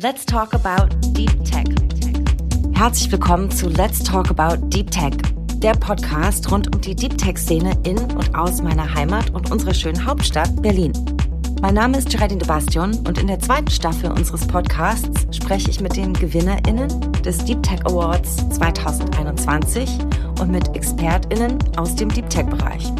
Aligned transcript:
Let's 0.00 0.24
talk 0.24 0.54
about 0.54 0.94
Deep 1.12 1.44
Tech. 1.44 1.66
Herzlich 2.72 3.10
willkommen 3.10 3.50
zu 3.50 3.68
Let's 3.68 4.00
Talk 4.00 4.30
About 4.30 4.64
Deep 4.68 4.92
Tech, 4.92 5.14
der 5.56 5.72
Podcast 5.72 6.48
rund 6.52 6.72
um 6.72 6.80
die 6.80 6.94
Deep 6.94 7.18
Tech-Szene 7.18 7.76
in 7.82 7.98
und 7.98 8.32
aus 8.32 8.62
meiner 8.62 8.94
Heimat 8.94 9.30
und 9.30 9.50
unserer 9.50 9.74
schönen 9.74 10.06
Hauptstadt 10.06 10.62
Berlin. 10.62 10.92
Mein 11.62 11.74
Name 11.74 11.98
ist 11.98 12.10
Geraldine 12.10 12.38
de 12.38 12.46
Bastion 12.46 12.94
und 13.08 13.18
in 13.18 13.26
der 13.26 13.40
zweiten 13.40 13.72
Staffel 13.72 14.12
unseres 14.12 14.46
Podcasts 14.46 15.36
spreche 15.36 15.68
ich 15.68 15.80
mit 15.80 15.96
den 15.96 16.12
GewinnerInnen 16.12 17.12
des 17.24 17.38
Deep 17.38 17.60
Tech 17.64 17.84
Awards 17.84 18.36
2021 18.50 19.90
und 20.40 20.52
mit 20.52 20.76
ExpertInnen 20.76 21.58
aus 21.76 21.96
dem 21.96 22.08
Deep 22.08 22.30
Tech-Bereich. 22.30 22.92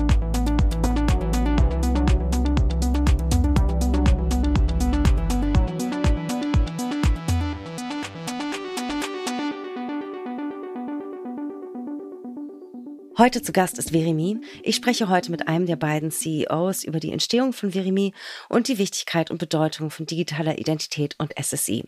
Heute 13.18 13.42
zu 13.42 13.50
Gast 13.50 13.78
ist 13.78 13.90
Verimi. 13.90 14.40
Ich 14.62 14.76
spreche 14.76 15.08
heute 15.08 15.32
mit 15.32 15.48
einem 15.48 15.66
der 15.66 15.74
beiden 15.74 16.12
CEOs 16.12 16.84
über 16.84 17.00
die 17.00 17.10
Entstehung 17.10 17.52
von 17.52 17.72
Verimi 17.72 18.14
und 18.48 18.68
die 18.68 18.78
Wichtigkeit 18.78 19.32
und 19.32 19.38
Bedeutung 19.38 19.90
von 19.90 20.06
digitaler 20.06 20.60
Identität 20.60 21.16
und 21.18 21.34
SSI. 21.36 21.84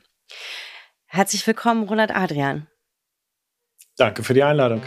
Herzlich 1.06 1.46
willkommen, 1.46 1.84
Roland 1.84 2.12
Adrian. 2.12 2.66
Danke 3.96 4.24
für 4.24 4.34
die 4.34 4.42
Einladung. 4.42 4.82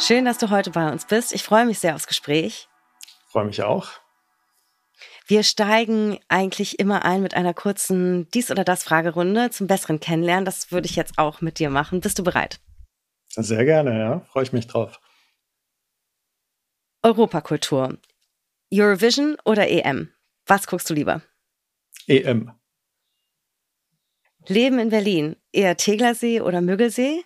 Schön, 0.00 0.24
dass 0.24 0.38
du 0.38 0.50
heute 0.50 0.72
bei 0.72 0.90
uns 0.90 1.06
bist. 1.06 1.32
Ich 1.32 1.44
freue 1.44 1.66
mich 1.66 1.78
sehr 1.78 1.94
aufs 1.94 2.08
Gespräch. 2.08 2.66
freue 3.28 3.44
mich 3.44 3.62
auch. 3.62 3.90
Wir 5.28 5.44
steigen 5.44 6.18
eigentlich 6.26 6.80
immer 6.80 7.04
ein 7.04 7.22
mit 7.22 7.34
einer 7.34 7.54
kurzen 7.54 8.28
Dies- 8.32 8.50
oder 8.50 8.64
Das-Fragerunde 8.64 9.50
zum 9.50 9.68
besseren 9.68 10.00
Kennenlernen. 10.00 10.44
Das 10.44 10.72
würde 10.72 10.88
ich 10.88 10.96
jetzt 10.96 11.16
auch 11.16 11.40
mit 11.42 11.60
dir 11.60 11.70
machen. 11.70 12.00
Bist 12.00 12.18
du 12.18 12.24
bereit? 12.24 12.58
Sehr 13.36 13.64
gerne, 13.64 13.98
ja. 13.98 14.20
Freue 14.32 14.44
ich 14.44 14.52
mich 14.52 14.66
drauf. 14.66 15.00
Europakultur. 17.02 17.98
Eurovision 18.72 19.36
oder 19.44 19.68
EM? 19.68 20.12
Was 20.46 20.66
guckst 20.66 20.90
du 20.90 20.94
lieber? 20.94 21.22
EM. 22.06 22.52
Leben 24.46 24.78
in 24.78 24.88
Berlin. 24.88 25.36
Eher 25.52 25.76
Teglersee 25.76 26.40
oder 26.40 26.60
Müggelsee? 26.60 27.24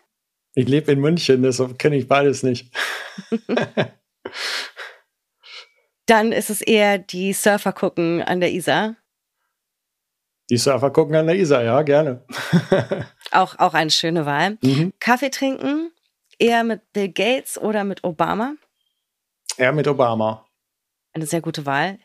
Ich 0.54 0.68
lebe 0.68 0.90
in 0.92 1.00
München, 1.00 1.42
deshalb 1.42 1.78
kenne 1.78 1.96
ich 1.96 2.08
beides 2.08 2.42
nicht. 2.42 2.74
Dann 6.06 6.32
ist 6.32 6.50
es 6.50 6.60
eher 6.60 6.98
die 6.98 7.32
Surfer 7.32 7.72
gucken 7.72 8.20
an 8.20 8.40
der 8.40 8.50
Isar. 8.52 8.96
Die 10.50 10.56
Surfer 10.56 10.90
gucken 10.90 11.14
an 11.14 11.28
der 11.28 11.36
Isar, 11.36 11.62
ja, 11.62 11.82
gerne. 11.82 12.24
auch, 13.30 13.56
auch 13.60 13.74
eine 13.74 13.90
schöne 13.90 14.26
Wahl. 14.26 14.58
Mhm. 14.62 14.92
Kaffee 14.98 15.30
trinken, 15.30 15.92
eher 16.40 16.64
mit 16.64 16.92
Bill 16.92 17.08
Gates 17.08 17.58
oder 17.58 17.84
mit 17.84 18.04
Obama? 18.04 18.54
Eher 19.56 19.72
mit 19.72 19.86
Obama. 19.86 20.46
Eine 21.12 21.26
sehr 21.26 21.40
gute 21.40 21.66
Wahl. 21.66 21.98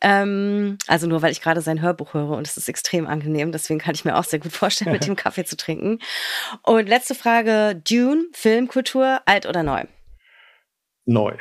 Ähm, 0.00 0.78
also 0.88 1.06
nur, 1.06 1.22
weil 1.22 1.30
ich 1.32 1.40
gerade 1.40 1.60
sein 1.60 1.80
Hörbuch 1.80 2.14
höre 2.14 2.30
und 2.30 2.46
es 2.46 2.56
ist 2.56 2.68
extrem 2.68 3.06
angenehm. 3.06 3.52
Deswegen 3.52 3.78
kann 3.78 3.94
ich 3.94 4.04
mir 4.04 4.16
auch 4.16 4.24
sehr 4.24 4.40
gut 4.40 4.52
vorstellen, 4.52 4.92
mit 4.92 5.06
dem 5.06 5.16
Kaffee 5.16 5.44
zu 5.44 5.56
trinken. 5.56 6.00
Und 6.62 6.88
letzte 6.88 7.14
Frage: 7.14 7.80
Dune, 7.88 8.26
Filmkultur, 8.32 9.22
alt 9.26 9.46
oder 9.46 9.62
neu? 9.62 9.84
Neu. 11.04 11.36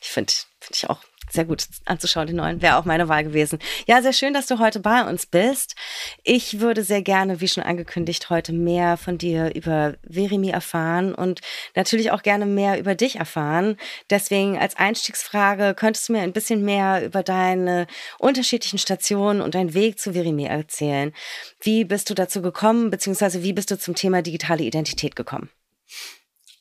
Ich 0.00 0.08
finde, 0.08 0.32
finde 0.60 0.74
ich 0.74 0.90
auch 0.90 1.02
sehr 1.30 1.44
gut 1.44 1.66
anzuschauen, 1.84 2.26
den 2.26 2.36
neuen. 2.36 2.62
Wäre 2.62 2.76
auch 2.76 2.84
meine 2.84 3.08
Wahl 3.08 3.24
gewesen. 3.24 3.58
Ja, 3.86 4.02
sehr 4.02 4.12
schön, 4.12 4.34
dass 4.34 4.46
du 4.46 4.58
heute 4.58 4.80
bei 4.80 5.04
uns 5.08 5.26
bist. 5.26 5.74
Ich 6.22 6.60
würde 6.60 6.82
sehr 6.82 7.02
gerne, 7.02 7.40
wie 7.40 7.48
schon 7.48 7.62
angekündigt, 7.62 8.30
heute 8.30 8.52
mehr 8.52 8.96
von 8.96 9.18
dir 9.18 9.54
über 9.54 9.94
Verimi 10.08 10.50
erfahren 10.50 11.14
und 11.14 11.40
natürlich 11.74 12.10
auch 12.10 12.22
gerne 12.22 12.46
mehr 12.46 12.78
über 12.78 12.94
dich 12.94 13.16
erfahren. 13.16 13.76
Deswegen 14.10 14.58
als 14.58 14.76
Einstiegsfrage, 14.76 15.74
könntest 15.74 16.08
du 16.08 16.12
mir 16.12 16.20
ein 16.20 16.32
bisschen 16.32 16.64
mehr 16.64 17.04
über 17.04 17.22
deine 17.22 17.86
unterschiedlichen 18.18 18.78
Stationen 18.78 19.40
und 19.40 19.54
deinen 19.54 19.74
Weg 19.74 19.98
zu 19.98 20.12
Verimi 20.12 20.44
erzählen? 20.44 21.12
Wie 21.60 21.84
bist 21.84 22.10
du 22.10 22.14
dazu 22.14 22.42
gekommen, 22.42 22.90
beziehungsweise 22.90 23.42
wie 23.42 23.52
bist 23.52 23.70
du 23.70 23.78
zum 23.78 23.94
Thema 23.94 24.22
digitale 24.22 24.62
Identität 24.64 25.16
gekommen? 25.16 25.50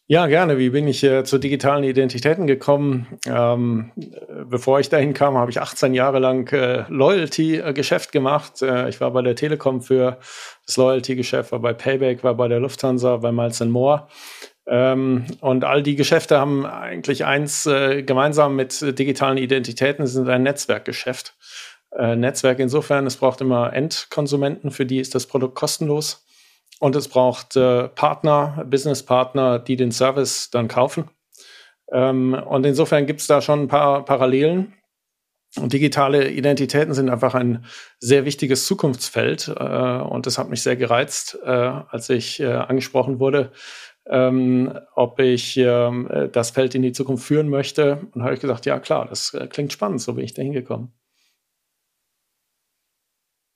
Ja, 0.10 0.28
gerne. 0.28 0.58
Wie 0.58 0.70
bin 0.70 0.88
ich 0.88 1.04
äh, 1.04 1.26
zu 1.26 1.38
digitalen 1.38 1.84
Identitäten 1.84 2.48
gekommen? 2.48 3.08
Ähm, 3.28 3.92
bevor 4.46 4.80
ich 4.80 4.88
dahin 4.88 5.14
kam, 5.14 5.38
habe 5.38 5.52
ich 5.52 5.60
18 5.60 5.94
Jahre 5.94 6.20
lang 6.20 6.50
äh, 6.54 6.86
Loyalty-Geschäft 6.88 8.14
gemacht. 8.14 8.62
Äh, 8.62 8.88
ich 8.88 9.02
war 9.02 9.12
bei 9.12 9.22
der 9.22 9.36
Telekom 9.36 9.82
für 9.82 10.18
das 10.66 10.78
Loyalty-Geschäft, 10.78 11.52
war 11.52 11.60
bei 11.60 11.74
Payback, 11.74 12.24
war 12.24 12.36
bei 12.36 12.48
der 12.48 12.62
Lufthansa, 12.62 13.18
bei 13.18 13.34
Miles 13.34 13.60
More. 13.60 14.08
Ähm, 14.66 15.26
und 15.42 15.66
all 15.66 15.84
die 15.84 15.98
Geschäfte 15.98 16.40
haben 16.40 16.66
eigentlich 16.66 17.26
eins 17.26 17.66
äh, 17.66 18.02
gemeinsam 18.02 18.56
mit 18.56 18.98
digitalen 18.98 19.38
Identitäten, 19.38 20.08
sie 20.08 20.14
sind 20.14 20.30
ein 20.30 20.44
Netzwerkgeschäft. 20.44 21.36
Äh, 21.92 22.16
Netzwerk 22.16 22.60
insofern, 22.60 23.08
es 23.08 23.18
braucht 23.18 23.42
immer 23.42 23.74
Endkonsumenten, 23.74 24.72
für 24.72 24.86
die 24.86 25.00
ist 25.00 25.16
das 25.16 25.26
Produkt 25.26 25.56
kostenlos. 25.56 26.27
Und 26.80 26.96
es 26.96 27.08
braucht 27.08 27.56
äh, 27.56 27.88
Partner, 27.88 28.66
Businesspartner, 28.70 29.60
die 29.60 29.76
den 29.76 29.92
Service 29.92 30.50
dann 30.52 30.68
kaufen. 30.68 31.10
Ähm, 31.92 32.34
und 32.34 32.66
insofern 32.66 33.06
gibt 33.06 33.22
es 33.22 33.28
da 33.28 33.42
schon 33.42 33.62
ein 33.62 33.68
paar 33.68 34.06
Parallelen. 34.06 34.74
Und 35.58 35.74
digitale 35.74 36.30
Identitäten 36.30 36.94
sind 36.94 37.10
einfach 37.10 37.34
ein 37.34 37.66
sehr 38.00 38.26
wichtiges 38.26 38.66
Zukunftsfeld. 38.68 39.48
Äh, 39.48 39.64
und 39.64 40.26
das 40.26 40.38
hat 40.38 40.50
mich 40.50 40.62
sehr 40.62 40.76
gereizt, 40.76 41.40
äh, 41.44 41.50
als 41.50 42.10
ich 42.10 42.40
äh, 42.40 42.48
angesprochen 42.48 43.20
wurde, 43.20 43.52
ähm, 44.08 44.78
ob 44.94 45.20
ich 45.20 45.58
ähm, 45.58 46.30
das 46.32 46.52
Feld 46.52 46.76
in 46.76 46.84
die 46.84 46.92
Zukunft 46.92 47.26
führen 47.26 47.50
möchte. 47.50 48.08
Und 48.14 48.24
habe 48.24 48.36
ich 48.36 48.40
gesagt, 48.40 48.66
ja 48.66 48.80
klar, 48.80 49.08
das 49.08 49.34
äh, 49.34 49.48
klingt 49.48 49.74
spannend, 49.74 50.02
so 50.02 50.14
bin 50.14 50.26
ich 50.26 50.34
da 50.34 50.44
hingekommen. 50.44 50.94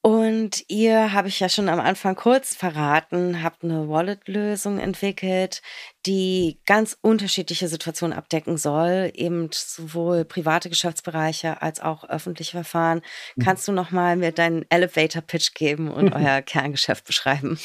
Und 0.04 0.64
ihr, 0.68 1.14
habe 1.14 1.28
ich 1.28 1.40
ja 1.40 1.48
schon 1.48 1.70
am 1.70 1.80
Anfang 1.80 2.16
kurz 2.16 2.56
verraten, 2.56 3.44
habt 3.44 3.64
eine 3.64 3.88
Wallet-Lösung 3.88 4.80
entwickelt, 4.80 5.62
die 6.08 6.60
ganz 6.66 6.98
unterschiedliche 7.02 7.68
Situationen 7.68 8.18
abdecken 8.18 8.58
soll, 8.58 9.12
eben 9.14 9.50
sowohl 9.54 10.26
private 10.26 10.70
Geschäftsbereiche 10.70 11.62
als 11.62 11.82
auch 11.82 12.04
öffentliche 12.10 12.54
Verfahren. 12.54 13.02
Mhm. 13.36 13.44
Kannst 13.44 13.68
du 13.68 13.74
nochmal 13.74 14.16
mir 14.16 14.32
deinen 14.32 14.66
Elevator-Pitch 14.70 15.54
geben 15.54 15.92
und 15.92 16.14
euer 16.16 16.42
Kerngeschäft 16.42 17.06
beschreiben? 17.06 17.60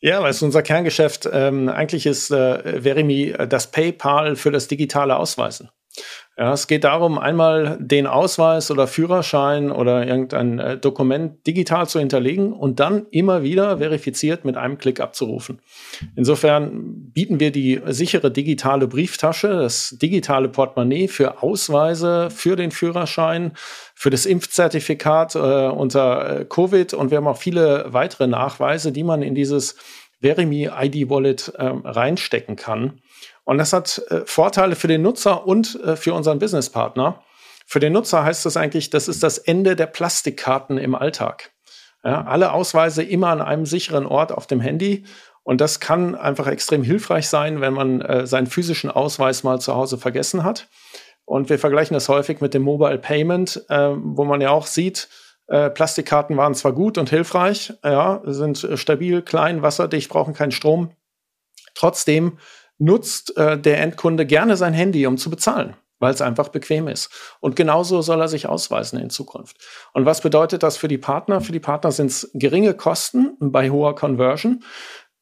Ja, 0.00 0.22
weil 0.22 0.30
es 0.30 0.42
unser 0.42 0.62
Kerngeschäft 0.62 1.28
ähm, 1.30 1.68
eigentlich 1.68 2.06
ist 2.06 2.30
äh, 2.30 2.82
Verimi 2.82 3.30
äh, 3.30 3.46
das 3.46 3.70
PayPal 3.70 4.34
für 4.34 4.50
das 4.50 4.66
digitale 4.66 5.16
Ausweisen. 5.16 5.70
Ja, 6.38 6.54
es 6.54 6.66
geht 6.66 6.84
darum, 6.84 7.18
einmal 7.18 7.76
den 7.78 8.06
Ausweis 8.06 8.70
oder 8.70 8.86
Führerschein 8.86 9.70
oder 9.70 10.06
irgendein 10.06 10.58
äh, 10.58 10.78
Dokument 10.78 11.46
digital 11.46 11.86
zu 11.86 11.98
hinterlegen 11.98 12.54
und 12.54 12.80
dann 12.80 13.04
immer 13.10 13.42
wieder 13.42 13.78
verifiziert 13.78 14.46
mit 14.46 14.56
einem 14.56 14.78
Klick 14.78 14.98
abzurufen. 14.98 15.60
Insofern 16.16 17.10
bieten 17.12 17.38
wir 17.38 17.52
die 17.52 17.82
sichere 17.88 18.30
digitale 18.30 18.88
Brieftasche, 18.88 19.48
das 19.48 19.98
digitale 20.00 20.48
Portemonnaie 20.48 21.06
für 21.06 21.42
Ausweise, 21.42 22.30
für 22.30 22.56
den 22.56 22.70
Führerschein, 22.70 23.52
für 23.94 24.08
das 24.08 24.24
Impfzertifikat 24.24 25.34
äh, 25.34 25.38
unter 25.38 26.40
äh, 26.40 26.44
Covid 26.46 26.94
und 26.94 27.10
wir 27.10 27.18
haben 27.18 27.28
auch 27.28 27.36
viele 27.36 27.84
weitere 27.88 28.26
Nachweise, 28.26 28.90
die 28.90 29.04
man 29.04 29.20
in 29.20 29.34
dieses 29.34 29.76
Verimi 30.22 30.70
ID 30.74 31.10
Wallet 31.10 31.48
äh, 31.58 31.72
reinstecken 31.84 32.56
kann. 32.56 33.00
Und 33.44 33.58
das 33.58 33.72
hat 33.72 34.02
äh, 34.08 34.22
Vorteile 34.24 34.76
für 34.76 34.88
den 34.88 35.02
Nutzer 35.02 35.46
und 35.46 35.80
äh, 35.82 35.96
für 35.96 36.14
unseren 36.14 36.38
Businesspartner. 36.38 37.22
Für 37.66 37.80
den 37.80 37.92
Nutzer 37.92 38.24
heißt 38.24 38.44
das 38.46 38.56
eigentlich, 38.56 38.90
das 38.90 39.08
ist 39.08 39.22
das 39.22 39.38
Ende 39.38 39.76
der 39.76 39.86
Plastikkarten 39.86 40.78
im 40.78 40.94
Alltag. 40.94 41.52
Ja, 42.04 42.24
alle 42.24 42.52
Ausweise 42.52 43.02
immer 43.02 43.28
an 43.28 43.40
einem 43.40 43.66
sicheren 43.66 44.06
Ort 44.06 44.32
auf 44.32 44.46
dem 44.46 44.60
Handy. 44.60 45.04
Und 45.44 45.60
das 45.60 45.80
kann 45.80 46.14
einfach 46.14 46.46
extrem 46.46 46.82
hilfreich 46.82 47.28
sein, 47.28 47.60
wenn 47.60 47.74
man 47.74 48.00
äh, 48.00 48.26
seinen 48.26 48.46
physischen 48.46 48.90
Ausweis 48.90 49.42
mal 49.42 49.60
zu 49.60 49.74
Hause 49.74 49.98
vergessen 49.98 50.44
hat. 50.44 50.68
Und 51.24 51.48
wir 51.48 51.58
vergleichen 51.58 51.94
das 51.94 52.08
häufig 52.08 52.40
mit 52.40 52.54
dem 52.54 52.62
Mobile 52.62 52.98
Payment, 52.98 53.64
äh, 53.68 53.90
wo 53.96 54.24
man 54.24 54.40
ja 54.40 54.50
auch 54.50 54.66
sieht, 54.66 55.08
äh, 55.48 55.70
Plastikkarten 55.70 56.36
waren 56.36 56.54
zwar 56.54 56.72
gut 56.72 56.98
und 56.98 57.10
hilfreich, 57.10 57.74
ja, 57.84 58.22
sind 58.24 58.62
äh, 58.64 58.76
stabil, 58.76 59.22
klein, 59.22 59.62
wasserdicht, 59.62 60.10
brauchen 60.10 60.34
keinen 60.34 60.52
Strom. 60.52 60.90
Trotzdem 61.74 62.38
nutzt 62.82 63.36
äh, 63.36 63.58
der 63.58 63.80
Endkunde 63.80 64.26
gerne 64.26 64.56
sein 64.56 64.74
Handy, 64.74 65.06
um 65.06 65.16
zu 65.16 65.30
bezahlen, 65.30 65.76
weil 66.00 66.12
es 66.12 66.20
einfach 66.20 66.48
bequem 66.48 66.88
ist. 66.88 67.10
Und 67.40 67.56
genauso 67.56 68.02
soll 68.02 68.20
er 68.20 68.28
sich 68.28 68.46
ausweisen 68.46 68.98
in 68.98 69.10
Zukunft. 69.10 69.56
Und 69.92 70.04
was 70.04 70.20
bedeutet 70.20 70.62
das 70.62 70.76
für 70.76 70.88
die 70.88 70.98
Partner? 70.98 71.40
Für 71.40 71.52
die 71.52 71.60
Partner 71.60 71.92
sind 71.92 72.10
es 72.10 72.30
geringe 72.34 72.74
Kosten 72.74 73.36
bei 73.38 73.70
hoher 73.70 73.94
Conversion. 73.94 74.64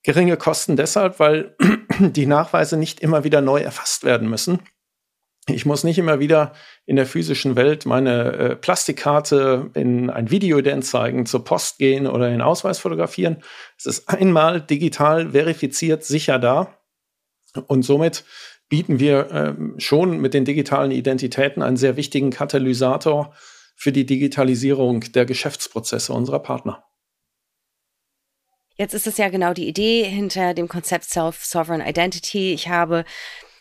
Geringe 0.02 0.38
Kosten 0.38 0.76
deshalb, 0.76 1.20
weil 1.20 1.54
die 1.98 2.26
Nachweise 2.26 2.78
nicht 2.78 3.00
immer 3.00 3.24
wieder 3.24 3.42
neu 3.42 3.60
erfasst 3.60 4.04
werden 4.04 4.30
müssen. 4.30 4.60
Ich 5.46 5.66
muss 5.66 5.84
nicht 5.84 5.98
immer 5.98 6.20
wieder 6.20 6.52
in 6.86 6.96
der 6.96 7.06
physischen 7.06 7.56
Welt 7.56 7.84
meine 7.84 8.32
äh, 8.32 8.56
Plastikkarte 8.56 9.70
in 9.74 10.08
ein 10.08 10.30
Videoident 10.30 10.84
zeigen, 10.84 11.26
zur 11.26 11.44
Post 11.44 11.78
gehen 11.78 12.06
oder 12.06 12.30
den 12.30 12.40
Ausweis 12.40 12.78
fotografieren. 12.78 13.42
Es 13.76 13.86
ist 13.86 14.08
einmal 14.08 14.60
digital 14.60 15.30
verifiziert 15.30 16.04
sicher 16.04 16.38
da. 16.38 16.79
Und 17.66 17.82
somit 17.82 18.24
bieten 18.68 19.00
wir 19.00 19.30
äh, 19.30 19.80
schon 19.80 20.20
mit 20.20 20.34
den 20.34 20.44
digitalen 20.44 20.90
Identitäten 20.90 21.62
einen 21.62 21.76
sehr 21.76 21.96
wichtigen 21.96 22.30
Katalysator 22.30 23.34
für 23.74 23.92
die 23.92 24.06
Digitalisierung 24.06 25.00
der 25.12 25.24
Geschäftsprozesse 25.24 26.12
unserer 26.12 26.40
Partner. 26.40 26.84
Jetzt 28.76 28.94
ist 28.94 29.06
es 29.06 29.18
ja 29.18 29.28
genau 29.28 29.52
die 29.52 29.68
Idee 29.68 30.04
hinter 30.04 30.54
dem 30.54 30.68
Konzept 30.68 31.04
Self-Sovereign 31.04 31.86
Identity. 31.86 32.52
Ich 32.52 32.68
habe 32.68 33.04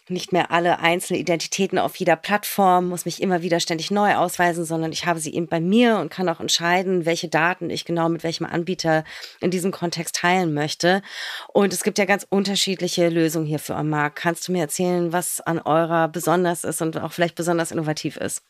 nicht 0.09 0.31
mehr 0.33 0.51
alle 0.51 0.79
einzelnen 0.79 1.19
Identitäten 1.19 1.77
auf 1.79 1.95
jeder 1.95 2.15
Plattform, 2.15 2.89
muss 2.89 3.05
mich 3.05 3.21
immer 3.21 3.41
wieder 3.41 3.59
ständig 3.59 3.91
neu 3.91 4.15
ausweisen, 4.15 4.65
sondern 4.65 4.91
ich 4.91 5.05
habe 5.05 5.19
sie 5.19 5.33
eben 5.33 5.47
bei 5.47 5.59
mir 5.59 5.97
und 5.97 6.09
kann 6.09 6.29
auch 6.29 6.39
entscheiden, 6.39 7.05
welche 7.05 7.27
Daten 7.27 7.69
ich 7.69 7.85
genau 7.85 8.09
mit 8.09 8.23
welchem 8.23 8.45
Anbieter 8.45 9.03
in 9.41 9.51
diesem 9.51 9.71
Kontext 9.71 10.15
teilen 10.15 10.53
möchte. 10.53 11.01
Und 11.53 11.73
es 11.73 11.83
gibt 11.83 11.97
ja 11.97 12.05
ganz 12.05 12.25
unterschiedliche 12.29 13.09
Lösungen 13.09 13.45
hierfür 13.45 13.75
am 13.75 13.89
Markt. 13.89 14.17
Kannst 14.17 14.47
du 14.47 14.51
mir 14.51 14.61
erzählen, 14.61 15.13
was 15.13 15.41
an 15.41 15.59
eurer 15.59 16.07
besonders 16.07 16.63
ist 16.63 16.81
und 16.81 16.97
auch 16.97 17.11
vielleicht 17.11 17.35
besonders 17.35 17.71
innovativ 17.71 18.17
ist? 18.17 18.41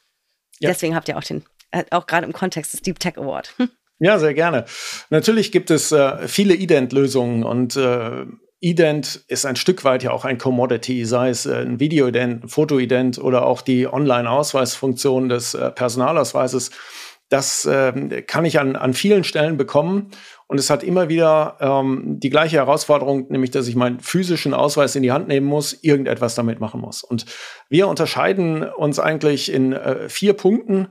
Ja. 0.59 0.69
Deswegen 0.69 0.95
habt 0.95 1.07
ihr 1.07 1.17
auch 1.17 1.23
den, 1.23 1.43
äh, 1.71 1.85
auch 1.91 2.07
gerade 2.07 2.25
im 2.25 2.33
Kontext 2.33 2.73
des 2.73 2.81
Deep 2.81 2.99
Tech 2.99 3.17
Award. 3.17 3.55
Ja, 4.01 4.17
sehr 4.17 4.33
gerne. 4.33 4.63
Natürlich 5.09 5.51
gibt 5.51 5.69
es 5.71 5.91
äh, 5.91 6.25
viele 6.27 6.55
Ident-Lösungen 6.55 7.43
und 7.43 7.75
äh, 7.75 8.25
Ident 8.61 9.23
ist 9.27 9.45
ein 9.45 9.55
Stück 9.55 9.85
weit 9.85 10.03
ja 10.03 10.11
auch 10.11 10.25
ein 10.25 10.37
Commodity, 10.37 11.05
sei 11.05 11.29
es 11.29 11.45
äh, 11.45 11.61
ein 11.61 11.79
Video-Ident, 11.79 12.43
ein 12.43 12.49
Foto-Ident 12.49 13.17
oder 13.17 13.45
auch 13.45 13.61
die 13.61 13.87
Online-Ausweisfunktion 13.87 15.29
des 15.29 15.53
äh, 15.53 15.71
Personalausweises. 15.71 16.71
Das 17.29 17.65
äh, 17.65 18.23
kann 18.23 18.43
ich 18.43 18.59
an, 18.59 18.75
an 18.75 18.93
vielen 18.93 19.23
Stellen 19.23 19.55
bekommen. 19.55 20.09
Und 20.47 20.59
es 20.59 20.71
hat 20.71 20.83
immer 20.83 21.09
wieder 21.09 21.57
ähm, 21.61 22.19
die 22.19 22.31
gleiche 22.31 22.57
Herausforderung, 22.57 23.27
nämlich 23.29 23.51
dass 23.51 23.67
ich 23.67 23.75
meinen 23.75 23.99
physischen 23.99 24.55
Ausweis 24.55 24.95
in 24.95 25.03
die 25.03 25.11
Hand 25.11 25.27
nehmen 25.27 25.45
muss, 25.45 25.77
irgendetwas 25.83 26.33
damit 26.33 26.59
machen 26.59 26.81
muss. 26.81 27.03
Und 27.03 27.25
wir 27.69 27.87
unterscheiden 27.87 28.63
uns 28.63 28.99
eigentlich 28.99 29.53
in 29.53 29.73
äh, 29.73 30.09
vier 30.09 30.33
Punkten 30.33 30.87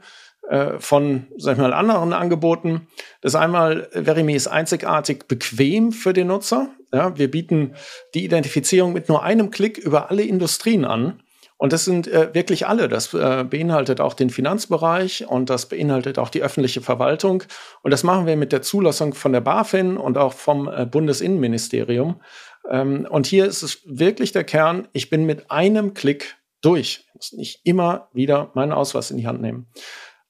äh, 0.49 0.79
von, 0.79 1.27
sag 1.37 1.55
ich 1.57 1.59
mal, 1.59 1.73
anderen 1.73 2.13
Angeboten. 2.13 2.87
Das 3.21 3.35
einmal, 3.35 3.89
Verimi 3.93 4.35
ist 4.35 4.47
einzigartig 4.47 5.27
bequem 5.27 5.91
für 5.91 6.13
den 6.13 6.29
Nutzer. 6.29 6.71
Ja, 6.93 7.17
wir 7.19 7.31
bieten 7.31 7.75
die 8.15 8.25
Identifizierung 8.25 8.93
mit 8.93 9.09
nur 9.09 9.23
einem 9.23 9.51
Klick 9.51 9.79
über 9.79 10.11
alle 10.11 10.23
Industrien 10.23 10.85
an. 10.85 11.23
Und 11.59 11.73
das 11.73 11.85
sind 11.85 12.07
äh, 12.07 12.33
wirklich 12.35 12.69
alle. 12.69 12.89
Das 12.89 13.13
äh, 13.13 13.45
beinhaltet 13.45 14.01
auch 14.01 14.15
den 14.15 14.31
Finanzbereich 14.31 15.27
und 15.27 15.51
das 15.51 15.69
beinhaltet 15.69 16.19
auch 16.19 16.31
die 16.31 16.41
öffentliche 16.41 16.81
Verwaltung. 16.81 17.43
Und 17.83 17.91
das 17.91 18.05
machen 18.05 18.27
wir 18.27 18.37
mit 18.37 18.53
der 18.53 18.63
Zulassung 18.63 19.13
von 19.13 19.33
der 19.33 19.41
BaFin 19.41 19.97
und 19.97 20.17
auch 20.17 20.33
vom 20.33 20.69
äh, 20.69 20.87
Bundesinnenministerium. 20.87 22.23
Ähm, 22.71 23.09
und 23.11 23.27
hier 23.27 23.45
ist 23.45 23.63
es 23.63 23.83
wirklich 23.85 24.31
der 24.31 24.45
Kern. 24.45 24.87
Ich 24.93 25.11
bin 25.11 25.27
mit 25.27 25.51
einem 25.51 25.95
Klick 25.95 26.37
durch. 26.61 27.07
Ich 27.09 27.15
muss 27.15 27.33
nicht 27.33 27.61
immer 27.65 28.09
wieder 28.13 28.53
meinen 28.55 28.73
Ausweis 28.73 29.11
in 29.11 29.17
die 29.17 29.27
Hand 29.27 29.43
nehmen. 29.43 29.67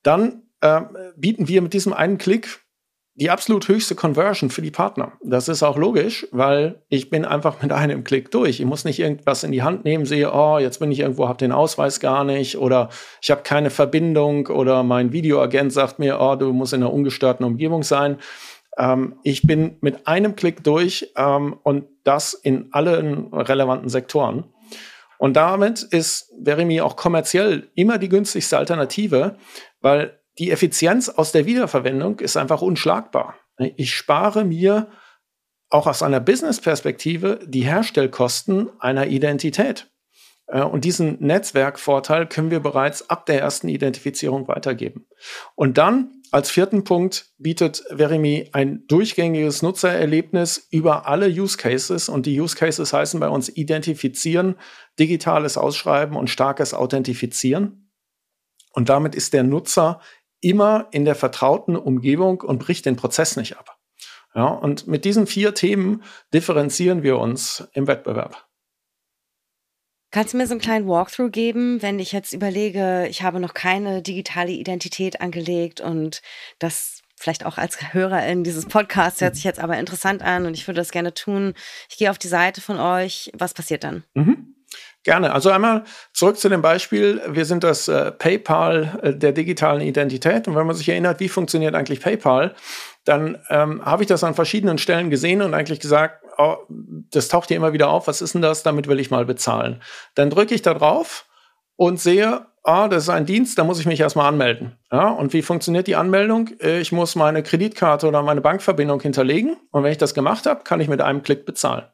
Dann 0.02 0.44
äh, 0.62 0.80
bieten 1.14 1.46
wir 1.46 1.60
mit 1.60 1.74
diesem 1.74 1.92
einen 1.92 2.16
Klick 2.16 2.60
die 3.20 3.30
absolut 3.30 3.66
höchste 3.66 3.96
Conversion 3.96 4.48
für 4.48 4.62
die 4.62 4.70
Partner. 4.70 5.12
Das 5.24 5.48
ist 5.48 5.64
auch 5.64 5.76
logisch, 5.76 6.28
weil 6.30 6.82
ich 6.88 7.10
bin 7.10 7.24
einfach 7.24 7.60
mit 7.60 7.72
einem 7.72 8.04
Klick 8.04 8.30
durch. 8.30 8.60
Ich 8.60 8.66
muss 8.66 8.84
nicht 8.84 9.00
irgendwas 9.00 9.42
in 9.42 9.50
die 9.50 9.64
Hand 9.64 9.84
nehmen, 9.84 10.06
sehe, 10.06 10.32
oh, 10.32 10.58
jetzt 10.58 10.78
bin 10.78 10.92
ich 10.92 11.00
irgendwo, 11.00 11.26
habe 11.26 11.38
den 11.38 11.50
Ausweis 11.50 11.98
gar 11.98 12.22
nicht 12.22 12.58
oder 12.58 12.90
ich 13.20 13.32
habe 13.32 13.42
keine 13.42 13.70
Verbindung 13.70 14.46
oder 14.46 14.84
mein 14.84 15.12
Videoagent 15.12 15.72
sagt 15.72 15.98
mir, 15.98 16.20
oh, 16.20 16.36
du 16.36 16.52
musst 16.52 16.72
in 16.72 16.82
einer 16.82 16.92
ungestörten 16.92 17.44
Umgebung 17.44 17.82
sein. 17.82 18.18
Ähm, 18.76 19.18
ich 19.24 19.42
bin 19.42 19.78
mit 19.80 20.06
einem 20.06 20.36
Klick 20.36 20.62
durch 20.62 21.12
ähm, 21.16 21.56
und 21.64 21.86
das 22.04 22.34
in 22.34 22.68
allen 22.70 23.34
relevanten 23.34 23.88
Sektoren. 23.88 24.44
Und 25.18 25.36
damit 25.36 25.82
ist 25.82 26.32
Verimi 26.40 26.80
auch 26.80 26.94
kommerziell 26.94 27.68
immer 27.74 27.98
die 27.98 28.08
günstigste 28.08 28.56
Alternative, 28.56 29.36
weil 29.80 30.17
die 30.38 30.50
Effizienz 30.50 31.08
aus 31.08 31.32
der 31.32 31.46
Wiederverwendung 31.46 32.20
ist 32.20 32.36
einfach 32.36 32.62
unschlagbar. 32.62 33.34
Ich 33.76 33.94
spare 33.94 34.44
mir 34.44 34.88
auch 35.70 35.86
aus 35.86 36.02
einer 36.02 36.20
Business-Perspektive 36.20 37.40
die 37.44 37.62
Herstellkosten 37.62 38.70
einer 38.80 39.08
Identität. 39.08 39.90
Äh, 40.46 40.62
und 40.62 40.84
diesen 40.84 41.20
Netzwerkvorteil 41.20 42.26
können 42.26 42.50
wir 42.50 42.60
bereits 42.60 43.10
ab 43.10 43.26
der 43.26 43.40
ersten 43.40 43.68
Identifizierung 43.68 44.48
weitergeben. 44.48 45.06
Und 45.54 45.78
dann 45.78 46.12
als 46.30 46.50
vierten 46.50 46.84
Punkt 46.84 47.32
bietet 47.38 47.84
Verimi 47.88 48.50
ein 48.52 48.86
durchgängiges 48.86 49.62
Nutzererlebnis 49.62 50.68
über 50.70 51.06
alle 51.06 51.26
Use 51.28 51.56
Cases. 51.56 52.08
Und 52.08 52.26
die 52.26 52.38
Use 52.38 52.56
Cases 52.56 52.92
heißen 52.92 53.18
bei 53.18 53.28
uns 53.28 53.48
identifizieren, 53.48 54.56
digitales 54.98 55.56
Ausschreiben 55.56 56.16
und 56.16 56.28
starkes 56.28 56.74
Authentifizieren. 56.74 57.90
Und 58.72 58.90
damit 58.90 59.14
ist 59.14 59.32
der 59.32 59.42
Nutzer 59.42 60.00
immer 60.40 60.88
in 60.90 61.04
der 61.04 61.14
vertrauten 61.14 61.76
Umgebung 61.76 62.40
und 62.40 62.58
bricht 62.58 62.86
den 62.86 62.96
Prozess 62.96 63.36
nicht 63.36 63.56
ab. 63.56 63.78
Ja, 64.34 64.46
und 64.46 64.86
mit 64.86 65.04
diesen 65.04 65.26
vier 65.26 65.54
Themen 65.54 66.02
differenzieren 66.32 67.02
wir 67.02 67.18
uns 67.18 67.66
im 67.72 67.86
Wettbewerb. 67.86 68.46
Kannst 70.10 70.32
du 70.32 70.38
mir 70.38 70.46
so 70.46 70.52
einen 70.52 70.60
kleinen 70.60 70.88
Walkthrough 70.88 71.30
geben, 71.30 71.82
wenn 71.82 71.98
ich 71.98 72.12
jetzt 72.12 72.32
überlege, 72.32 73.06
ich 73.10 73.22
habe 73.22 73.40
noch 73.40 73.52
keine 73.52 74.00
digitale 74.00 74.52
Identität 74.52 75.20
angelegt 75.20 75.80
und 75.80 76.22
das 76.58 77.02
vielleicht 77.16 77.44
auch 77.44 77.58
als 77.58 77.92
Hörerin 77.92 78.44
dieses 78.44 78.66
Podcasts 78.66 79.20
hört 79.20 79.34
sich 79.34 79.44
jetzt 79.44 79.60
aber 79.60 79.76
interessant 79.76 80.22
an 80.22 80.46
und 80.46 80.54
ich 80.54 80.66
würde 80.66 80.80
das 80.80 80.92
gerne 80.92 81.12
tun. 81.12 81.52
Ich 81.90 81.98
gehe 81.98 82.10
auf 82.10 82.18
die 82.18 82.28
Seite 82.28 82.60
von 82.60 82.78
euch. 82.78 83.30
Was 83.34 83.52
passiert 83.54 83.84
dann? 83.84 84.04
Mhm. 84.14 84.54
Gerne. 85.04 85.32
Also 85.32 85.50
einmal 85.50 85.84
zurück 86.12 86.38
zu 86.38 86.48
dem 86.48 86.60
Beispiel. 86.60 87.22
Wir 87.28 87.44
sind 87.44 87.64
das 87.64 87.88
äh, 87.88 88.10
PayPal 88.10 88.98
äh, 89.02 89.14
der 89.14 89.32
digitalen 89.32 89.80
Identität. 89.80 90.48
Und 90.48 90.56
wenn 90.56 90.66
man 90.66 90.74
sich 90.74 90.88
erinnert, 90.88 91.20
wie 91.20 91.28
funktioniert 91.28 91.74
eigentlich 91.74 92.00
PayPal, 92.00 92.54
dann 93.04 93.38
ähm, 93.48 93.84
habe 93.84 94.02
ich 94.02 94.08
das 94.08 94.24
an 94.24 94.34
verschiedenen 94.34 94.76
Stellen 94.76 95.08
gesehen 95.08 95.40
und 95.40 95.54
eigentlich 95.54 95.80
gesagt, 95.80 96.24
oh, 96.36 96.56
das 96.68 97.28
taucht 97.28 97.48
hier 97.48 97.56
immer 97.56 97.72
wieder 97.72 97.88
auf. 97.88 98.06
Was 98.08 98.20
ist 98.20 98.34
denn 98.34 98.42
das? 98.42 98.64
Damit 98.64 98.88
will 98.88 98.98
ich 98.98 99.10
mal 99.10 99.24
bezahlen. 99.24 99.80
Dann 100.14 100.30
drücke 100.30 100.54
ich 100.54 100.62
da 100.62 100.74
drauf 100.74 101.26
und 101.76 102.00
sehe, 102.00 102.46
ah, 102.64 102.88
das 102.88 103.04
ist 103.04 103.08
ein 103.08 103.24
Dienst, 103.24 103.56
da 103.56 103.64
muss 103.64 103.80
ich 103.80 103.86
mich 103.86 104.00
erstmal 104.00 104.26
anmelden. 104.26 104.76
Ja, 104.92 105.08
und 105.08 105.32
wie 105.32 105.42
funktioniert 105.42 105.86
die 105.86 105.96
Anmeldung? 105.96 106.50
Ich 106.60 106.92
muss 106.92 107.14
meine 107.14 107.42
Kreditkarte 107.42 108.06
oder 108.06 108.22
meine 108.22 108.40
Bankverbindung 108.40 109.00
hinterlegen. 109.00 109.56
Und 109.70 109.84
wenn 109.84 109.92
ich 109.92 109.98
das 109.98 110.12
gemacht 110.12 110.44
habe, 110.44 110.64
kann 110.64 110.80
ich 110.80 110.88
mit 110.88 111.00
einem 111.00 111.22
Klick 111.22 111.46
bezahlen. 111.46 111.84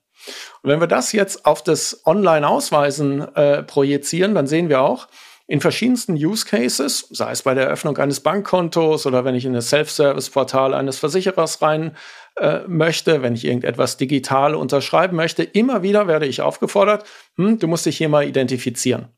Und 0.62 0.70
wenn 0.70 0.80
wir 0.80 0.86
das 0.86 1.12
jetzt 1.12 1.46
auf 1.46 1.62
das 1.62 2.02
Online-Ausweisen 2.06 3.20
äh, 3.34 3.62
projizieren, 3.62 4.34
dann 4.34 4.46
sehen 4.46 4.68
wir 4.68 4.80
auch, 4.80 5.08
in 5.46 5.60
verschiedensten 5.60 6.14
Use 6.14 6.46
Cases, 6.46 7.06
sei 7.10 7.30
es 7.30 7.42
bei 7.42 7.52
der 7.52 7.64
Eröffnung 7.64 7.98
eines 7.98 8.20
Bankkontos 8.20 9.06
oder 9.06 9.24
wenn 9.24 9.34
ich 9.34 9.44
in 9.44 9.52
das 9.52 9.68
Self-Service-Portal 9.68 10.72
eines 10.72 10.98
Versicherers 10.98 11.60
rein 11.60 11.96
äh, 12.36 12.60
möchte, 12.66 13.20
wenn 13.20 13.34
ich 13.34 13.44
irgendetwas 13.44 13.98
digital 13.98 14.54
unterschreiben 14.54 15.16
möchte, 15.16 15.42
immer 15.42 15.82
wieder 15.82 16.06
werde 16.06 16.26
ich 16.26 16.40
aufgefordert, 16.40 17.04
hm, 17.36 17.58
du 17.58 17.68
musst 17.68 17.84
dich 17.84 17.98
hier 17.98 18.08
mal 18.08 18.26
identifizieren. 18.26 19.08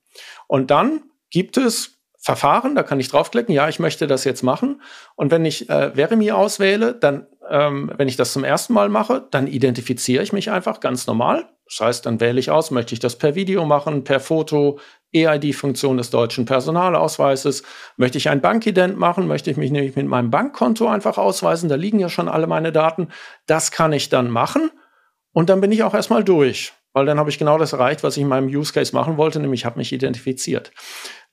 Und 0.48 0.72
dann 0.72 1.04
gibt 1.30 1.56
es 1.56 1.95
Verfahren, 2.26 2.74
da 2.74 2.82
kann 2.82 2.98
ich 2.98 3.06
draufklicken, 3.06 3.54
ja, 3.54 3.68
ich 3.68 3.78
möchte 3.78 4.08
das 4.08 4.24
jetzt 4.24 4.42
machen. 4.42 4.82
Und 5.14 5.30
wenn 5.30 5.44
ich 5.44 5.70
äh, 5.70 5.94
Verimi 5.94 6.32
auswähle, 6.32 6.92
dann, 6.92 7.28
ähm, 7.48 7.92
wenn 7.96 8.08
ich 8.08 8.16
das 8.16 8.32
zum 8.32 8.42
ersten 8.42 8.72
Mal 8.72 8.88
mache, 8.88 9.28
dann 9.30 9.46
identifiziere 9.46 10.24
ich 10.24 10.32
mich 10.32 10.50
einfach 10.50 10.80
ganz 10.80 11.06
normal. 11.06 11.44
Das 11.66 11.78
heißt, 11.78 12.04
dann 12.04 12.18
wähle 12.18 12.40
ich 12.40 12.50
aus, 12.50 12.72
möchte 12.72 12.94
ich 12.94 12.98
das 12.98 13.16
per 13.16 13.36
Video 13.36 13.64
machen, 13.64 14.02
per 14.02 14.18
Foto, 14.18 14.80
EID-Funktion 15.14 15.98
des 15.98 16.10
deutschen 16.10 16.46
Personalausweises. 16.46 17.62
Möchte 17.96 18.18
ich 18.18 18.28
ein 18.28 18.40
Bankident 18.40 18.98
machen, 18.98 19.28
möchte 19.28 19.52
ich 19.52 19.56
mich 19.56 19.70
nämlich 19.70 19.94
mit 19.94 20.08
meinem 20.08 20.32
Bankkonto 20.32 20.88
einfach 20.88 21.18
ausweisen, 21.18 21.68
da 21.68 21.76
liegen 21.76 22.00
ja 22.00 22.08
schon 22.08 22.28
alle 22.28 22.48
meine 22.48 22.72
Daten. 22.72 23.06
Das 23.46 23.70
kann 23.70 23.92
ich 23.92 24.08
dann 24.08 24.30
machen 24.30 24.72
und 25.30 25.48
dann 25.48 25.60
bin 25.60 25.70
ich 25.70 25.84
auch 25.84 25.94
erstmal 25.94 26.24
durch, 26.24 26.72
weil 26.92 27.06
dann 27.06 27.20
habe 27.20 27.30
ich 27.30 27.38
genau 27.38 27.56
das 27.56 27.72
erreicht, 27.72 28.02
was 28.02 28.16
ich 28.16 28.24
in 28.24 28.28
meinem 28.28 28.48
Use 28.48 28.72
Case 28.72 28.92
machen 28.92 29.16
wollte, 29.16 29.38
nämlich 29.38 29.64
habe 29.64 29.78
mich 29.78 29.92
identifiziert. 29.92 30.72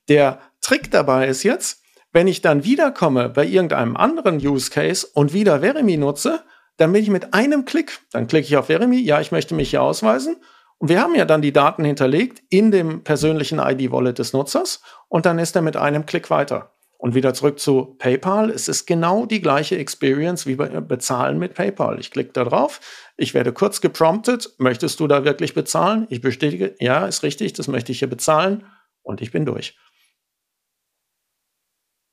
Der 0.10 0.40
Trick 0.62 0.92
dabei 0.92 1.28
ist 1.28 1.44
jetzt, 1.44 1.82
wenn 2.12 2.28
ich 2.28 2.42
dann 2.42 2.64
wiederkomme 2.64 3.30
bei 3.30 3.46
irgendeinem 3.46 3.98
anderen 3.98 4.38
Use 4.38 4.70
Case 4.70 5.08
und 5.14 5.34
wieder 5.34 5.62
Verimi 5.62 5.98
nutze, 5.98 6.44
dann 6.78 6.92
bin 6.92 7.02
ich 7.02 7.10
mit 7.10 7.34
einem 7.34 7.66
Klick, 7.66 8.00
dann 8.12 8.28
klicke 8.28 8.48
ich 8.48 8.58
auf 8.58 8.68
Verimi, 8.68 9.00
ja, 9.00 9.20
ich 9.20 9.32
möchte 9.32 9.56
mich 9.56 9.72
hier 9.72 9.82
ausweisen. 9.82 10.38
Und 10.78 10.90
wir 10.90 11.02
haben 11.02 11.16
ja 11.16 11.26
dann 11.26 11.42
die 11.42 11.54
Daten 11.54 11.86
hinterlegt 11.86 12.44
in 12.50 12.72
dem 12.72 13.04
persönlichen 13.04 13.60
ID-Wallet 13.60 14.20
des 14.20 14.34
Nutzers 14.34 14.82
und 15.08 15.26
dann 15.26 15.40
ist 15.40 15.56
er 15.56 15.62
mit 15.62 15.78
einem 15.78 16.06
Klick 16.06 16.30
weiter. 16.30 16.72
Und 16.98 17.16
wieder 17.16 17.34
zurück 17.34 17.60
zu 17.60 17.96
PayPal. 17.98 18.50
Es 18.50 18.70
ist 18.70 18.86
genau 18.86 19.26
die 19.26 19.42
gleiche 19.42 19.78
Experience 19.78 20.48
wie 20.48 20.56
bei 20.56 20.68
Bezahlen 20.70 21.38
mit 21.38 21.54
PayPal. 21.54 22.00
Ich 22.00 22.12
klicke 22.12 22.32
da 22.32 22.46
drauf, 22.46 22.80
ich 23.18 23.34
werde 23.34 23.52
kurz 23.52 23.82
gepromptet, 23.82 24.54
möchtest 24.58 25.00
du 25.00 25.08
da 25.08 25.26
wirklich 25.26 25.54
bezahlen? 25.54 26.08
Ich 26.10 26.22
bestätige, 26.22 26.76
ja, 26.80 27.06
ist 27.06 27.24
richtig, 27.24 27.54
das 27.54 27.68
möchte 27.68 27.92
ich 27.92 28.00
hier 28.00 28.10
bezahlen 28.10 28.66
Und 29.02 29.22
ich 29.22 29.32
bin 29.32 29.46
durch. 29.46 29.78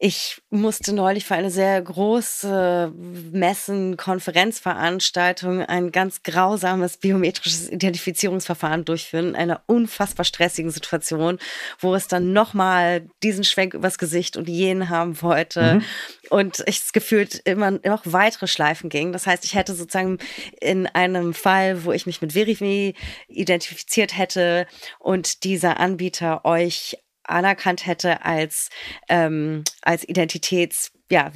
Ich 0.03 0.41
musste 0.49 0.95
neulich 0.95 1.27
für 1.27 1.35
eine 1.35 1.51
sehr 1.51 1.83
große 1.83 2.91
Messen, 3.33 3.99
Konferenzveranstaltung 3.99 5.61
ein 5.61 5.93
ganz 5.93 6.23
grausames 6.23 6.97
biometrisches 6.97 7.69
Identifizierungsverfahren 7.69 8.87
durchführen, 8.87 9.29
in 9.29 9.37
einer 9.37 9.63
unfassbar 9.67 10.25
stressigen 10.25 10.71
Situation, 10.71 11.39
wo 11.81 11.95
es 11.95 12.09
dann 12.09 12.33
nochmal 12.33 13.11
diesen 13.23 13.45
Schwenk 13.45 13.75
übers 13.75 13.99
Gesicht 13.99 14.39
und 14.39 14.49
jenen 14.49 14.89
haben 14.89 15.21
wollte. 15.21 15.75
Mhm. 15.75 15.85
Und 16.31 16.63
ich 16.65 16.81
das 16.81 16.95
Gefühl 16.95 17.29
immer 17.45 17.73
noch 17.73 18.05
weitere 18.07 18.47
Schleifen 18.47 18.89
ging. 18.89 19.13
Das 19.13 19.27
heißt, 19.27 19.45
ich 19.45 19.55
hätte 19.55 19.75
sozusagen 19.75 20.17
in 20.63 20.87
einem 20.87 21.35
Fall, 21.35 21.85
wo 21.85 21.93
ich 21.93 22.07
mich 22.07 22.23
mit 22.23 22.33
Verify 22.33 22.95
identifiziert 23.29 24.17
hätte 24.17 24.67
und 24.99 25.45
dieser 25.45 25.79
Anbieter 25.79 26.47
euch 26.47 26.97
anerkannt 27.31 27.87
hätte 27.87 28.25
als, 28.25 28.71
ähm, 29.09 29.65
als 29.83 30.07
Identitäts- 30.07 30.91
ja, 31.11 31.31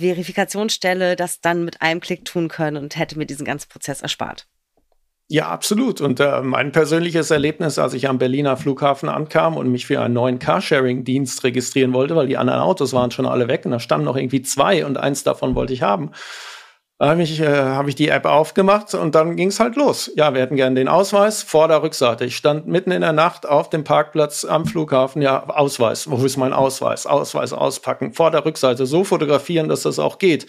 das 1.16 1.40
dann 1.40 1.64
mit 1.64 1.82
einem 1.82 2.00
Klick 2.00 2.24
tun 2.24 2.48
können 2.48 2.76
und 2.76 2.96
hätte 2.96 3.18
mir 3.18 3.26
diesen 3.26 3.44
ganzen 3.44 3.68
Prozess 3.68 4.02
erspart. 4.02 4.46
Ja, 5.28 5.48
absolut. 5.48 6.02
Und 6.02 6.20
äh, 6.20 6.42
mein 6.42 6.70
persönliches 6.70 7.30
Erlebnis, 7.30 7.78
als 7.78 7.94
ich 7.94 8.08
am 8.08 8.18
Berliner 8.18 8.58
Flughafen 8.58 9.08
ankam 9.08 9.56
und 9.56 9.70
mich 9.70 9.86
für 9.86 10.00
einen 10.00 10.12
neuen 10.12 10.38
Carsharing-Dienst 10.38 11.42
registrieren 11.44 11.94
wollte, 11.94 12.14
weil 12.14 12.26
die 12.26 12.36
anderen 12.36 12.60
Autos 12.60 12.92
waren 12.92 13.10
schon 13.10 13.24
alle 13.24 13.48
weg 13.48 13.64
und 13.64 13.70
da 13.70 13.80
standen 13.80 14.04
noch 14.04 14.16
irgendwie 14.16 14.42
zwei 14.42 14.84
und 14.84 14.98
eins 14.98 15.24
davon 15.24 15.54
wollte 15.54 15.72
ich 15.72 15.82
haben. 15.82 16.10
Da 16.98 17.08
habe 17.08 17.22
ich, 17.22 17.40
äh, 17.40 17.46
hab 17.46 17.88
ich 17.88 17.96
die 17.96 18.08
App 18.08 18.24
aufgemacht 18.24 18.94
und 18.94 19.16
dann 19.16 19.34
ging 19.34 19.48
es 19.48 19.58
halt 19.58 19.74
los. 19.74 20.12
Ja, 20.14 20.32
wir 20.32 20.40
hätten 20.40 20.54
gerne 20.54 20.76
den 20.76 20.86
Ausweis, 20.86 21.42
Vorder-, 21.42 21.82
Rückseite. 21.82 22.24
Ich 22.24 22.36
stand 22.36 22.68
mitten 22.68 22.92
in 22.92 23.00
der 23.00 23.12
Nacht 23.12 23.46
auf 23.46 23.68
dem 23.68 23.82
Parkplatz 23.82 24.44
am 24.44 24.64
Flughafen. 24.64 25.20
Ja, 25.20 25.44
Ausweis. 25.48 26.08
Wo 26.08 26.24
ist 26.24 26.36
mein 26.36 26.52
Ausweis? 26.52 27.06
Ausweis 27.06 27.52
auspacken. 27.52 28.12
Vorder-, 28.12 28.44
Rückseite. 28.44 28.86
So 28.86 29.02
fotografieren, 29.02 29.68
dass 29.68 29.82
das 29.82 29.98
auch 29.98 30.18
geht. 30.18 30.46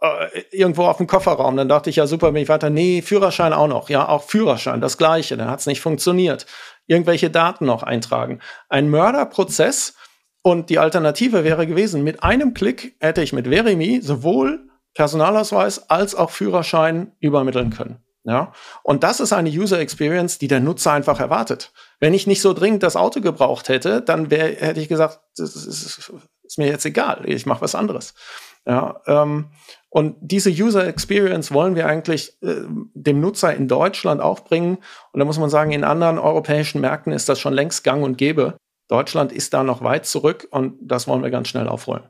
Äh, 0.00 0.44
irgendwo 0.50 0.84
auf 0.86 0.96
dem 0.96 1.06
Kofferraum. 1.06 1.58
Dann 1.58 1.68
dachte 1.68 1.90
ich, 1.90 1.96
ja 1.96 2.06
super, 2.06 2.32
bin 2.32 2.42
ich 2.42 2.48
weiter. 2.48 2.70
Nee, 2.70 3.02
Führerschein 3.02 3.52
auch 3.52 3.68
noch. 3.68 3.90
Ja, 3.90 4.08
auch 4.08 4.22
Führerschein, 4.22 4.80
das 4.80 4.96
gleiche. 4.96 5.36
Dann 5.36 5.50
hat 5.50 5.60
es 5.60 5.66
nicht 5.66 5.82
funktioniert. 5.82 6.46
Irgendwelche 6.86 7.28
Daten 7.28 7.66
noch 7.66 7.82
eintragen. 7.82 8.40
Ein 8.70 8.88
Mörderprozess. 8.88 9.94
Und 10.42 10.70
die 10.70 10.78
Alternative 10.78 11.44
wäre 11.44 11.66
gewesen, 11.66 12.02
mit 12.02 12.22
einem 12.22 12.54
Klick 12.54 12.96
hätte 12.98 13.20
ich 13.20 13.34
mit 13.34 13.46
Verimi 13.46 14.00
sowohl 14.00 14.69
Personalausweis 15.00 15.88
als 15.88 16.14
auch 16.14 16.28
Führerschein 16.28 17.12
übermitteln 17.20 17.70
können. 17.70 18.04
Ja, 18.24 18.52
und 18.82 19.02
das 19.02 19.18
ist 19.18 19.32
eine 19.32 19.48
User 19.48 19.78
Experience, 19.80 20.36
die 20.36 20.46
der 20.46 20.60
Nutzer 20.60 20.92
einfach 20.92 21.20
erwartet. 21.20 21.72
Wenn 22.00 22.12
ich 22.12 22.26
nicht 22.26 22.42
so 22.42 22.52
dringend 22.52 22.82
das 22.82 22.96
Auto 22.96 23.22
gebraucht 23.22 23.70
hätte, 23.70 24.02
dann 24.02 24.30
wär, 24.30 24.56
hätte 24.56 24.78
ich 24.78 24.88
gesagt, 24.88 25.20
das 25.38 25.56
ist, 25.56 26.12
ist 26.42 26.58
mir 26.58 26.66
jetzt 26.66 26.84
egal, 26.84 27.22
ich 27.24 27.46
mache 27.46 27.62
was 27.62 27.74
anderes. 27.74 28.12
Ja, 28.66 29.00
ähm, 29.06 29.46
und 29.88 30.16
diese 30.20 30.50
User 30.50 30.86
Experience 30.86 31.50
wollen 31.50 31.76
wir 31.76 31.86
eigentlich 31.86 32.36
äh, 32.42 32.56
dem 32.92 33.22
Nutzer 33.22 33.54
in 33.54 33.68
Deutschland 33.68 34.20
auch 34.20 34.40
bringen. 34.40 34.76
Und 35.12 35.20
da 35.20 35.24
muss 35.24 35.38
man 35.38 35.48
sagen, 35.48 35.72
in 35.72 35.82
anderen 35.82 36.18
europäischen 36.18 36.82
Märkten 36.82 37.14
ist 37.14 37.30
das 37.30 37.40
schon 37.40 37.54
längst 37.54 37.84
gang 37.84 38.04
und 38.04 38.18
gäbe. 38.18 38.58
Deutschland 38.88 39.32
ist 39.32 39.54
da 39.54 39.62
noch 39.62 39.82
weit 39.82 40.04
zurück 40.04 40.46
und 40.50 40.76
das 40.82 41.08
wollen 41.08 41.22
wir 41.22 41.30
ganz 41.30 41.48
schnell 41.48 41.68
aufholen. 41.68 42.02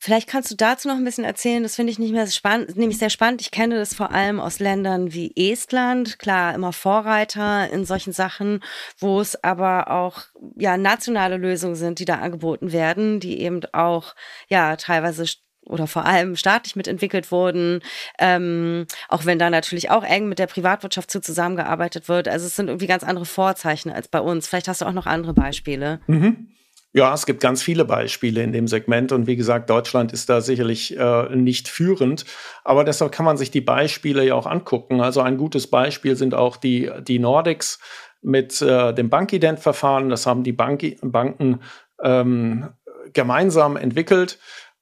Vielleicht 0.00 0.28
kannst 0.28 0.50
du 0.50 0.54
dazu 0.54 0.86
noch 0.86 0.96
ein 0.96 1.04
bisschen 1.04 1.24
erzählen. 1.24 1.62
Das 1.62 1.74
finde 1.74 1.90
ich 1.90 1.98
nicht 1.98 2.12
mehr 2.12 2.26
spannend, 2.28 2.76
nämlich 2.76 2.98
sehr 2.98 3.10
spannend. 3.10 3.40
Ich 3.40 3.50
kenne 3.50 3.76
das 3.76 3.94
vor 3.94 4.12
allem 4.12 4.38
aus 4.38 4.60
Ländern 4.60 5.12
wie 5.12 5.32
Estland, 5.34 6.18
klar, 6.20 6.54
immer 6.54 6.72
Vorreiter 6.72 7.68
in 7.70 7.84
solchen 7.84 8.12
Sachen, 8.12 8.62
wo 8.98 9.20
es 9.20 9.42
aber 9.42 9.90
auch 9.90 10.22
ja 10.56 10.76
nationale 10.76 11.36
Lösungen 11.36 11.74
sind, 11.74 11.98
die 11.98 12.04
da 12.04 12.16
angeboten 12.16 12.72
werden, 12.72 13.18
die 13.18 13.40
eben 13.40 13.60
auch 13.72 14.14
ja 14.48 14.76
teilweise 14.76 15.24
oder 15.66 15.86
vor 15.86 16.06
allem 16.06 16.36
staatlich 16.36 16.76
mitentwickelt 16.76 17.30
wurden, 17.30 17.80
ähm, 18.18 18.86
auch 19.08 19.26
wenn 19.26 19.38
da 19.38 19.50
natürlich 19.50 19.90
auch 19.90 20.04
eng 20.04 20.28
mit 20.28 20.38
der 20.38 20.46
Privatwirtschaft 20.46 21.10
zu 21.10 21.20
zusammengearbeitet 21.20 22.08
wird. 22.08 22.28
Also 22.28 22.46
es 22.46 22.56
sind 22.56 22.68
irgendwie 22.68 22.86
ganz 22.86 23.04
andere 23.04 23.26
Vorzeichen 23.26 23.90
als 23.90 24.08
bei 24.08 24.20
uns. 24.20 24.48
Vielleicht 24.48 24.68
hast 24.68 24.80
du 24.80 24.86
auch 24.86 24.92
noch 24.92 25.06
andere 25.06 25.34
Beispiele. 25.34 26.00
Mhm. 26.06 26.48
Ja, 26.94 27.12
es 27.12 27.26
gibt 27.26 27.40
ganz 27.40 27.62
viele 27.62 27.84
Beispiele 27.84 28.42
in 28.42 28.52
dem 28.52 28.66
Segment 28.66 29.12
und 29.12 29.26
wie 29.26 29.36
gesagt, 29.36 29.68
Deutschland 29.68 30.12
ist 30.12 30.30
da 30.30 30.40
sicherlich 30.40 30.96
äh, 30.96 31.36
nicht 31.36 31.68
führend, 31.68 32.24
aber 32.64 32.82
deshalb 32.82 33.12
kann 33.12 33.26
man 33.26 33.36
sich 33.36 33.50
die 33.50 33.60
Beispiele 33.60 34.24
ja 34.24 34.34
auch 34.34 34.46
angucken. 34.46 35.02
Also 35.02 35.20
ein 35.20 35.36
gutes 35.36 35.66
Beispiel 35.66 36.16
sind 36.16 36.34
auch 36.34 36.56
die, 36.56 36.90
die 37.02 37.18
Nordics 37.18 37.78
mit 38.22 38.62
äh, 38.62 38.94
dem 38.94 39.10
Bankident-Verfahren. 39.10 40.08
Das 40.08 40.26
haben 40.26 40.42
die 40.42 40.52
Bank 40.52 40.82
Banken 41.02 41.60
ähm, 42.02 42.70
gemeinsam 43.12 43.76
entwickelt. 43.76 44.38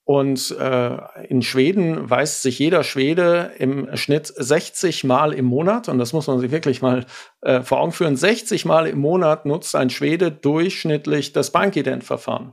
Und 0.07 0.53
äh, 0.53 0.99
in 1.29 1.43
Schweden 1.43 2.09
weist 2.09 2.43
sich 2.43 2.61
jeder 2.61 2.85
Schwede 2.85 3.51
im 3.59 3.89
Schnitt 3.97 4.33
60 4.37 5.03
Mal 5.03 5.33
im 5.33 5.47
Monat, 5.47 5.89
und 5.89 5.99
das 5.99 6.13
muss 6.13 6.29
man 6.29 6.39
sich 6.39 6.53
wirklich 6.53 6.81
mal 6.81 7.07
äh, 7.41 7.63
vor 7.63 7.81
Augen 7.81 7.91
führen, 7.91 8.15
60 8.15 8.65
Mal 8.67 8.87
im 8.87 9.01
Monat 9.01 9.47
nutzt 9.47 9.75
ein 9.75 9.91
Schwede 9.91 10.31
durchschnittlich 10.31 11.33
das 11.33 11.51
Bankident-Verfahren. 11.51 12.53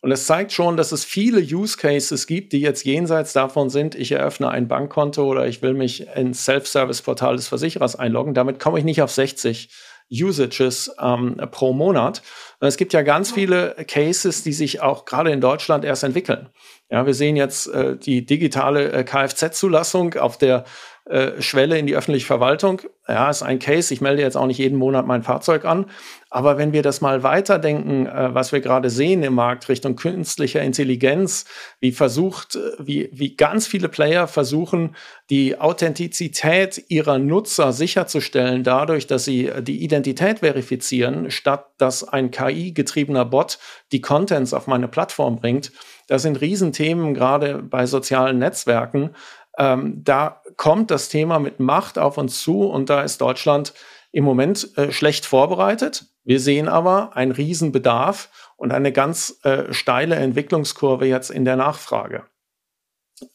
Und 0.00 0.12
es 0.12 0.26
zeigt 0.26 0.52
schon, 0.52 0.76
dass 0.76 0.92
es 0.92 1.04
viele 1.04 1.40
Use 1.40 1.76
Cases 1.76 2.24
gibt, 2.28 2.52
die 2.52 2.60
jetzt 2.60 2.84
jenseits 2.84 3.32
davon 3.32 3.68
sind, 3.68 3.96
ich 3.96 4.12
eröffne 4.12 4.48
ein 4.48 4.68
Bankkonto 4.68 5.24
oder 5.24 5.48
ich 5.48 5.62
will 5.62 5.74
mich 5.74 6.06
ins 6.14 6.44
Self-Service-Portal 6.44 7.34
des 7.34 7.48
Versicherers 7.48 7.96
einloggen. 7.96 8.32
Damit 8.32 8.60
komme 8.60 8.78
ich 8.78 8.84
nicht 8.84 9.02
auf 9.02 9.10
60 9.10 9.70
Usages 10.10 10.94
ähm, 11.00 11.36
pro 11.50 11.72
Monat. 11.72 12.22
Es 12.60 12.76
gibt 12.76 12.92
ja 12.92 13.02
ganz 13.02 13.32
viele 13.32 13.74
Cases, 13.88 14.42
die 14.42 14.52
sich 14.52 14.80
auch 14.80 15.04
gerade 15.04 15.30
in 15.30 15.40
Deutschland 15.40 15.84
erst 15.84 16.04
entwickeln. 16.04 16.48
Ja, 16.90 17.04
wir 17.04 17.14
sehen 17.14 17.36
jetzt 17.36 17.66
äh, 17.68 17.96
die 17.96 18.24
digitale 18.24 18.92
äh, 18.92 19.04
Kfz-Zulassung 19.04 20.14
auf 20.14 20.38
der 20.38 20.64
äh, 21.08 21.40
Schwelle 21.40 21.78
in 21.78 21.86
die 21.86 21.94
öffentliche 21.94 22.26
Verwaltung. 22.26 22.82
Ja, 23.06 23.30
ist 23.30 23.42
ein 23.42 23.60
Case. 23.60 23.94
Ich 23.94 24.00
melde 24.00 24.22
jetzt 24.22 24.36
auch 24.36 24.46
nicht 24.46 24.58
jeden 24.58 24.76
Monat 24.76 25.06
mein 25.06 25.22
Fahrzeug 25.22 25.64
an. 25.64 25.86
Aber 26.30 26.58
wenn 26.58 26.72
wir 26.72 26.82
das 26.82 27.00
mal 27.00 27.22
weiterdenken, 27.22 28.06
äh, 28.06 28.34
was 28.34 28.50
wir 28.50 28.60
gerade 28.60 28.90
sehen 28.90 29.22
im 29.22 29.34
Markt 29.34 29.68
Richtung 29.68 29.94
künstlicher 29.94 30.62
Intelligenz, 30.62 31.44
wie 31.78 31.92
versucht, 31.92 32.56
äh, 32.56 32.72
wie, 32.80 33.08
wie 33.12 33.36
ganz 33.36 33.68
viele 33.68 33.88
Player 33.88 34.26
versuchen, 34.26 34.96
die 35.30 35.56
Authentizität 35.56 36.84
ihrer 36.88 37.18
Nutzer 37.18 37.72
sicherzustellen, 37.72 38.64
dadurch, 38.64 39.06
dass 39.06 39.24
sie 39.24 39.46
äh, 39.46 39.62
die 39.62 39.84
Identität 39.84 40.40
verifizieren, 40.40 41.30
statt 41.30 41.66
dass 41.78 42.02
ein 42.02 42.32
KI-getriebener 42.32 43.24
Bot 43.24 43.60
die 43.92 44.00
Contents 44.00 44.52
auf 44.52 44.66
meine 44.66 44.88
Plattform 44.88 45.36
bringt, 45.36 45.70
das 46.08 46.22
sind 46.22 46.40
Riesenthemen, 46.40 47.14
gerade 47.14 47.62
bei 47.62 47.86
sozialen 47.86 48.38
Netzwerken. 48.38 49.10
Ähm, 49.58 50.02
da 50.04 50.42
kommt 50.56 50.90
das 50.90 51.08
Thema 51.08 51.38
mit 51.38 51.60
Macht 51.60 51.98
auf 51.98 52.18
uns 52.18 52.42
zu 52.42 52.62
und 52.64 52.90
da 52.90 53.02
ist 53.02 53.20
Deutschland 53.20 53.74
im 54.12 54.24
Moment 54.24 54.76
äh, 54.78 54.92
schlecht 54.92 55.26
vorbereitet. 55.26 56.06
Wir 56.24 56.40
sehen 56.40 56.68
aber 56.68 57.14
einen 57.16 57.32
Riesenbedarf 57.32 58.30
und 58.56 58.72
eine 58.72 58.92
ganz 58.92 59.38
äh, 59.44 59.72
steile 59.72 60.16
Entwicklungskurve 60.16 61.06
jetzt 61.06 61.30
in 61.30 61.44
der 61.44 61.56
Nachfrage. 61.56 62.26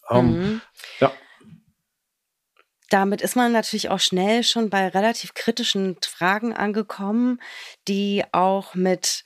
Ähm, 0.09 0.25
mhm. 0.25 0.61
Ja. 0.99 1.11
Damit 2.89 3.21
ist 3.21 3.35
man 3.35 3.53
natürlich 3.53 3.89
auch 3.89 3.99
schnell 3.99 4.43
schon 4.43 4.69
bei 4.69 4.87
relativ 4.87 5.33
kritischen 5.33 5.95
Fragen 6.05 6.53
angekommen, 6.53 7.39
die 7.87 8.23
auch 8.33 8.75
mit 8.75 9.23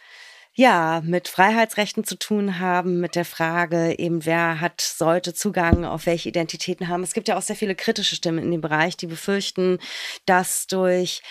ja, 0.57 1.01
mit 1.03 1.27
Freiheitsrechten 1.27 2.05
zu 2.05 2.17
tun 2.17 2.59
haben, 2.59 3.01
mit 3.01 3.15
der 3.15 3.25
Frage 3.25 3.99
eben, 3.99 4.25
wer 4.25 4.61
hat, 4.61 4.79
sollte 4.79 5.33
Zugang 5.33 5.83
auf 5.83 6.05
welche 6.05 6.29
Identitäten 6.29 6.87
haben. 6.87 7.03
Es 7.03 7.13
gibt 7.13 7.27
ja 7.27 7.37
auch 7.37 7.41
sehr 7.41 7.57
viele 7.57 7.75
kritische 7.75 8.15
Stimmen 8.15 8.39
in 8.39 8.51
dem 8.51 8.61
Bereich, 8.61 8.95
die 8.95 9.07
befürchten, 9.07 9.79
dass 10.25 10.67
durch 10.67 11.21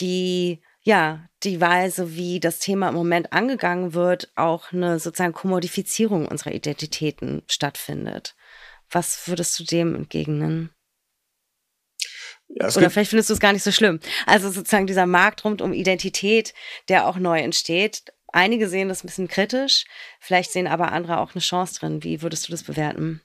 die 0.00 0.62
ja, 0.84 1.28
die 1.44 1.60
Weise, 1.60 2.16
wie 2.16 2.40
das 2.40 2.58
Thema 2.58 2.88
im 2.88 2.96
Moment 2.96 3.32
angegangen 3.32 3.94
wird, 3.94 4.32
auch 4.34 4.72
eine 4.72 4.98
sozusagen 4.98 5.32
Kommodifizierung 5.32 6.26
unserer 6.26 6.50
Identitäten 6.50 7.42
stattfindet. 7.48 8.34
Was 8.90 9.28
würdest 9.28 9.60
du 9.60 9.64
dem 9.64 9.94
entgegnen? 9.94 10.70
Ja, 12.48 12.66
Oder 12.66 12.90
vielleicht 12.90 13.10
findest 13.10 13.30
du 13.30 13.34
es 13.34 13.40
gar 13.40 13.52
nicht 13.52 13.62
so 13.62 13.70
schlimm. 13.70 14.00
Also 14.26 14.50
sozusagen 14.50 14.88
dieser 14.88 15.06
Markt 15.06 15.44
rund 15.44 15.62
um 15.62 15.72
Identität, 15.72 16.52
der 16.88 17.06
auch 17.06 17.16
neu 17.16 17.38
entsteht, 17.38 18.12
Einige 18.32 18.68
sehen 18.68 18.88
das 18.88 19.04
ein 19.04 19.06
bisschen 19.06 19.28
kritisch, 19.28 19.84
vielleicht 20.18 20.50
sehen 20.50 20.66
aber 20.66 20.92
andere 20.92 21.18
auch 21.18 21.34
eine 21.34 21.42
Chance 21.42 21.78
drin. 21.78 22.02
Wie 22.02 22.22
würdest 22.22 22.48
du 22.48 22.52
das 22.52 22.64
bewerten? 22.64 23.20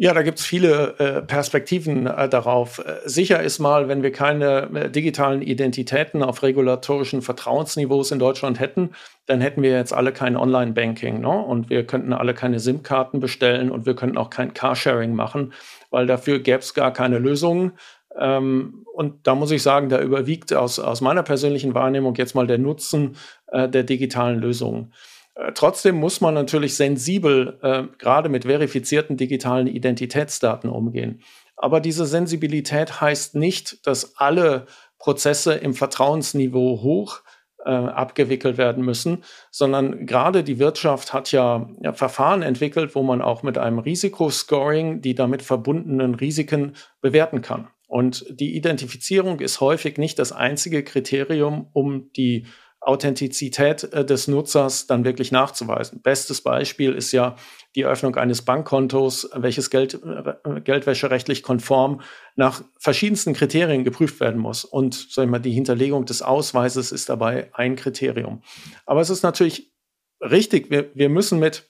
Ja, 0.00 0.14
da 0.14 0.22
gibt's 0.22 0.46
viele 0.46 0.94
äh, 1.00 1.22
Perspektiven 1.22 2.06
äh, 2.06 2.28
darauf. 2.28 2.78
Äh, 2.78 3.00
sicher 3.06 3.42
ist 3.42 3.58
mal, 3.58 3.88
wenn 3.88 4.04
wir 4.04 4.12
keine 4.12 4.90
digitalen 4.90 5.42
Identitäten 5.42 6.22
auf 6.22 6.44
regulatorischen 6.44 7.20
Vertrauensniveaus 7.20 8.12
in 8.12 8.20
Deutschland 8.20 8.60
hätten, 8.60 8.90
dann 9.26 9.40
hätten 9.40 9.60
wir 9.60 9.72
jetzt 9.72 9.92
alle 9.92 10.12
kein 10.12 10.36
Online-Banking 10.36 11.20
ne? 11.20 11.28
und 11.28 11.68
wir 11.68 11.84
könnten 11.84 12.12
alle 12.12 12.32
keine 12.32 12.60
SIM-Karten 12.60 13.18
bestellen 13.18 13.72
und 13.72 13.86
wir 13.86 13.96
könnten 13.96 14.18
auch 14.18 14.30
kein 14.30 14.54
Carsharing 14.54 15.14
machen, 15.16 15.52
weil 15.90 16.06
dafür 16.06 16.38
gäbe 16.38 16.60
es 16.60 16.74
gar 16.74 16.92
keine 16.92 17.18
Lösungen. 17.18 17.72
Ähm, 18.16 18.84
und 18.94 19.26
da 19.26 19.34
muss 19.34 19.50
ich 19.50 19.64
sagen, 19.64 19.88
da 19.88 20.00
überwiegt 20.00 20.54
aus, 20.54 20.78
aus 20.78 21.00
meiner 21.00 21.24
persönlichen 21.24 21.74
Wahrnehmung 21.74 22.14
jetzt 22.14 22.36
mal 22.36 22.46
der 22.46 22.58
Nutzen 22.58 23.16
äh, 23.52 23.68
der 23.68 23.82
digitalen 23.82 24.38
Lösungen. 24.38 24.92
Äh, 25.34 25.52
trotzdem 25.54 25.96
muss 25.96 26.20
man 26.20 26.34
natürlich 26.34 26.76
sensibel 26.76 27.58
äh, 27.62 27.84
gerade 27.98 28.28
mit 28.28 28.44
verifizierten 28.44 29.16
digitalen 29.16 29.66
Identitätsdaten 29.66 30.70
umgehen. 30.70 31.22
Aber 31.56 31.80
diese 31.80 32.06
Sensibilität 32.06 33.00
heißt 33.00 33.34
nicht, 33.34 33.86
dass 33.86 34.16
alle 34.16 34.66
Prozesse 34.98 35.54
im 35.54 35.74
Vertrauensniveau 35.74 36.82
hoch 36.82 37.22
äh, 37.64 37.70
abgewickelt 37.70 38.58
werden 38.58 38.84
müssen, 38.84 39.24
sondern 39.50 40.06
gerade 40.06 40.44
die 40.44 40.58
Wirtschaft 40.58 41.12
hat 41.12 41.32
ja, 41.32 41.68
ja, 41.82 41.92
Verfahren 41.92 42.42
entwickelt, 42.42 42.94
wo 42.94 43.02
man 43.02 43.20
auch 43.20 43.42
mit 43.42 43.58
einem 43.58 43.78
Risikoscoring 43.80 45.00
die 45.00 45.14
damit 45.14 45.42
verbundenen 45.42 46.14
Risiken 46.14 46.74
bewerten 47.00 47.42
kann. 47.42 47.68
Und 47.88 48.24
die 48.30 48.54
Identifizierung 48.54 49.40
ist 49.40 49.60
häufig 49.60 49.98
nicht 49.98 50.18
das 50.18 50.30
einzige 50.30 50.84
Kriterium, 50.84 51.68
um 51.72 52.12
die 52.12 52.46
Authentizität 52.80 53.84
äh, 53.92 54.04
des 54.04 54.28
Nutzers 54.28 54.86
dann 54.86 55.04
wirklich 55.04 55.32
nachzuweisen. 55.32 56.00
Bestes 56.02 56.42
Beispiel 56.42 56.92
ist 56.92 57.12
ja 57.12 57.36
die 57.74 57.82
Eröffnung 57.82 58.16
eines 58.16 58.42
Bankkontos, 58.42 59.28
welches 59.34 59.70
Geld, 59.70 59.94
äh, 59.94 60.60
geldwäscherechtlich 60.60 61.42
konform 61.42 62.00
nach 62.36 62.62
verschiedensten 62.78 63.34
Kriterien 63.34 63.84
geprüft 63.84 64.20
werden 64.20 64.40
muss. 64.40 64.64
Und 64.64 64.94
sag 65.10 65.24
ich 65.24 65.30
mal, 65.30 65.38
die 65.38 65.52
Hinterlegung 65.52 66.04
des 66.04 66.22
Ausweises 66.22 66.92
ist 66.92 67.08
dabei 67.08 67.50
ein 67.52 67.76
Kriterium. 67.76 68.42
Aber 68.86 69.00
es 69.00 69.10
ist 69.10 69.22
natürlich 69.22 69.72
richtig, 70.20 70.70
wir, 70.70 70.90
wir 70.94 71.08
müssen 71.08 71.38
mit 71.38 71.68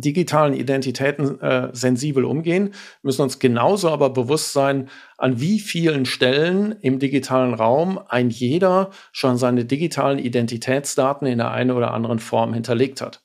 digitalen 0.00 0.54
Identitäten 0.54 1.40
äh, 1.40 1.68
sensibel 1.72 2.24
umgehen, 2.24 2.74
müssen 3.02 3.22
uns 3.22 3.38
genauso 3.38 3.90
aber 3.90 4.10
bewusst 4.10 4.52
sein, 4.52 4.88
an 5.18 5.40
wie 5.40 5.60
vielen 5.60 6.06
Stellen 6.06 6.76
im 6.80 6.98
digitalen 6.98 7.54
Raum 7.54 8.00
ein 8.08 8.30
jeder 8.30 8.90
schon 9.12 9.36
seine 9.36 9.64
digitalen 9.64 10.18
Identitätsdaten 10.18 11.26
in 11.26 11.38
der 11.38 11.50
einen 11.50 11.70
oder 11.70 11.92
anderen 11.92 12.18
Form 12.18 12.54
hinterlegt 12.54 13.00
hat. 13.00 13.22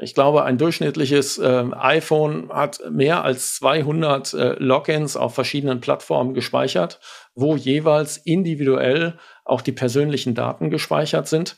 Ich 0.00 0.14
glaube, 0.14 0.44
ein 0.44 0.58
durchschnittliches 0.58 1.38
äh, 1.38 1.64
iPhone 1.76 2.50
hat 2.52 2.80
mehr 2.88 3.24
als 3.24 3.56
200 3.56 4.32
äh, 4.32 4.54
Logins 4.58 5.16
auf 5.16 5.34
verschiedenen 5.34 5.80
Plattformen 5.80 6.34
gespeichert, 6.34 7.00
wo 7.34 7.56
jeweils 7.56 8.16
individuell 8.16 9.18
auch 9.44 9.60
die 9.60 9.72
persönlichen 9.72 10.34
Daten 10.34 10.70
gespeichert 10.70 11.26
sind. 11.26 11.56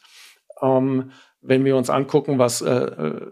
Ähm, 0.62 1.10
wenn 1.42 1.64
wir 1.64 1.76
uns 1.76 1.90
angucken, 1.90 2.38
was 2.38 2.62
äh, 2.62 2.70
äh 2.70 3.30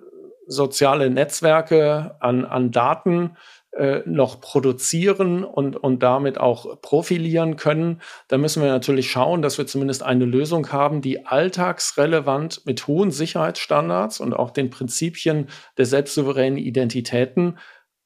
soziale 0.48 1.10
Netzwerke 1.10 2.16
an, 2.20 2.44
an 2.44 2.72
Daten 2.72 3.36
äh, 3.72 4.02
noch 4.06 4.40
produzieren 4.40 5.44
und, 5.44 5.76
und 5.76 6.02
damit 6.02 6.38
auch 6.38 6.80
profilieren 6.80 7.56
können, 7.56 8.00
dann 8.28 8.40
müssen 8.40 8.62
wir 8.62 8.70
natürlich 8.70 9.10
schauen, 9.10 9.42
dass 9.42 9.58
wir 9.58 9.66
zumindest 9.66 10.02
eine 10.02 10.24
Lösung 10.24 10.72
haben, 10.72 11.02
die 11.02 11.26
alltagsrelevant 11.26 12.64
mit 12.64 12.86
hohen 12.86 13.10
Sicherheitsstandards 13.10 14.20
und 14.20 14.32
auch 14.32 14.50
den 14.50 14.70
Prinzipien 14.70 15.48
der 15.76 15.86
selbstsouveränen 15.86 16.58
Identitäten 16.58 17.58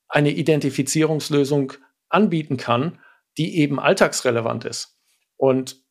eine 0.09 0.31
Identifizierungslösung 0.31 1.73
anbieten 2.09 2.57
kann, 2.57 2.99
die 3.39 3.59
eben 3.59 3.81
alltagsrelevant 3.81 4.65
ist. 4.65 4.99
Und 5.37 5.82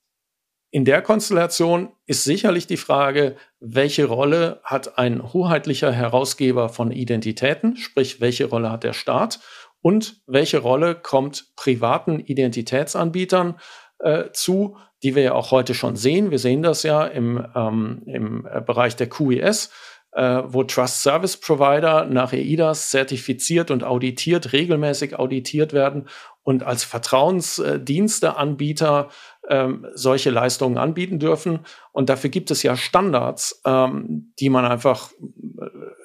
in 0.72 0.86
der 0.86 1.02
Konstellation 1.02 1.90
ist 2.06 2.24
sicherlich 2.24 2.66
die 2.66 2.78
Frage, 2.78 3.36
welche 3.60 4.06
Rolle 4.06 4.62
hat 4.64 4.98
ein 4.98 5.34
hoheitlicher 5.34 5.92
Herausgeber 5.92 6.70
von 6.70 6.92
Identitäten, 6.92 7.76
sprich 7.76 8.22
welche 8.22 8.46
Rolle 8.46 8.72
hat 8.72 8.86
der 8.86 8.94
Staat 8.94 9.42
und 9.82 10.22
welche 10.28 10.60
Rolle 10.60 10.96
kommt 10.96 11.54
privaten 11.58 12.20
Identitätsanbietern 12.20 13.60
äh, 14.00 14.32
zu, 14.32 14.78
die 15.04 15.14
wir 15.14 15.24
ja 15.24 15.34
auch 15.34 15.52
heute 15.52 15.74
schon 15.74 15.98
sehen. 15.98 16.32
Wir 16.32 16.40
sehen 16.40 16.64
das 16.64 16.84
ja 16.84 17.06
im, 17.06 17.46
ähm, 17.54 18.04
im 18.06 18.48
Bereich 18.66 18.96
der 18.96 19.10
QES, 19.10 19.72
äh, 20.14 20.42
wo 20.46 20.64
Trust 20.64 21.04
Service 21.04 21.38
Provider 21.38 22.06
nach 22.06 22.34
EIDAS 22.34 22.90
zertifiziert 22.90 23.72
und 23.72 23.84
auditiert, 23.84 24.54
regelmäßig 24.54 25.18
auditiert 25.18 25.74
werden 25.74 26.08
und 26.44 26.64
als 26.64 26.84
Vertrauensdiensteanbieter 26.84 29.10
ähm, 29.48 29.88
solche 29.94 30.32
Leistungen 30.32 30.78
anbieten 30.78 31.20
dürfen. 31.20 31.60
Und 31.92 32.10
dafür 32.10 32.30
gibt 32.30 32.52
es 32.52 32.64
ja 32.64 32.76
Standards, 32.76 33.62
ähm, 33.66 34.34
die 34.40 34.50
man 34.50 34.66
einfach 34.66 35.12
äh, 35.12 35.16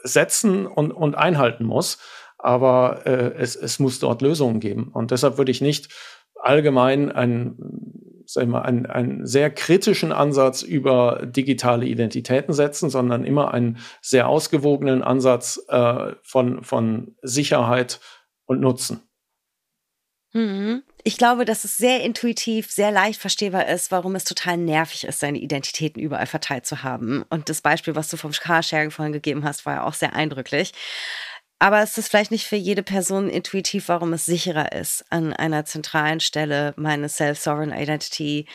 setzen 0.02 0.66
und, 0.66 0.92
und 0.92 1.16
einhalten 1.16 1.64
muss. 1.64 1.98
Aber 2.38 3.06
äh, 3.06 3.32
es, 3.36 3.56
es 3.56 3.78
muss 3.78 3.98
dort 3.98 4.22
Lösungen 4.22 4.60
geben. 4.60 4.90
Und 4.92 5.10
deshalb 5.10 5.38
würde 5.38 5.50
ich 5.50 5.60
nicht 5.60 5.88
allgemein 6.34 7.10
einen, 7.10 7.56
sag 8.26 8.44
ich 8.44 8.48
mal, 8.48 8.62
einen, 8.62 8.86
einen 8.86 9.26
sehr 9.26 9.50
kritischen 9.50 10.12
Ansatz 10.12 10.62
über 10.62 11.22
digitale 11.24 11.86
Identitäten 11.86 12.52
setzen, 12.52 12.90
sondern 12.90 13.24
immer 13.24 13.52
einen 13.54 13.78
sehr 14.02 14.28
ausgewogenen 14.28 15.02
Ansatz 15.02 15.64
äh, 15.68 16.12
von, 16.22 16.62
von 16.62 17.16
Sicherheit 17.22 18.00
und 18.44 18.60
Nutzen. 18.60 19.00
Mhm. 20.32 20.82
Ich 21.02 21.16
glaube, 21.18 21.44
dass 21.44 21.64
es 21.64 21.76
sehr 21.76 22.02
intuitiv, 22.02 22.70
sehr 22.70 22.90
leicht 22.90 23.20
verstehbar 23.20 23.68
ist, 23.68 23.90
warum 23.90 24.16
es 24.16 24.24
total 24.24 24.56
nervig 24.56 25.04
ist, 25.04 25.20
seine 25.20 25.38
Identitäten 25.38 26.02
überall 26.02 26.26
verteilt 26.26 26.66
zu 26.66 26.82
haben. 26.82 27.24
Und 27.30 27.48
das 27.48 27.62
Beispiel, 27.62 27.94
was 27.94 28.10
du 28.10 28.16
vom 28.16 28.32
Carsharing 28.32 28.90
vorhin 28.90 29.12
gegeben 29.12 29.44
hast, 29.44 29.64
war 29.64 29.74
ja 29.74 29.84
auch 29.84 29.94
sehr 29.94 30.14
eindrücklich. 30.14 30.72
Aber 31.58 31.80
es 31.82 31.96
ist 31.96 32.08
vielleicht 32.08 32.30
nicht 32.30 32.46
für 32.46 32.56
jede 32.56 32.82
Person 32.82 33.30
intuitiv, 33.30 33.88
warum 33.88 34.12
es 34.12 34.26
sicherer 34.26 34.72
ist, 34.72 35.04
an 35.10 35.32
einer 35.32 35.64
zentralen 35.64 36.20
Stelle 36.20 36.74
meine 36.76 37.08
Self-Sovereign 37.08 37.72
Identity 37.72 38.46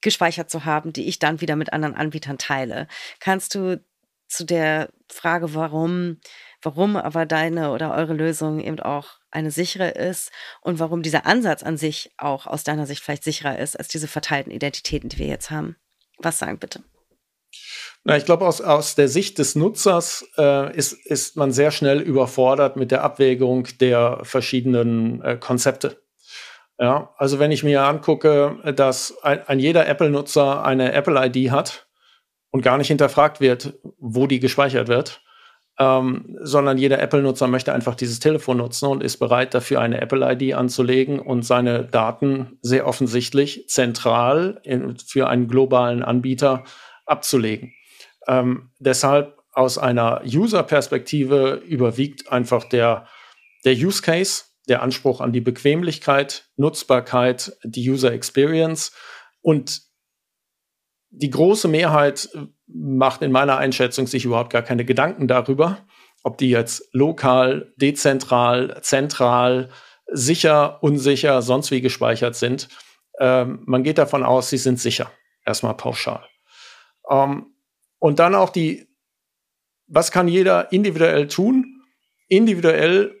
gespeichert 0.00 0.50
zu 0.50 0.64
haben, 0.64 0.92
die 0.92 1.08
ich 1.08 1.18
dann 1.18 1.40
wieder 1.40 1.56
mit 1.56 1.72
anderen 1.72 1.94
Anbietern 1.94 2.38
teile. 2.38 2.86
Kannst 3.18 3.54
du 3.54 3.82
zu 4.28 4.44
der 4.44 4.90
Frage, 5.10 5.54
warum, 5.54 6.20
warum 6.62 6.96
aber 6.96 7.26
deine 7.26 7.70
oder 7.70 7.94
eure 7.94 8.14
Lösung 8.14 8.60
eben 8.60 8.80
auch 8.80 9.18
eine 9.30 9.50
sichere 9.50 9.90
ist 9.90 10.30
und 10.60 10.78
warum 10.78 11.02
dieser 11.02 11.26
Ansatz 11.26 11.62
an 11.62 11.76
sich 11.76 12.12
auch 12.18 12.46
aus 12.46 12.64
deiner 12.64 12.86
Sicht 12.86 13.02
vielleicht 13.02 13.24
sicherer 13.24 13.58
ist 13.58 13.76
als 13.78 13.88
diese 13.88 14.08
verteilten 14.08 14.52
Identitäten, 14.52 15.08
die 15.08 15.18
wir 15.18 15.26
jetzt 15.26 15.50
haben. 15.50 15.76
Was 16.18 16.38
sagen 16.38 16.58
bitte? 16.58 16.82
Na, 18.04 18.16
ich 18.16 18.24
glaube, 18.24 18.46
aus, 18.46 18.60
aus 18.60 18.96
der 18.96 19.08
Sicht 19.08 19.38
des 19.38 19.54
Nutzers 19.54 20.28
äh, 20.36 20.76
ist, 20.76 20.92
ist 20.92 21.36
man 21.36 21.52
sehr 21.52 21.70
schnell 21.70 22.00
überfordert 22.00 22.76
mit 22.76 22.90
der 22.90 23.04
Abwägung 23.04 23.68
der 23.80 24.20
verschiedenen 24.24 25.22
äh, 25.22 25.36
Konzepte. 25.36 26.02
Ja, 26.80 27.14
also 27.16 27.38
wenn 27.38 27.52
ich 27.52 27.62
mir 27.62 27.82
angucke, 27.82 28.58
dass 28.74 29.22
ein, 29.22 29.46
ein 29.46 29.60
jeder 29.60 29.86
Apple-Nutzer 29.86 30.64
eine 30.64 30.92
Apple-ID 30.92 31.52
hat 31.52 31.86
und 32.50 32.62
gar 32.62 32.76
nicht 32.76 32.88
hinterfragt 32.88 33.40
wird, 33.40 33.74
wo 33.98 34.26
die 34.26 34.40
gespeichert 34.40 34.88
wird, 34.88 35.22
ähm, 35.78 36.36
sondern 36.40 36.78
jeder 36.78 37.00
Apple-Nutzer 37.00 37.46
möchte 37.46 37.72
einfach 37.72 37.94
dieses 37.94 38.18
Telefon 38.18 38.56
nutzen 38.56 38.86
und 38.86 39.02
ist 39.02 39.18
bereit, 39.18 39.54
dafür 39.54 39.80
eine 39.80 40.00
Apple-ID 40.00 40.54
anzulegen 40.54 41.20
und 41.20 41.44
seine 41.44 41.84
Daten 41.84 42.58
sehr 42.62 42.88
offensichtlich 42.88 43.68
zentral 43.68 44.60
in, 44.64 44.96
für 44.96 45.28
einen 45.28 45.46
globalen 45.46 46.02
Anbieter 46.02 46.64
abzulegen. 47.06 47.72
Ähm, 48.26 48.70
deshalb 48.78 49.42
aus 49.52 49.78
einer 49.78 50.22
User-Perspektive 50.24 51.62
überwiegt 51.66 52.32
einfach 52.32 52.64
der, 52.64 53.06
der 53.64 53.74
Use 53.74 54.02
Case, 54.02 54.44
der 54.68 54.82
Anspruch 54.82 55.20
an 55.20 55.32
die 55.32 55.40
Bequemlichkeit, 55.40 56.48
Nutzbarkeit, 56.56 57.56
die 57.64 57.88
User 57.90 58.12
Experience 58.12 58.92
und 59.40 59.82
die 61.10 61.30
große 61.30 61.68
Mehrheit 61.68 62.30
macht 62.66 63.20
in 63.20 63.32
meiner 63.32 63.58
Einschätzung 63.58 64.06
sich 64.06 64.24
überhaupt 64.24 64.50
gar 64.50 64.62
keine 64.62 64.84
Gedanken 64.84 65.28
darüber, 65.28 65.78
ob 66.22 66.38
die 66.38 66.48
jetzt 66.48 66.88
lokal, 66.92 67.74
dezentral, 67.76 68.78
zentral, 68.80 69.68
sicher, 70.06 70.82
unsicher, 70.82 71.42
sonst 71.42 71.70
wie 71.70 71.82
gespeichert 71.82 72.34
sind. 72.34 72.68
Ähm, 73.18 73.62
man 73.66 73.82
geht 73.82 73.98
davon 73.98 74.22
aus, 74.22 74.48
sie 74.48 74.58
sind 74.58 74.80
sicher. 74.80 75.10
Erstmal 75.44 75.76
pauschal. 75.76 76.26
Ähm, 77.10 77.51
und 78.02 78.18
dann 78.18 78.34
auch 78.34 78.50
die, 78.50 78.88
was 79.86 80.10
kann 80.10 80.26
jeder 80.26 80.72
individuell 80.72 81.28
tun? 81.28 81.84
Individuell 82.26 83.14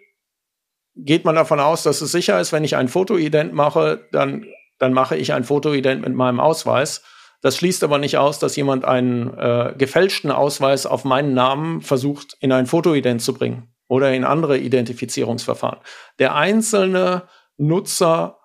geht 0.96 1.24
man 1.24 1.36
davon 1.36 1.60
aus, 1.60 1.84
dass 1.84 2.00
es 2.00 2.10
sicher 2.10 2.40
ist, 2.40 2.50
wenn 2.50 2.64
ich 2.64 2.74
ein 2.74 2.88
Fotoident 2.88 3.52
mache, 3.52 4.08
dann, 4.10 4.44
dann 4.78 4.92
mache 4.92 5.16
ich 5.16 5.32
ein 5.34 5.44
Fotoident 5.44 6.02
mit 6.02 6.14
meinem 6.14 6.40
Ausweis. 6.40 7.04
Das 7.42 7.56
schließt 7.56 7.84
aber 7.84 7.98
nicht 7.98 8.18
aus, 8.18 8.40
dass 8.40 8.56
jemand 8.56 8.84
einen 8.84 9.32
äh, 9.38 9.72
gefälschten 9.78 10.32
Ausweis 10.32 10.84
auf 10.84 11.04
meinen 11.04 11.32
Namen 11.32 11.80
versucht, 11.80 12.36
in 12.40 12.50
ein 12.50 12.66
Fotoident 12.66 13.22
zu 13.22 13.34
bringen 13.34 13.72
oder 13.86 14.12
in 14.12 14.24
andere 14.24 14.58
Identifizierungsverfahren. 14.58 15.78
Der 16.18 16.34
einzelne 16.34 17.28
Nutzer 17.56 18.40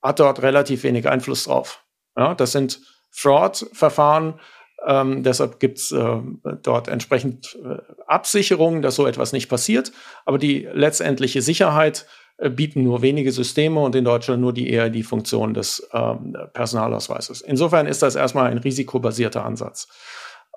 hat 0.00 0.20
dort 0.20 0.42
relativ 0.42 0.84
wenig 0.84 1.08
Einfluss 1.08 1.42
drauf. 1.44 1.84
Ja, 2.16 2.36
das 2.36 2.52
sind 2.52 2.80
Fraud-Verfahren. 3.10 4.38
Ähm, 4.86 5.22
deshalb 5.22 5.60
gibt's 5.60 5.92
äh, 5.92 6.20
dort 6.62 6.88
entsprechend 6.88 7.56
äh, 7.64 7.76
Absicherungen, 8.06 8.82
dass 8.82 8.96
so 8.96 9.06
etwas 9.06 9.32
nicht 9.32 9.48
passiert. 9.48 9.92
Aber 10.24 10.38
die 10.38 10.68
letztendliche 10.72 11.42
Sicherheit 11.42 12.06
äh, 12.38 12.50
bieten 12.50 12.82
nur 12.82 13.02
wenige 13.02 13.32
Systeme 13.32 13.80
und 13.80 13.94
in 13.94 14.04
Deutschland 14.04 14.40
nur 14.40 14.52
die 14.52 14.76
EID-Funktion 14.76 15.54
des 15.54 15.88
ähm, 15.92 16.36
Personalausweises. 16.52 17.42
Insofern 17.42 17.86
ist 17.86 18.02
das 18.02 18.16
erstmal 18.16 18.50
ein 18.50 18.58
risikobasierter 18.58 19.44
Ansatz. 19.44 19.88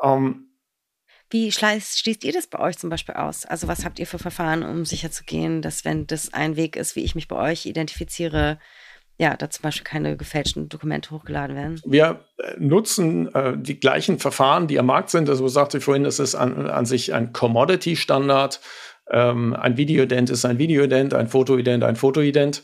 Ähm, 0.02 0.50
wie 1.30 1.52
schließt 1.52 2.24
ihr 2.24 2.34
das 2.34 2.48
bei 2.48 2.60
euch 2.60 2.78
zum 2.78 2.90
Beispiel 2.90 3.16
aus? 3.16 3.46
Also 3.46 3.68
was 3.68 3.84
habt 3.84 4.00
ihr 4.00 4.08
für 4.08 4.20
Verfahren, 4.20 4.64
um 4.64 4.86
sicherzugehen, 4.86 5.62
dass 5.62 5.84
wenn 5.84 6.06
das 6.08 6.34
ein 6.34 6.56
Weg 6.56 6.76
ist, 6.76 6.96
wie 6.96 7.04
ich 7.04 7.16
mich 7.16 7.28
bei 7.28 7.52
euch 7.52 7.66
identifiziere, 7.66 8.60
ja, 9.18 9.36
da 9.38 9.50
zum 9.50 9.64
Beispiel 9.64 9.86
keine 9.86 10.18
gefälschten 10.18 10.68
Dokumente 10.68 11.12
hochgeladen 11.12 11.56
werden? 11.56 11.82
Wir 11.86 12.26
äh, 12.38 12.56
nutzen 12.58 13.34
äh, 13.34 13.58
die 13.58 13.80
gleichen 13.80 14.20
Verfahren, 14.20 14.68
die 14.68 14.78
am 14.78 14.88
Markt 14.88 15.10
sind. 15.10 15.30
Also 15.30 15.48
sagte 15.48 15.78
ich 15.78 15.84
vorhin, 15.84 16.04
das 16.04 16.20
ist 16.20 16.36
an, 16.36 16.68
an 16.68 16.86
sich 16.86 17.14
ein 17.14 17.32
Commodity-Standard. 17.32 18.60
Ähm, 19.10 19.54
ein 19.54 19.78
Videoident 19.78 20.30
ist 20.30 20.44
ein 20.46 20.58
Videoident, 20.58 21.14
ein 21.14 21.28
Fotoident, 21.28 21.84
ein 21.84 21.96
Fotoident. 21.96 22.64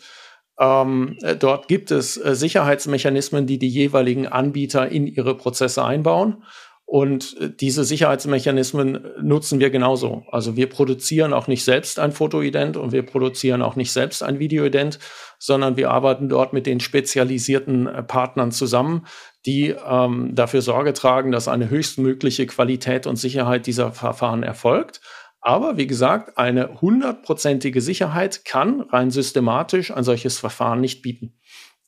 Ähm, 0.59 1.17
äh, 1.21 1.35
dort 1.35 1.67
gibt 1.67 1.91
es 1.91 2.17
äh, 2.17 2.35
Sicherheitsmechanismen, 2.35 3.47
die 3.47 3.57
die 3.57 3.69
jeweiligen 3.69 4.27
Anbieter 4.27 4.89
in 4.89 5.07
ihre 5.07 5.35
Prozesse 5.35 5.83
einbauen. 5.83 6.43
Und 6.91 7.37
äh, 7.39 7.49
diese 7.49 7.85
Sicherheitsmechanismen 7.85 9.13
nutzen 9.21 9.61
wir 9.61 9.69
genauso. 9.69 10.25
Also 10.29 10.57
wir 10.57 10.67
produzieren 10.67 11.31
auch 11.31 11.47
nicht 11.47 11.63
selbst 11.63 11.99
ein 11.99 12.11
Fotoident 12.11 12.75
und 12.75 12.91
wir 12.91 13.03
produzieren 13.03 13.61
auch 13.61 13.77
nicht 13.77 13.93
selbst 13.93 14.21
ein 14.21 14.39
Videoident, 14.39 14.99
sondern 15.39 15.77
wir 15.77 15.89
arbeiten 15.89 16.27
dort 16.27 16.51
mit 16.51 16.65
den 16.65 16.81
spezialisierten 16.81 17.87
äh, 17.87 18.03
Partnern 18.03 18.51
zusammen, 18.51 19.05
die 19.45 19.73
ähm, 19.89 20.35
dafür 20.35 20.61
Sorge 20.61 20.91
tragen, 20.91 21.31
dass 21.31 21.47
eine 21.47 21.69
höchstmögliche 21.69 22.45
Qualität 22.45 23.07
und 23.07 23.15
Sicherheit 23.15 23.67
dieser 23.67 23.93
Verfahren 23.93 24.43
erfolgt. 24.43 24.99
Aber 25.39 25.77
wie 25.77 25.87
gesagt, 25.87 26.37
eine 26.37 26.81
hundertprozentige 26.81 27.79
Sicherheit 27.79 28.43
kann 28.43 28.81
rein 28.81 29.11
systematisch 29.11 29.91
ein 29.91 30.03
solches 30.03 30.39
Verfahren 30.39 30.81
nicht 30.81 31.01
bieten. 31.01 31.39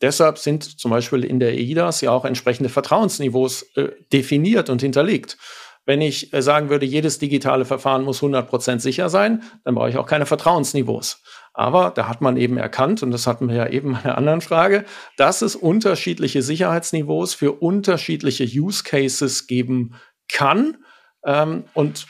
Deshalb 0.04 0.38
sind 0.38 0.82
zum 0.82 0.92
Beispiel 0.92 1.24
in 1.24 1.40
der 1.40 1.54
EIDAS 1.54 2.02
ja 2.02 2.12
auch 2.12 2.26
entsprechende 2.26 2.68
Vertrauensniveaus 2.68 3.64
äh, 3.76 3.92
definiert 4.12 4.70
und 4.70 4.82
hinterlegt. 4.82 5.38
Wenn 5.86 6.02
ich 6.02 6.34
äh, 6.34 6.42
sagen 6.42 6.70
würde, 6.70 6.86
jedes 6.86 7.20
digitale 7.20 7.64
Verfahren 7.64 8.04
muss 8.04 8.22
100% 8.22 8.80
sicher 8.80 9.08
sein, 9.08 9.44
dann 9.64 9.76
brauche 9.76 9.90
ich 9.90 9.98
auch 9.98 10.06
keine 10.06 10.26
Vertrauensniveaus. 10.26 11.24
Aber 11.54 11.92
da 11.96 12.10
hat 12.10 12.20
man 12.20 12.36
eben 12.36 12.58
erkannt, 12.58 13.02
und 13.02 13.12
das 13.12 13.28
hatten 13.28 13.48
wir 13.48 13.56
ja 13.56 13.68
eben 13.68 13.92
in 13.92 13.96
einer 13.96 14.18
anderen 14.18 14.42
Frage, 14.42 14.84
dass 15.16 15.42
es 15.42 15.56
unterschiedliche 15.56 16.42
Sicherheitsniveaus 16.42 17.34
für 17.34 17.54
unterschiedliche 17.54 18.44
Use 18.44 18.84
Cases 18.84 19.48
geben 19.48 19.96
kann. 20.30 20.80
Ähm, 21.26 21.64
und 21.74 22.08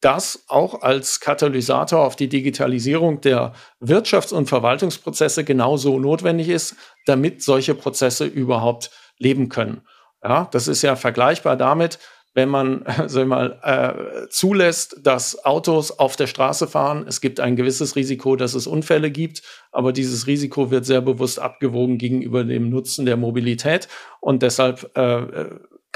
das 0.00 0.44
auch 0.48 0.82
als 0.82 1.20
Katalysator 1.20 2.00
auf 2.00 2.16
die 2.16 2.28
Digitalisierung 2.28 3.20
der 3.20 3.52
Wirtschafts- 3.80 4.34
und 4.34 4.48
Verwaltungsprozesse 4.48 5.44
genauso 5.44 5.98
notwendig 5.98 6.48
ist, 6.48 6.76
damit 7.06 7.42
solche 7.42 7.74
Prozesse 7.74 8.26
überhaupt 8.26 8.90
leben 9.18 9.48
können. 9.48 9.82
Ja, 10.22 10.48
das 10.50 10.68
ist 10.68 10.82
ja 10.82 10.96
vergleichbar 10.96 11.56
damit, 11.56 11.98
wenn 12.34 12.50
man 12.50 12.84
sag 13.06 13.26
mal, 13.26 13.58
äh, 13.62 14.28
zulässt, 14.28 14.98
dass 15.02 15.44
Autos 15.44 15.98
auf 15.98 16.16
der 16.16 16.26
Straße 16.26 16.68
fahren. 16.68 17.06
Es 17.08 17.20
gibt 17.20 17.40
ein 17.40 17.56
gewisses 17.56 17.96
Risiko, 17.96 18.36
dass 18.36 18.54
es 18.54 18.66
Unfälle 18.66 19.10
gibt, 19.10 19.42
aber 19.72 19.92
dieses 19.92 20.26
Risiko 20.26 20.70
wird 20.70 20.84
sehr 20.84 21.00
bewusst 21.00 21.38
abgewogen 21.40 21.96
gegenüber 21.96 22.44
dem 22.44 22.68
Nutzen 22.68 23.06
der 23.06 23.16
Mobilität 23.16 23.88
und 24.20 24.42
deshalb 24.42 24.94
äh, 24.96 25.46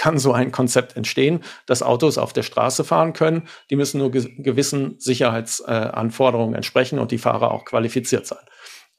kann 0.00 0.18
so 0.18 0.32
ein 0.32 0.50
Konzept 0.50 0.96
entstehen, 0.96 1.40
dass 1.66 1.82
Autos 1.82 2.16
auf 2.16 2.32
der 2.32 2.42
Straße 2.42 2.84
fahren 2.84 3.12
können. 3.12 3.42
Die 3.68 3.76
müssen 3.76 3.98
nur 3.98 4.10
ge 4.10 4.32
gewissen 4.38 4.98
Sicherheitsanforderungen 4.98 6.54
entsprechen 6.54 6.98
und 6.98 7.10
die 7.10 7.18
Fahrer 7.18 7.50
auch 7.50 7.66
qualifiziert 7.66 8.26
sein. 8.26 8.38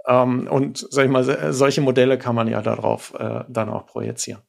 Ähm, 0.07 0.47
und 0.47 0.85
sag 0.91 1.05
ich 1.05 1.11
mal, 1.11 1.53
solche 1.53 1.81
Modelle 1.81 2.19
kann 2.19 2.35
man 2.35 2.47
ja 2.47 2.61
darauf 2.61 3.15
äh, 3.15 3.43
dann 3.49 3.69
auch 3.69 3.87
projizieren. 3.87 4.43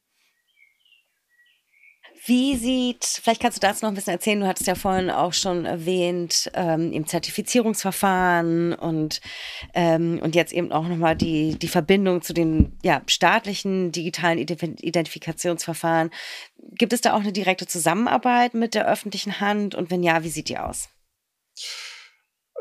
Wie 2.25 2.55
sieht, 2.55 3.03
vielleicht 3.03 3.41
kannst 3.41 3.57
du 3.57 3.67
dazu 3.67 3.83
noch 3.83 3.91
ein 3.91 3.95
bisschen 3.95 4.13
erzählen, 4.13 4.39
du 4.39 4.47
hattest 4.47 4.67
ja 4.67 4.75
vorhin 4.75 5.09
auch 5.09 5.33
schon 5.33 5.65
erwähnt, 5.65 6.49
ähm, 6.53 6.93
im 6.93 7.05
Zertifizierungsverfahren 7.05 8.73
und, 8.73 9.19
ähm, 9.73 10.19
und 10.21 10.33
jetzt 10.33 10.53
eben 10.53 10.71
auch 10.71 10.87
nochmal 10.87 11.17
die, 11.17 11.59
die 11.59 11.67
Verbindung 11.67 12.21
zu 12.21 12.33
den 12.33 12.77
ja, 12.81 13.01
staatlichen 13.07 13.91
digitalen 13.91 14.37
Identifikationsverfahren. 14.37 16.11
Gibt 16.71 16.93
es 16.93 17.01
da 17.01 17.13
auch 17.13 17.19
eine 17.19 17.33
direkte 17.33 17.67
Zusammenarbeit 17.67 18.53
mit 18.53 18.73
der 18.73 18.87
öffentlichen 18.87 19.41
Hand 19.41 19.75
und 19.75 19.91
wenn 19.91 20.01
ja, 20.01 20.23
wie 20.23 20.29
sieht 20.29 20.47
die 20.47 20.57
aus? 20.57 20.87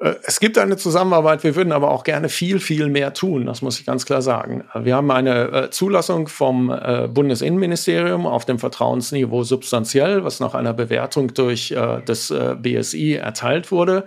Äh, 0.03 0.15
es 0.25 0.41
gibt 0.41 0.59
eine 0.59 0.77
Zusammenarbeit, 0.77 1.45
wir 1.45 1.55
würden 1.55 1.73
aber 1.73 1.91
auch 1.91 2.05
gerne 2.05 2.29
viel, 2.29 2.59
viel 2.59 2.89
mehr 2.89 3.15
tun, 3.15 3.47
das 3.47 3.63
muss 3.63 3.79
ich 3.79 3.87
ganz 3.87 4.05
klar 4.05 4.21
sagen. 4.21 4.65
Wir 4.75 4.97
haben 4.97 5.11
eine 5.11 5.53
äh, 5.53 5.71
Zulassung 5.71 6.29
vom 6.29 6.71
äh, 6.71 7.09
Bundesinnenministerium 7.09 8.27
auf 8.27 8.45
dem 8.45 8.59
Vertrauensniveau 8.59 9.45
substanziell, 9.45 10.25
was 10.25 10.41
nach 10.41 10.55
einer 10.55 10.73
Bewertung 10.75 11.33
durch 11.35 11.75
das 12.05 12.33
BSI 12.63 13.15
erteilt 13.15 13.71
wurde. 13.71 14.05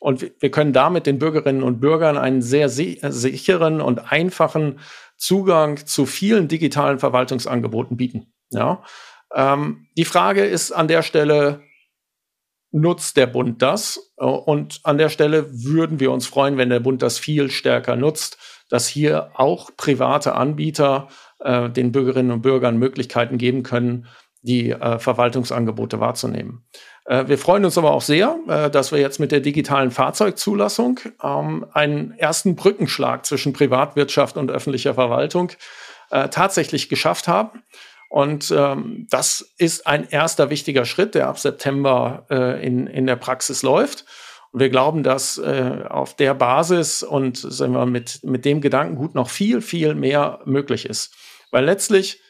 Und 0.00 0.32
wir 0.40 0.50
können 0.50 0.72
damit 0.72 1.06
den 1.06 1.18
Bürgerinnen 1.18 1.62
und 1.62 1.80
Bürgern 1.80 2.16
einen 2.16 2.42
sehr 2.42 2.68
sicheren 2.68 3.80
und 3.80 4.12
einfachen 4.12 4.80
Zugang 5.16 5.86
zu 5.86 6.06
vielen 6.06 6.48
digitalen 6.48 6.98
Verwaltungsangeboten 6.98 7.96
bieten. 7.96 8.32
Ja. 8.50 8.82
Ähm, 9.34 9.86
die 9.96 10.04
Frage 10.04 10.44
ist 10.44 10.72
an 10.72 10.88
der 10.88 11.02
Stelle, 11.02 11.62
nutzt 12.74 13.16
der 13.16 13.26
Bund 13.26 13.62
das. 13.62 14.12
Äh, 14.18 14.24
und 14.24 14.80
an 14.82 14.98
der 14.98 15.08
Stelle 15.08 15.46
würden 15.50 16.00
wir 16.00 16.10
uns 16.10 16.26
freuen, 16.26 16.58
wenn 16.58 16.70
der 16.70 16.80
Bund 16.80 17.02
das 17.02 17.18
viel 17.18 17.50
stärker 17.50 17.96
nutzt, 17.96 18.38
dass 18.68 18.88
hier 18.88 19.30
auch 19.34 19.70
private 19.76 20.34
Anbieter 20.34 21.08
äh, 21.40 21.70
den 21.70 21.92
Bürgerinnen 21.92 22.32
und 22.32 22.42
Bürgern 22.42 22.76
Möglichkeiten 22.76 23.38
geben 23.38 23.62
können, 23.62 24.06
die 24.42 24.70
äh, 24.70 24.98
Verwaltungsangebote 24.98 26.00
wahrzunehmen. 26.00 26.64
Äh, 27.06 27.28
wir 27.28 27.38
freuen 27.38 27.64
uns 27.64 27.78
aber 27.78 27.92
auch 27.92 28.02
sehr, 28.02 28.38
äh, 28.48 28.70
dass 28.70 28.90
wir 28.90 28.98
jetzt 28.98 29.20
mit 29.20 29.32
der 29.32 29.40
digitalen 29.40 29.90
Fahrzeugzulassung 29.90 31.00
ähm, 31.22 31.66
einen 31.72 32.12
ersten 32.12 32.56
Brückenschlag 32.56 33.24
zwischen 33.24 33.52
Privatwirtschaft 33.52 34.36
und 34.36 34.50
öffentlicher 34.50 34.94
Verwaltung 34.94 35.52
äh, 36.10 36.28
tatsächlich 36.28 36.88
geschafft 36.88 37.28
haben. 37.28 37.62
Und 38.14 38.54
ähm, 38.56 39.08
das 39.10 39.54
ist 39.58 39.88
ein 39.88 40.08
erster 40.08 40.48
wichtiger 40.48 40.84
Schritt, 40.84 41.16
der 41.16 41.26
ab 41.26 41.36
September 41.36 42.24
äh, 42.30 42.64
in, 42.64 42.86
in 42.86 43.08
der 43.08 43.16
Praxis 43.16 43.64
läuft. 43.64 44.04
Und 44.52 44.60
wir 44.60 44.70
glauben, 44.70 45.02
dass 45.02 45.36
äh, 45.36 45.82
auf 45.88 46.14
der 46.14 46.32
Basis 46.34 47.02
und 47.02 47.36
sagen 47.36 47.72
wir, 47.72 47.86
mit, 47.86 48.22
mit 48.22 48.44
dem 48.44 48.60
Gedankengut 48.60 49.16
noch 49.16 49.28
viel, 49.28 49.60
viel 49.60 49.96
mehr 49.96 50.38
möglich 50.44 50.88
ist. 50.88 51.12
Weil 51.50 51.64
letztlich 51.64 52.20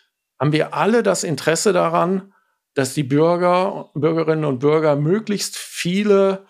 haben 0.41 0.53
wir 0.53 0.73
alle 0.73 1.03
das 1.03 1.23
Interesse 1.23 1.75
daran, 1.75 2.33
dass 2.73 2.95
die 2.95 3.05
Bürger, 3.05 3.91
Bürgerinnen 3.93 4.47
und 4.47 4.61
Bürger 4.61 4.97
möglichst 4.97 5.59
viele 5.59 6.47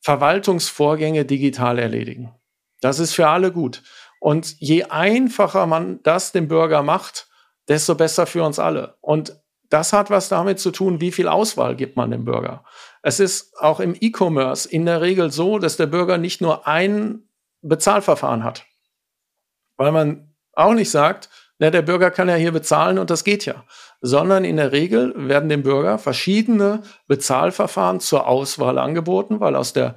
Verwaltungsvorgänge 0.00 1.24
digital 1.24 1.78
erledigen. 1.78 2.34
Das 2.80 2.98
ist 2.98 3.14
für 3.14 3.28
alle 3.28 3.52
gut. 3.52 3.84
Und 4.18 4.56
je 4.58 4.86
einfacher 4.86 5.68
man 5.68 6.02
das 6.02 6.32
dem 6.32 6.48
Bürger 6.48 6.82
macht, 6.82 7.29
desto 7.70 7.94
besser 7.94 8.26
für 8.26 8.42
uns 8.42 8.58
alle. 8.58 8.96
Und 9.00 9.40
das 9.70 9.92
hat 9.92 10.10
was 10.10 10.28
damit 10.28 10.58
zu 10.58 10.72
tun, 10.72 11.00
wie 11.00 11.12
viel 11.12 11.28
Auswahl 11.28 11.76
gibt 11.76 11.96
man 11.96 12.10
dem 12.10 12.24
Bürger. 12.24 12.64
Es 13.02 13.20
ist 13.20 13.56
auch 13.58 13.78
im 13.78 13.96
E-Commerce 13.98 14.68
in 14.68 14.84
der 14.84 15.00
Regel 15.00 15.30
so, 15.30 15.60
dass 15.60 15.76
der 15.76 15.86
Bürger 15.86 16.18
nicht 16.18 16.40
nur 16.40 16.66
ein 16.66 17.22
Bezahlverfahren 17.62 18.42
hat. 18.42 18.66
Weil 19.76 19.92
man 19.92 20.34
auch 20.52 20.74
nicht 20.74 20.90
sagt, 20.90 21.30
na, 21.60 21.70
der 21.70 21.82
Bürger 21.82 22.10
kann 22.10 22.28
ja 22.28 22.34
hier 22.34 22.50
bezahlen 22.50 22.98
und 22.98 23.08
das 23.08 23.22
geht 23.22 23.46
ja. 23.46 23.64
Sondern 24.00 24.44
in 24.44 24.56
der 24.56 24.72
Regel 24.72 25.14
werden 25.28 25.48
dem 25.48 25.62
Bürger 25.62 25.98
verschiedene 25.98 26.82
Bezahlverfahren 27.06 28.00
zur 28.00 28.26
Auswahl 28.26 28.78
angeboten, 28.78 29.38
weil 29.38 29.54
aus 29.54 29.72
der 29.72 29.94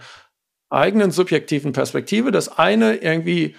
eigenen 0.70 1.10
subjektiven 1.10 1.72
Perspektive 1.72 2.32
das 2.32 2.60
eine 2.60 2.96
irgendwie 2.98 3.56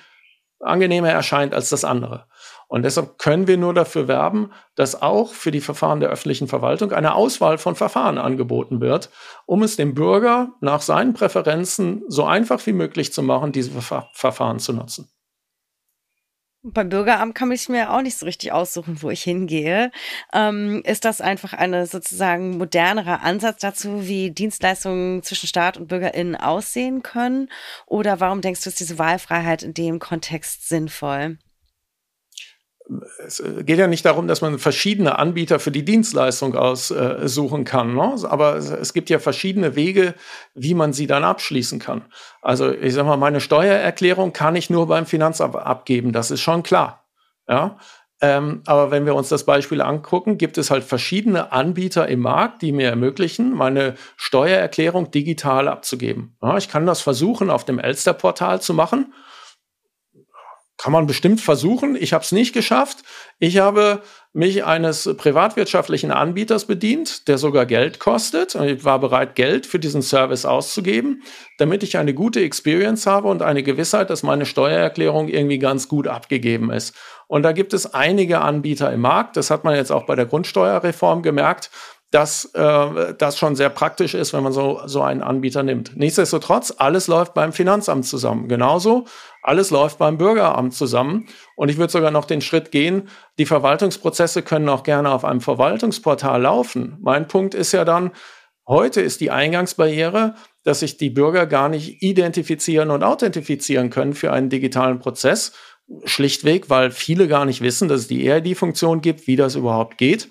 angenehmer 0.61 1.11
erscheint 1.11 1.53
als 1.53 1.71
das 1.71 1.85
andere. 1.85 2.29
Und 2.75 2.83
deshalb 2.83 3.19
können 3.19 3.47
wir 3.47 3.57
nur 3.57 3.73
dafür 3.73 4.09
werben, 4.09 4.51
dass 4.75 5.01
auch 5.01 5.33
für 5.33 5.53
die 5.53 5.61
Verfahren 5.61 6.01
der 6.01 6.09
öffentlichen 6.09 6.49
Verwaltung 6.49 6.91
eine 6.91 7.15
Auswahl 7.15 7.57
von 7.57 7.77
Verfahren 7.77 8.19
angeboten 8.19 8.81
wird, 8.81 9.11
um 9.47 9.63
es 9.63 9.77
dem 9.77 9.95
Bürger 9.95 10.55
nach 10.61 10.83
seinen 10.83 11.15
Präferenzen 11.15 12.03
so 12.09 12.25
einfach 12.25 12.67
wie 12.67 12.73
möglich 12.73 13.13
zu 13.13 13.23
machen, 13.23 13.53
diese 13.53 13.81
Ver 13.81 14.09
Verfahren 14.13 14.59
zu 14.59 14.73
nutzen. 14.73 15.09
Beim 16.65 16.89
Bürgeramt 16.89 17.37
kann 17.37 17.53
ich 17.53 17.69
mir 17.69 17.93
auch 17.93 18.03
nicht 18.03 18.19
so 18.19 18.27
richtig 18.27 18.51
aussuchen, 18.51 19.01
wo 19.03 19.11
ich 19.11 19.23
hingehe. 19.23 19.93
Ähm, 20.33 20.83
ist 20.85 21.05
das 21.05 21.21
einfach 21.21 21.53
eine 21.53 21.87
sozusagen 21.87 22.59
modernere 22.59 23.21
Ansatz 23.21 23.61
dazu, 23.61 24.09
wie 24.09 24.33
Dienstleistungen 24.33 25.23
zwischen 25.23 25.47
Staat 25.47 25.77
und 25.77 25.87
BürgerInnen 25.87 26.35
aussehen 26.35 27.05
können? 27.05 27.51
Oder 27.87 28.19
warum 28.19 28.41
denkst 28.41 28.65
du, 28.65 28.71
ist 28.71 28.81
diese 28.81 28.99
Wahlfreiheit 28.99 29.63
in 29.63 29.75
dem 29.75 30.01
Kontext 30.01 30.69
sinnvoll? 30.69 31.39
Es 33.25 33.43
geht 33.65 33.79
ja 33.79 33.87
nicht 33.87 34.05
darum, 34.05 34.29
dass 34.29 34.43
man 34.43 34.59
verschiedene 34.59 35.19
Anbieter 35.19 35.59
für 35.59 35.71
die 35.71 35.85
Dienstleistung 35.85 36.55
aussuchen 36.55 37.65
kann, 37.65 37.95
ne? 37.95 38.15
aber 38.25 38.57
es 38.57 38.93
gibt 38.93 39.09
ja 39.09 39.19
verschiedene 39.19 39.75
Wege, 39.75 40.15
wie 40.55 40.75
man 40.75 40.93
sie 40.93 41.07
dann 41.07 41.25
abschließen 41.25 41.79
kann. 41.79 42.05
Also 42.43 42.71
ich 42.71 42.93
sage 42.93 43.09
mal, 43.09 43.17
meine 43.17 43.41
Steuererklärung 43.41 44.33
kann 44.33 44.55
ich 44.55 44.69
nur 44.69 44.87
beim 44.87 45.07
Finanzamt 45.07 45.57
abgeben, 45.57 46.13
das 46.13 46.31
ist 46.31 46.43
schon 46.43 46.63
klar. 46.63 47.05
Ja, 47.49 47.79
ähm, 48.21 48.63
aber 48.67 48.91
wenn 48.91 49.07
wir 49.07 49.15
uns 49.15 49.29
das 49.29 49.45
Beispiel 49.45 49.81
angucken, 49.81 50.39
gibt 50.39 50.57
es 50.57 50.71
halt 50.71 50.85
verschiedene 50.85 51.53
Anbieter 51.53 52.09
im 52.09 52.21
Markt, 52.21 52.63
die 52.63 52.73
mir 52.73 52.89
ermöglichen, 52.89 53.53
meine 53.53 53.95
Steuererklärung 54.17 55.11
digital 55.11 55.69
abzugeben. 55.69 56.37
Ja, 56.41 56.57
ich 56.57 56.69
kann 56.69 56.87
das 56.87 57.01
versuchen, 57.03 57.51
auf 57.51 57.65
dem 57.65 57.79
Elster-Portal 57.79 58.61
zu 58.63 58.73
machen 58.73 59.13
kann 60.77 60.93
man 60.93 61.07
bestimmt 61.07 61.41
versuchen. 61.41 61.97
Ich 61.97 62.13
habe 62.13 62.25
es 62.25 62.33
nicht 62.33 62.53
geschafft. 62.53 63.05
Ich 63.39 63.59
habe 63.59 64.03
mich 64.33 64.65
eines 64.65 65.09
privatwirtschaftlichen 65.17 66.11
Anbieters 66.11 66.67
bedient, 66.67 67.29
der 67.29 67.39
sogar 67.39 67.67
Geld 67.67 68.01
kostet. 68.01 68.57
Und 68.57 68.65
ich 68.65 68.85
war 68.85 68.99
bereit, 68.99 69.37
Geld 69.37 69.67
für 69.67 69.79
diesen 69.79 70.03
Service 70.03 70.45
auszugeben, 70.45 71.23
damit 71.59 71.85
ich 71.85 71.97
eine 71.97 72.13
gute 72.13 72.41
Experience 72.41 73.07
habe 73.07 73.29
und 73.29 73.43
eine 73.43 73.63
Gewissheit, 73.63 74.11
dass 74.11 74.25
meine 74.25 74.45
Steuererklärung 74.45 75.29
irgendwie 75.29 75.61
ganz 75.61 75.87
gut 75.89 76.09
abgegeben 76.09 76.73
ist. 76.73 76.95
Und 77.29 77.45
da 77.45 77.53
gibt 77.53 77.73
es 77.73 77.95
einige 77.95 78.41
Anbieter 78.41 78.93
im 78.93 79.01
Markt. 79.01 79.37
Das 79.37 79.51
hat 79.51 79.63
man 79.63 79.77
jetzt 79.77 79.93
auch 79.93 80.05
bei 80.05 80.17
der 80.17 80.27
Grundsteuerreform 80.27 81.23
gemerkt 81.23 81.71
dass 82.15 82.45
äh, 82.55 83.15
das 83.19 83.37
schon 83.37 83.57
sehr 83.57 83.71
praktisch 83.71 84.15
ist, 84.15 84.33
wenn 84.33 84.45
man 84.45 84.53
so, 84.53 84.81
so 84.87 85.03
einen 85.03 85.21
Anbieter 85.21 85.65
nimmt. 85.65 85.97
Nichtsdestotrotz, 85.97 86.73
alles 86.79 87.09
läuft 87.09 87.35
beim 87.35 87.53
Finanzamt 87.53 88.07
zusammen. 88.07 88.47
Genauso, 88.47 89.07
alles 89.43 89.73
läuft 89.73 89.99
beim 89.99 90.17
Bürgeramt 90.17 90.75
zusammen. 90.75 91.27
Und 91.57 91.71
ich 91.71 91.77
würde 91.77 91.91
sogar 91.91 92.13
noch 92.13 92.25
den 92.25 92.41
Schritt 92.41 92.71
gehen, 92.71 93.09
die 93.37 93.47
Verwaltungsprozesse 93.47 94.43
können 94.43 94.69
auch 94.69 94.85
gerne 94.85 95.11
auf 95.11 95.25
einem 95.25 95.41
Verwaltungsportal 95.41 96.41
laufen. 96.43 96.99
Mein 97.01 97.27
Punkt 97.27 97.53
ist 97.53 97.73
ja 97.73 97.85
dann, 97.85 98.13
heute 98.69 99.01
ist 99.01 99.21
die 99.21 99.33
Eingangsbarriere, 99.33 100.37
dass 100.63 100.81
sich 100.81 100.97
die 100.97 101.11
Bürger 101.11 101.47
gar 101.47 101.69
nicht 101.69 102.01
identifizieren 102.01 102.93
und 102.93 103.03
authentifizieren 103.03 103.91
können 103.91 104.15
für 104.15 104.33
einen 104.33 104.51
digitalen 104.51 105.01
Prozess. 105.01 105.51
Schlichtweg, 106.05 106.71
weil 106.71 106.93
viele 106.93 107.27
gar 107.27 107.45
nicht 107.45 107.61
wissen, 107.61 107.89
dass 107.89 108.03
es 108.03 108.07
die 108.07 108.31
EID-Funktion 108.31 109.01
gibt, 109.01 109.27
wie 109.27 109.35
das 109.35 109.57
überhaupt 109.57 109.99
geht 109.99 110.29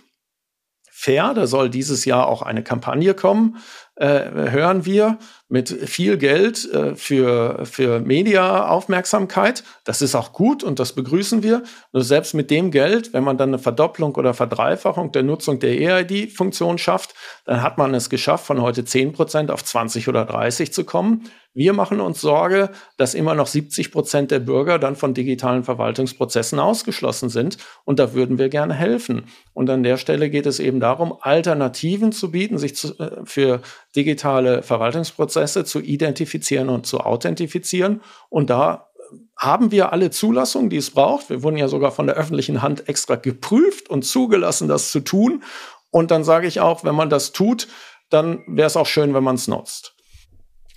fair. 1.03 1.33
Da 1.33 1.47
soll 1.47 1.69
dieses 1.69 2.05
Jahr 2.05 2.27
auch 2.27 2.41
eine 2.41 2.63
Kampagne 2.63 3.13
kommen, 3.13 3.57
äh, 3.95 4.49
hören 4.51 4.85
wir, 4.85 5.17
mit 5.49 5.69
viel 5.69 6.17
Geld 6.17 6.71
äh, 6.73 6.95
für, 6.95 7.65
für 7.65 7.99
Media-Aufmerksamkeit. 7.99 9.63
Das 9.83 10.01
ist 10.01 10.15
auch 10.15 10.33
gut 10.33 10.63
und 10.63 10.79
das 10.79 10.93
begrüßen 10.93 11.43
wir. 11.43 11.63
Nur 11.91 12.03
selbst 12.03 12.33
mit 12.33 12.49
dem 12.49 12.71
Geld, 12.71 13.13
wenn 13.13 13.23
man 13.23 13.37
dann 13.37 13.49
eine 13.49 13.59
Verdopplung 13.59 14.15
oder 14.15 14.33
Verdreifachung 14.33 15.11
der 15.11 15.23
Nutzung 15.23 15.59
der 15.59 15.79
EID-Funktion 15.79 16.77
schafft, 16.77 17.13
dann 17.45 17.61
hat 17.61 17.77
man 17.77 17.93
es 17.93 18.09
geschafft, 18.09 18.45
von 18.45 18.61
heute 18.61 18.85
10 18.85 19.13
Prozent 19.13 19.51
auf 19.51 19.63
20 19.63 20.07
oder 20.07 20.25
30 20.25 20.73
zu 20.73 20.85
kommen. 20.85 21.29
Wir 21.55 21.73
machen 21.73 22.01
uns 22.01 22.19
Sorge, 22.19 22.71
dass 22.97 23.13
immer 23.13 23.35
noch 23.35 23.45
70 23.45 23.91
Prozent 23.91 24.31
der 24.31 24.39
Bürger 24.39 24.79
dann 24.79 24.95
von 24.95 25.13
digitalen 25.13 25.63
Verwaltungsprozessen 25.63 26.59
ausgeschlossen 26.59 27.29
sind. 27.29 27.57
Und 27.85 27.99
da 27.99 28.15
würden 28.15 28.39
wir 28.39 28.49
gerne 28.49 28.73
helfen. 28.73 29.25
Und 29.53 29.69
an 29.69 29.83
der 29.83 29.97
Stelle 29.97 30.31
geht 30.31 30.47
es 30.47 30.59
eben 30.59 30.79
darum, 30.79 31.13
Alternativen 31.21 32.11
zu 32.11 32.31
bieten, 32.31 32.57
sich 32.57 32.75
zu, 32.75 32.97
äh, 32.97 33.21
für 33.25 33.61
digitale 33.95 34.63
Verwaltungsprozesse 34.63 35.32
zu 35.33 35.79
identifizieren 35.79 36.69
und 36.69 36.85
zu 36.85 36.99
authentifizieren. 36.99 38.01
Und 38.29 38.49
da 38.49 38.89
haben 39.37 39.71
wir 39.71 39.91
alle 39.91 40.11
Zulassungen, 40.11 40.69
die 40.69 40.77
es 40.77 40.91
braucht. 40.91 41.29
Wir 41.29 41.43
wurden 41.43 41.57
ja 41.57 41.67
sogar 41.67 41.91
von 41.91 42.07
der 42.07 42.15
öffentlichen 42.15 42.61
Hand 42.61 42.87
extra 42.87 43.15
geprüft 43.15 43.89
und 43.89 44.03
zugelassen, 44.03 44.67
das 44.67 44.91
zu 44.91 45.01
tun. 45.01 45.43
Und 45.91 46.11
dann 46.11 46.23
sage 46.23 46.47
ich 46.47 46.59
auch, 46.59 46.83
wenn 46.83 46.95
man 46.95 47.09
das 47.09 47.31
tut, 47.33 47.67
dann 48.09 48.43
wäre 48.47 48.67
es 48.67 48.77
auch 48.77 48.87
schön, 48.87 49.13
wenn 49.13 49.23
man 49.23 49.35
es 49.35 49.47
nutzt. 49.47 49.95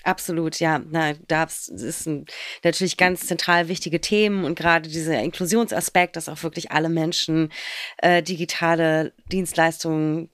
Absolut, 0.07 0.61
ja. 0.61 0.81
Na, 0.89 1.15
das 1.27 1.67
ist 1.67 2.07
ein, 2.07 2.27
natürlich 2.63 2.97
ganz 2.97 3.27
zentral 3.27 3.67
wichtige 3.67 4.01
Themen 4.01 4.45
und 4.45 4.57
gerade 4.57 4.89
dieser 4.89 5.21
Inklusionsaspekt, 5.21 6.15
dass 6.15 6.29
auch 6.29 6.45
wirklich 6.45 6.71
alle 6.71 6.89
Menschen 6.89 7.53
äh, 7.99 8.23
digitale 8.23 9.13
Dienstleistungen 9.33 10.31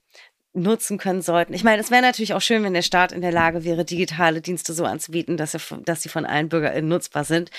nutzen 0.55 0.99
können 0.99 1.23
sollten. 1.23 1.55
Ich 1.55 1.65
meine, 1.65 1.81
es 1.81 1.91
wäre 1.91 2.03
natürlich 2.03 2.35
auch 2.35 2.41
schön, 2.41 2.63
wenn 2.63 2.75
der 2.75 2.83
Staat 2.83 3.13
in 3.13 3.23
der 3.23 3.33
Lage 3.33 3.65
wäre, 3.65 3.85
digitale 3.85 4.43
Dienste 4.43 4.75
so 4.75 4.85
anzubieten, 4.85 5.37
dass, 5.37 5.55
er, 5.55 5.61
dass 5.85 6.03
sie 6.03 6.11
von 6.11 6.27
allen 6.27 6.49
BürgerInnen 6.51 6.89
nutzbar 6.89 7.25
sind. 7.25 7.51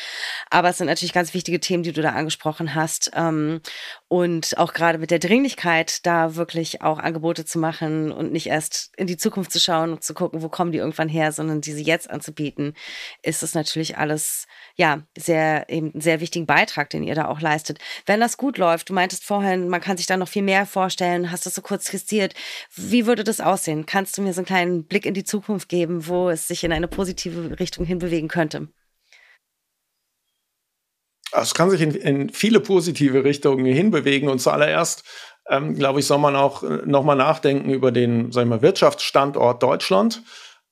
Aber 0.51 0.69
es 0.69 0.77
sind 0.77 0.87
natürlich 0.87 1.13
ganz 1.13 1.33
wichtige 1.33 1.59
Themen, 1.59 1.83
die 1.83 1.91
du 1.91 2.01
da 2.03 2.11
angesprochen 2.11 2.75
hast. 2.75 3.11
Ähm, 3.15 3.61
und 4.13 4.59
auch 4.59 4.73
gerade 4.73 4.99
mit 4.99 5.09
der 5.09 5.17
Dringlichkeit, 5.17 6.05
da 6.05 6.35
wirklich 6.35 6.83
auch 6.83 6.99
Angebote 6.99 7.45
zu 7.45 7.57
machen 7.57 8.11
und 8.11 8.31
nicht 8.31 8.45
erst 8.45 8.91
in 8.95 9.07
die 9.07 9.17
Zukunft 9.17 9.51
zu 9.51 9.59
schauen 9.59 9.91
und 9.91 10.03
zu 10.03 10.13
gucken, 10.13 10.43
wo 10.43 10.49
kommen 10.49 10.71
die 10.71 10.77
irgendwann 10.77 11.09
her, 11.09 11.31
sondern 11.31 11.61
diese 11.61 11.81
jetzt 11.81 12.11
anzubieten, 12.11 12.75
ist 13.23 13.41
es 13.41 13.55
natürlich 13.55 13.97
alles, 13.97 14.45
ja, 14.75 15.01
sehr, 15.17 15.67
eben 15.67 15.93
einen 15.93 16.01
sehr 16.01 16.19
wichtigen 16.19 16.45
Beitrag, 16.45 16.91
den 16.91 17.01
ihr 17.01 17.15
da 17.15 17.27
auch 17.27 17.41
leistet. 17.41 17.79
Wenn 18.05 18.19
das 18.19 18.37
gut 18.37 18.59
läuft, 18.59 18.89
du 18.89 18.93
meintest 18.93 19.23
vorhin, 19.23 19.67
man 19.67 19.81
kann 19.81 19.97
sich 19.97 20.05
da 20.05 20.15
noch 20.15 20.29
viel 20.29 20.43
mehr 20.43 20.67
vorstellen, 20.67 21.31
hast 21.31 21.47
das 21.47 21.55
so 21.55 21.63
kurz 21.63 21.87
skizziert. 21.87 22.35
Wie 22.75 23.07
würde 23.07 23.23
das 23.23 23.41
aussehen? 23.41 23.87
Kannst 23.87 24.15
du 24.15 24.21
mir 24.21 24.33
so 24.33 24.41
einen 24.41 24.45
kleinen 24.45 24.85
Blick 24.85 25.07
in 25.07 25.15
die 25.15 25.23
Zukunft 25.23 25.69
geben, 25.69 26.05
wo 26.07 26.29
es 26.29 26.47
sich 26.47 26.63
in 26.63 26.71
eine 26.71 26.87
positive 26.87 27.59
Richtung 27.59 27.83
hinbewegen 27.83 28.27
könnte? 28.27 28.67
Es 31.33 31.53
kann 31.53 31.69
sich 31.69 31.81
in, 31.81 31.91
in, 31.91 32.29
viele 32.29 32.59
positive 32.59 33.23
Richtungen 33.23 33.65
hinbewegen 33.65 34.29
und 34.29 34.39
zuallererst, 34.39 35.03
ähm, 35.49 35.75
glaube 35.75 35.99
ich, 35.99 36.05
soll 36.05 36.19
man 36.19 36.35
auch 36.35 36.63
äh, 36.63 36.81
nochmal 36.85 37.15
nachdenken 37.15 37.69
über 37.69 37.91
den, 37.91 38.31
sagen 38.31 38.49
wir, 38.49 38.61
Wirtschaftsstandort 38.61 39.61
Deutschland. 39.61 40.23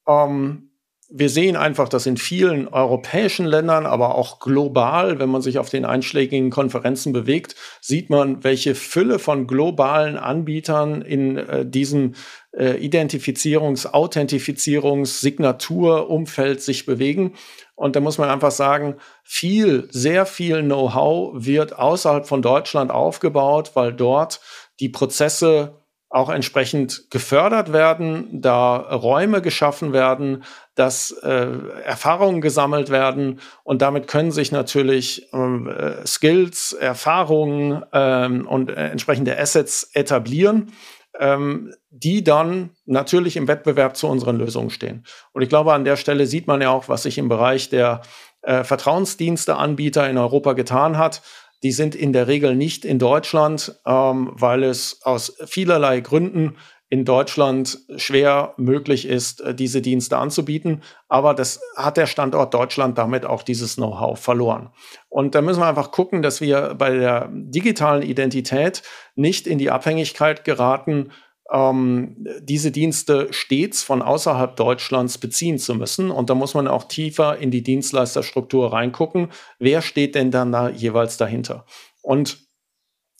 Ähm, 0.07 0.71
wir 1.13 1.29
sehen 1.29 1.57
einfach, 1.57 1.89
dass 1.89 2.05
in 2.05 2.15
vielen 2.15 2.69
europäischen 2.69 3.45
Ländern, 3.45 3.85
aber 3.85 4.15
auch 4.15 4.39
global, 4.39 5.19
wenn 5.19 5.29
man 5.29 5.41
sich 5.41 5.59
auf 5.59 5.69
den 5.69 5.83
einschlägigen 5.83 6.51
Konferenzen 6.51 7.11
bewegt, 7.11 7.55
sieht 7.81 8.09
man, 8.09 8.45
welche 8.45 8.75
Fülle 8.75 9.19
von 9.19 9.45
globalen 9.45 10.17
Anbietern 10.17 11.01
in 11.01 11.37
äh, 11.37 11.65
diesem 11.65 12.13
äh, 12.51 12.73
Identifizierungs-, 12.73 13.87
Authentifizierungs-, 13.87 15.21
Signaturumfeld 15.21 16.61
sich 16.61 16.85
bewegen. 16.85 17.33
Und 17.75 17.95
da 17.95 17.99
muss 17.99 18.17
man 18.17 18.29
einfach 18.29 18.51
sagen, 18.51 18.95
viel, 19.23 19.87
sehr 19.91 20.25
viel 20.25 20.61
Know-how 20.61 21.33
wird 21.33 21.77
außerhalb 21.77 22.27
von 22.27 22.41
Deutschland 22.41 22.91
aufgebaut, 22.91 23.71
weil 23.73 23.93
dort 23.93 24.41
die 24.79 24.89
Prozesse 24.89 25.81
auch 26.11 26.29
entsprechend 26.29 27.09
gefördert 27.09 27.71
werden, 27.71 28.41
da 28.41 28.75
Räume 28.75 29.41
geschaffen 29.41 29.93
werden, 29.93 30.43
dass 30.75 31.11
äh, 31.11 31.47
Erfahrungen 31.85 32.41
gesammelt 32.41 32.89
werden 32.89 33.39
und 33.63 33.81
damit 33.81 34.07
können 34.07 34.33
sich 34.33 34.51
natürlich 34.51 35.31
äh, 35.31 36.05
Skills, 36.05 36.73
Erfahrungen 36.73 37.83
ähm, 37.93 38.45
und 38.45 38.69
äh, 38.69 38.89
entsprechende 38.89 39.39
Assets 39.39 39.89
etablieren 39.93 40.73
ähm, 41.21 41.73
die 41.91 42.23
dann 42.23 42.71
natürlich 42.85 43.37
im 43.37 43.47
Wettbewerb 43.47 43.95
zu 43.95 44.07
unseren 44.07 44.37
Lösungen 44.37 44.71
stehen. 44.71 45.05
Und 45.33 45.43
ich 45.43 45.49
glaube, 45.49 45.71
an 45.71 45.85
der 45.85 45.95
Stelle 45.95 46.25
sieht 46.25 46.47
man 46.47 46.61
ja 46.61 46.71
auch, 46.71 46.89
was 46.89 47.03
sich 47.03 47.19
im 47.19 47.29
Bereich 47.29 47.69
der 47.69 48.01
äh, 48.41 48.63
Vertrauensdiensteanbieter 48.63 50.09
in 50.09 50.17
Europa 50.17 50.53
getan 50.53 50.97
hat. 50.97 51.21
Die 51.61 51.71
sind 51.71 51.93
in 51.93 52.11
der 52.11 52.27
Regel 52.27 52.55
nicht 52.55 52.85
in 52.85 52.97
Deutschland, 52.97 53.75
ähm, 53.85 54.31
weil 54.33 54.63
es 54.63 55.01
aus 55.03 55.37
vielerlei 55.45 55.99
Gründen 55.99 56.57
in 56.91 57.05
Deutschland 57.05 57.79
schwer 57.95 58.53
möglich 58.57 59.07
ist, 59.07 59.39
äh, 59.39 59.55
diese 59.55 59.81
Dienste 59.81 60.17
anzubieten. 60.17 60.83
Aber 61.07 61.33
das 61.33 61.61
hat 61.77 61.95
der 61.95 62.05
Standort 62.05 62.53
Deutschland 62.53 62.97
damit 62.97 63.25
auch 63.25 63.43
dieses 63.43 63.75
Know-how 63.75 64.19
verloren. 64.19 64.71
Und 65.07 65.33
da 65.33 65.41
müssen 65.41 65.61
wir 65.61 65.67
einfach 65.67 65.91
gucken, 65.91 66.21
dass 66.21 66.41
wir 66.41 66.75
bei 66.77 66.89
der 66.89 67.29
digitalen 67.31 68.03
Identität 68.03 68.83
nicht 69.15 69.47
in 69.47 69.57
die 69.57 69.71
Abhängigkeit 69.71 70.43
geraten, 70.43 71.11
ähm, 71.49 72.27
diese 72.41 72.71
Dienste 72.71 73.29
stets 73.31 73.83
von 73.83 74.01
außerhalb 74.01 74.57
Deutschlands 74.57 75.17
beziehen 75.17 75.59
zu 75.59 75.75
müssen. 75.75 76.11
Und 76.11 76.29
da 76.29 76.35
muss 76.35 76.55
man 76.55 76.67
auch 76.67 76.83
tiefer 76.83 77.37
in 77.37 77.51
die 77.51 77.63
Dienstleisterstruktur 77.63 78.73
reingucken. 78.73 79.29
Wer 79.59 79.81
steht 79.81 80.13
denn 80.13 80.29
dann 80.29 80.51
da 80.51 80.67
jeweils 80.67 81.15
dahinter? 81.15 81.65
Und 82.01 82.50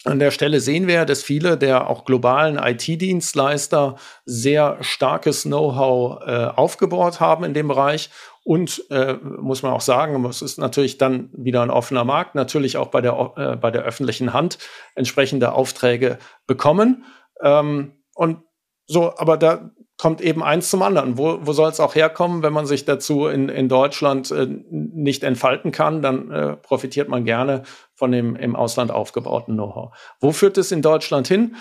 an 0.03 0.19
der 0.19 0.31
Stelle 0.31 0.59
sehen 0.59 0.87
wir, 0.87 1.05
dass 1.05 1.21
viele 1.21 1.57
der 1.57 1.89
auch 1.89 2.05
globalen 2.05 2.57
IT-Dienstleister 2.57 3.97
sehr 4.25 4.77
starkes 4.81 5.43
Know-how 5.43 6.21
äh, 6.25 6.45
aufgebaut 6.55 7.19
haben 7.19 7.43
in 7.43 7.53
dem 7.53 7.67
Bereich. 7.67 8.09
Und 8.43 8.83
äh, 8.89 9.13
muss 9.13 9.61
man 9.61 9.71
auch 9.71 9.81
sagen, 9.81 10.25
es 10.25 10.41
ist 10.41 10.57
natürlich 10.57 10.97
dann 10.97 11.29
wieder 11.33 11.61
ein 11.61 11.69
offener 11.69 12.03
Markt, 12.03 12.33
natürlich 12.33 12.77
auch 12.77 12.87
bei 12.87 13.01
der, 13.01 13.33
äh, 13.37 13.55
bei 13.55 13.69
der 13.69 13.83
öffentlichen 13.83 14.33
Hand 14.33 14.57
entsprechende 14.95 15.53
Aufträge 15.53 16.17
bekommen. 16.47 17.05
Ähm, 17.43 17.91
und 18.15 18.39
so, 18.87 19.15
aber 19.17 19.37
da 19.37 19.69
kommt 20.01 20.19
eben 20.19 20.41
eins 20.41 20.71
zum 20.71 20.81
anderen. 20.81 21.19
Wo, 21.19 21.37
wo 21.43 21.53
soll 21.53 21.69
es 21.69 21.79
auch 21.79 21.93
herkommen, 21.93 22.41
wenn 22.41 22.53
man 22.53 22.65
sich 22.65 22.85
dazu 22.85 23.27
in, 23.27 23.49
in 23.49 23.69
Deutschland 23.69 24.31
äh, 24.31 24.47
nicht 24.71 25.23
entfalten 25.23 25.71
kann, 25.71 26.01
dann 26.01 26.31
äh, 26.31 26.55
profitiert 26.55 27.07
man 27.07 27.23
gerne 27.23 27.61
von 28.01 28.11
dem 28.11 28.35
im 28.35 28.55
Ausland 28.55 28.89
aufgebauten 28.89 29.53
Know-how. 29.53 29.95
Wo 30.19 30.31
führt 30.31 30.57
es 30.57 30.71
in 30.71 30.81
Deutschland 30.81 31.27
hin? 31.27 31.55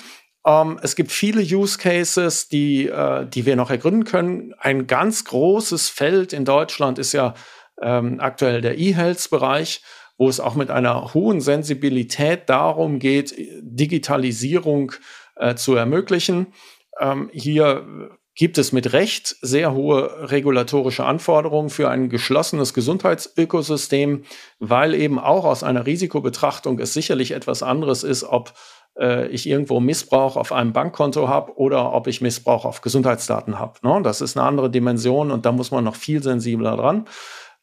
Ähm, 0.46 0.80
es 0.82 0.96
gibt 0.96 1.12
viele 1.12 1.42
Use 1.42 1.76
Cases, 1.76 2.48
die, 2.48 2.86
äh, 2.86 3.26
die 3.26 3.44
wir 3.44 3.56
noch 3.56 3.70
ergründen 3.70 4.04
können. 4.04 4.54
Ein 4.58 4.86
ganz 4.86 5.26
großes 5.26 5.90
Feld 5.90 6.32
in 6.32 6.46
Deutschland 6.46 6.98
ist 6.98 7.12
ja 7.12 7.34
ähm, 7.82 8.20
aktuell 8.20 8.62
der 8.62 8.78
E-Health-Bereich, 8.78 9.82
wo 10.16 10.30
es 10.30 10.40
auch 10.40 10.54
mit 10.54 10.70
einer 10.70 11.12
hohen 11.12 11.42
Sensibilität 11.42 12.48
darum 12.48 13.00
geht, 13.00 13.34
Digitalisierung 13.60 14.92
äh, 15.36 15.56
zu 15.56 15.74
ermöglichen. 15.74 16.54
Ähm, 16.98 17.28
hier 17.34 18.18
gibt 18.40 18.56
es 18.56 18.72
mit 18.72 18.94
Recht 18.94 19.36
sehr 19.42 19.74
hohe 19.74 20.30
regulatorische 20.30 21.04
Anforderungen 21.04 21.68
für 21.68 21.90
ein 21.90 22.08
geschlossenes 22.08 22.72
Gesundheitsökosystem, 22.72 24.22
weil 24.58 24.94
eben 24.94 25.18
auch 25.18 25.44
aus 25.44 25.62
einer 25.62 25.84
Risikobetrachtung 25.84 26.78
es 26.78 26.94
sicherlich 26.94 27.32
etwas 27.32 27.62
anderes 27.62 28.02
ist, 28.02 28.24
ob 28.24 28.54
äh, 28.98 29.28
ich 29.28 29.46
irgendwo 29.46 29.78
Missbrauch 29.78 30.38
auf 30.38 30.52
einem 30.52 30.72
Bankkonto 30.72 31.28
habe 31.28 31.58
oder 31.58 31.92
ob 31.92 32.06
ich 32.06 32.22
Missbrauch 32.22 32.64
auf 32.64 32.80
Gesundheitsdaten 32.80 33.58
habe. 33.58 33.74
Ne? 33.82 34.00
Das 34.02 34.22
ist 34.22 34.38
eine 34.38 34.46
andere 34.46 34.70
Dimension 34.70 35.30
und 35.30 35.44
da 35.44 35.52
muss 35.52 35.70
man 35.70 35.84
noch 35.84 35.96
viel 35.96 36.22
sensibler 36.22 36.78
dran. 36.78 37.04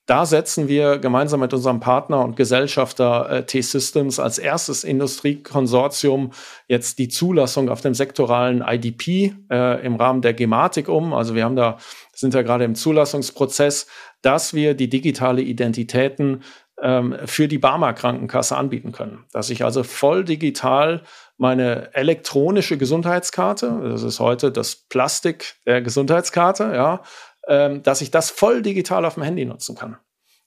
Da 0.08 0.26
setzen 0.26 0.70
wir 0.70 1.00
gemeinsam 1.00 1.42
mit 1.42 1.54
unserem 1.54 1.82
Partner 1.82 2.24
und 2.24 2.38
Gesellschafter 2.38 3.30
äh, 3.30 3.46
T-Systems 3.46 4.20
als 4.20 4.38
erstes 4.38 4.86
Industriekonsortium 4.86 6.32
jetzt 6.70 6.98
die 6.98 7.10
Zulassung 7.10 7.68
auf 7.68 7.82
dem 7.82 7.94
sektoralen 7.94 8.64
IDP 8.66 9.36
äh, 9.52 9.86
im 9.86 9.98
Rahmen 9.98 10.22
der 10.22 10.34
Gematik 10.34 10.88
um. 10.88 11.14
Also 11.14 11.36
wir 11.36 11.44
haben 11.44 11.58
da, 11.58 11.78
sind 12.14 12.34
ja 12.34 12.42
gerade 12.42 12.64
im 12.64 12.76
Zulassungsprozess, 12.76 13.88
dass 14.22 14.54
wir 14.54 14.76
die 14.76 14.88
digitale 14.88 15.42
Identitäten 15.42 16.42
ähm, 16.82 17.18
für 17.26 17.50
die 17.50 17.58
Barmer 17.58 17.92
Krankenkasse 17.92 18.56
anbieten 18.56 18.94
können. 18.94 19.26
Dass 19.34 19.50
ich 19.50 19.66
also 19.66 19.84
voll 19.84 20.24
digital 20.24 21.04
meine 21.36 21.94
elektronische 21.94 22.78
Gesundheitskarte, 22.78 23.82
das 23.84 24.04
ist 24.04 24.22
heute 24.22 24.54
das 24.54 24.76
Plastik 24.76 25.56
der 25.66 25.82
Gesundheitskarte, 25.82 26.72
ja, 26.74 27.02
dass 27.48 28.02
ich 28.02 28.12
das 28.12 28.30
voll 28.30 28.62
digital 28.62 29.06
auf 29.06 29.16
dem 29.16 29.24
Handy 29.24 29.46
nutzen 29.46 29.76
kann. 29.76 29.98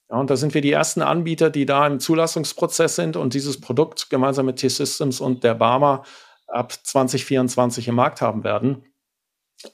Ja, 0.09 0.17
und 0.17 0.29
da 0.29 0.35
sind 0.35 0.53
wir 0.53 0.61
die 0.61 0.71
ersten 0.71 1.01
Anbieter, 1.01 1.49
die 1.49 1.65
da 1.65 1.87
im 1.87 1.99
Zulassungsprozess 1.99 2.95
sind 2.95 3.15
und 3.15 3.33
dieses 3.33 3.59
Produkt 3.59 4.09
gemeinsam 4.09 4.45
mit 4.45 4.57
T-Systems 4.57 5.21
und 5.21 5.43
der 5.43 5.55
Barmer 5.55 6.03
ab 6.47 6.73
2024 6.73 7.87
im 7.87 7.95
Markt 7.95 8.21
haben 8.21 8.43
werden. 8.43 8.85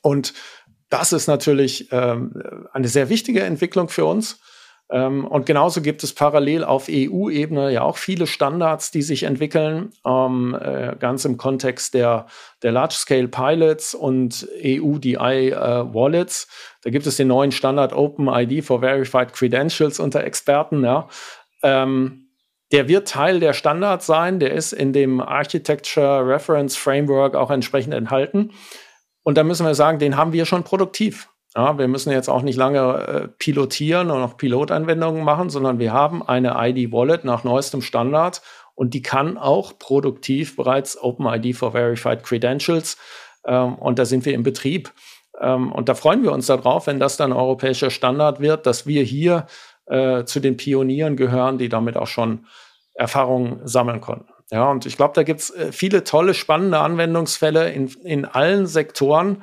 Und 0.02 0.34
das 0.90 1.12
ist 1.12 1.28
natürlich 1.28 1.92
ähm, 1.92 2.68
eine 2.72 2.88
sehr 2.88 3.10
wichtige 3.10 3.44
Entwicklung 3.44 3.90
für 3.90 4.06
uns. 4.06 4.40
Ähm, 4.90 5.28
und 5.28 5.46
genauso 5.46 5.82
gibt 5.82 6.04
es 6.04 6.14
parallel 6.14 6.64
auf 6.64 6.88
EU-Ebene 6.90 7.72
ja 7.72 7.82
auch 7.82 7.98
viele 7.98 8.26
Standards, 8.26 8.90
die 8.92 9.02
sich 9.02 9.24
entwickeln, 9.24 9.92
ähm, 10.06 10.58
äh, 10.60 10.96
ganz 10.98 11.26
im 11.26 11.38
Kontext 11.38 11.94
der, 11.94 12.28
der 12.64 12.72
Large-Scale 12.72 13.28
Pilots 13.28 13.94
und 13.94 14.48
EU-DI-Wallets. 14.64 16.44
Äh, 16.44 16.82
da 16.84 16.90
gibt 16.90 17.06
es 17.06 17.18
den 17.18 17.28
neuen 17.28 17.52
Standard 17.52 17.92
OpenID 17.92 18.64
for 18.64 18.80
Verified 18.80 19.34
Credentials 19.34 20.00
unter 20.00 20.24
Experten. 20.24 20.84
Ja. 20.86 21.10
Ähm, 21.64 22.30
der 22.72 22.88
wird 22.88 23.10
Teil 23.10 23.40
der 23.40 23.54
Standards 23.54 24.06
sein, 24.06 24.40
der 24.40 24.54
ist 24.54 24.74
in 24.74 24.94
dem 24.94 25.22
Architecture 25.22 26.26
Reference 26.28 26.76
Framework 26.78 27.36
auch 27.36 27.52
entsprechend 27.52 27.94
enthalten. 27.94 28.52
Und 29.24 29.38
da 29.38 29.44
müssen 29.44 29.66
wir 29.66 29.76
sagen, 29.76 30.00
den 30.00 30.16
haben 30.16 30.32
wir 30.32 30.46
schon 30.46 30.64
produktiv. 30.64 31.30
Ja, 31.58 31.80
wir 31.80 31.88
müssen 31.88 32.12
jetzt 32.12 32.30
auch 32.30 32.44
nicht 32.44 32.56
lange 32.56 32.80
äh, 32.80 33.28
pilotieren 33.40 34.12
und 34.12 34.22
noch 34.22 34.38
Pilotanwendungen 34.38 35.24
machen, 35.24 35.50
sondern 35.50 35.80
wir 35.80 35.92
haben 35.92 36.22
eine 36.22 36.54
ID-Wallet 36.56 37.26
nach 37.26 37.44
neuestem 37.44 37.82
Standard 37.82 38.44
und 38.76 38.94
die 38.94 39.02
kann 39.02 39.40
auch 39.40 39.80
produktiv 39.80 40.56
bereits 40.56 41.02
OpenID 41.02 41.56
for 41.56 41.72
Verified 41.72 42.24
Credentials. 42.24 42.96
Ähm, 43.44 43.74
und 43.74 43.98
da 43.98 44.06
sind 44.06 44.24
wir 44.28 44.36
im 44.36 44.44
Betrieb. 44.44 44.94
Ähm, 45.42 45.72
und 45.72 45.90
da 45.90 45.96
freuen 45.96 46.22
wir 46.22 46.32
uns 46.32 46.46
darauf, 46.46 46.86
wenn 46.86 47.00
das 47.00 47.18
dann 47.18 47.34
europäischer 47.34 47.90
Standard 47.90 48.40
wird, 48.40 48.68
dass 48.68 48.86
wir 48.86 49.02
hier 49.02 49.48
äh, 49.88 50.26
zu 50.26 50.40
den 50.40 50.58
Pionieren 50.58 51.18
gehören, 51.18 51.58
die 51.58 51.70
damit 51.70 51.98
auch 51.98 52.06
schon 52.06 52.46
Erfahrungen 52.94 53.62
sammeln 53.64 54.00
konnten. 54.00 54.30
Ja, 54.52 54.70
und 54.70 54.86
ich 54.86 54.96
glaube, 54.96 55.14
da 55.16 55.24
gibt 55.24 55.40
es 55.40 55.50
äh, 55.50 55.72
viele 55.72 56.04
tolle, 56.04 56.36
spannende 56.36 56.78
Anwendungsfälle 56.78 57.72
in, 57.72 57.88
in 58.04 58.26
allen 58.26 58.68
Sektoren 58.68 59.42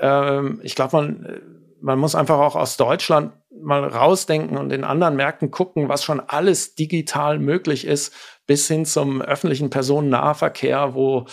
ähm, 0.00 0.60
ich 0.62 0.74
glaube, 0.74 0.96
man, 0.96 1.40
man 1.80 1.98
muss 1.98 2.14
einfach 2.14 2.38
auch 2.38 2.56
aus 2.56 2.76
Deutschland 2.76 3.32
mal 3.50 3.84
rausdenken 3.84 4.56
und 4.56 4.72
in 4.72 4.84
anderen 4.84 5.16
Märkten 5.16 5.50
gucken, 5.50 5.88
was 5.88 6.04
schon 6.04 6.20
alles 6.20 6.74
digital 6.74 7.38
möglich 7.38 7.86
ist, 7.86 8.14
bis 8.46 8.68
hin 8.68 8.86
zum 8.86 9.20
öffentlichen 9.20 9.70
Personennahverkehr, 9.70 10.94
wo 10.94 11.26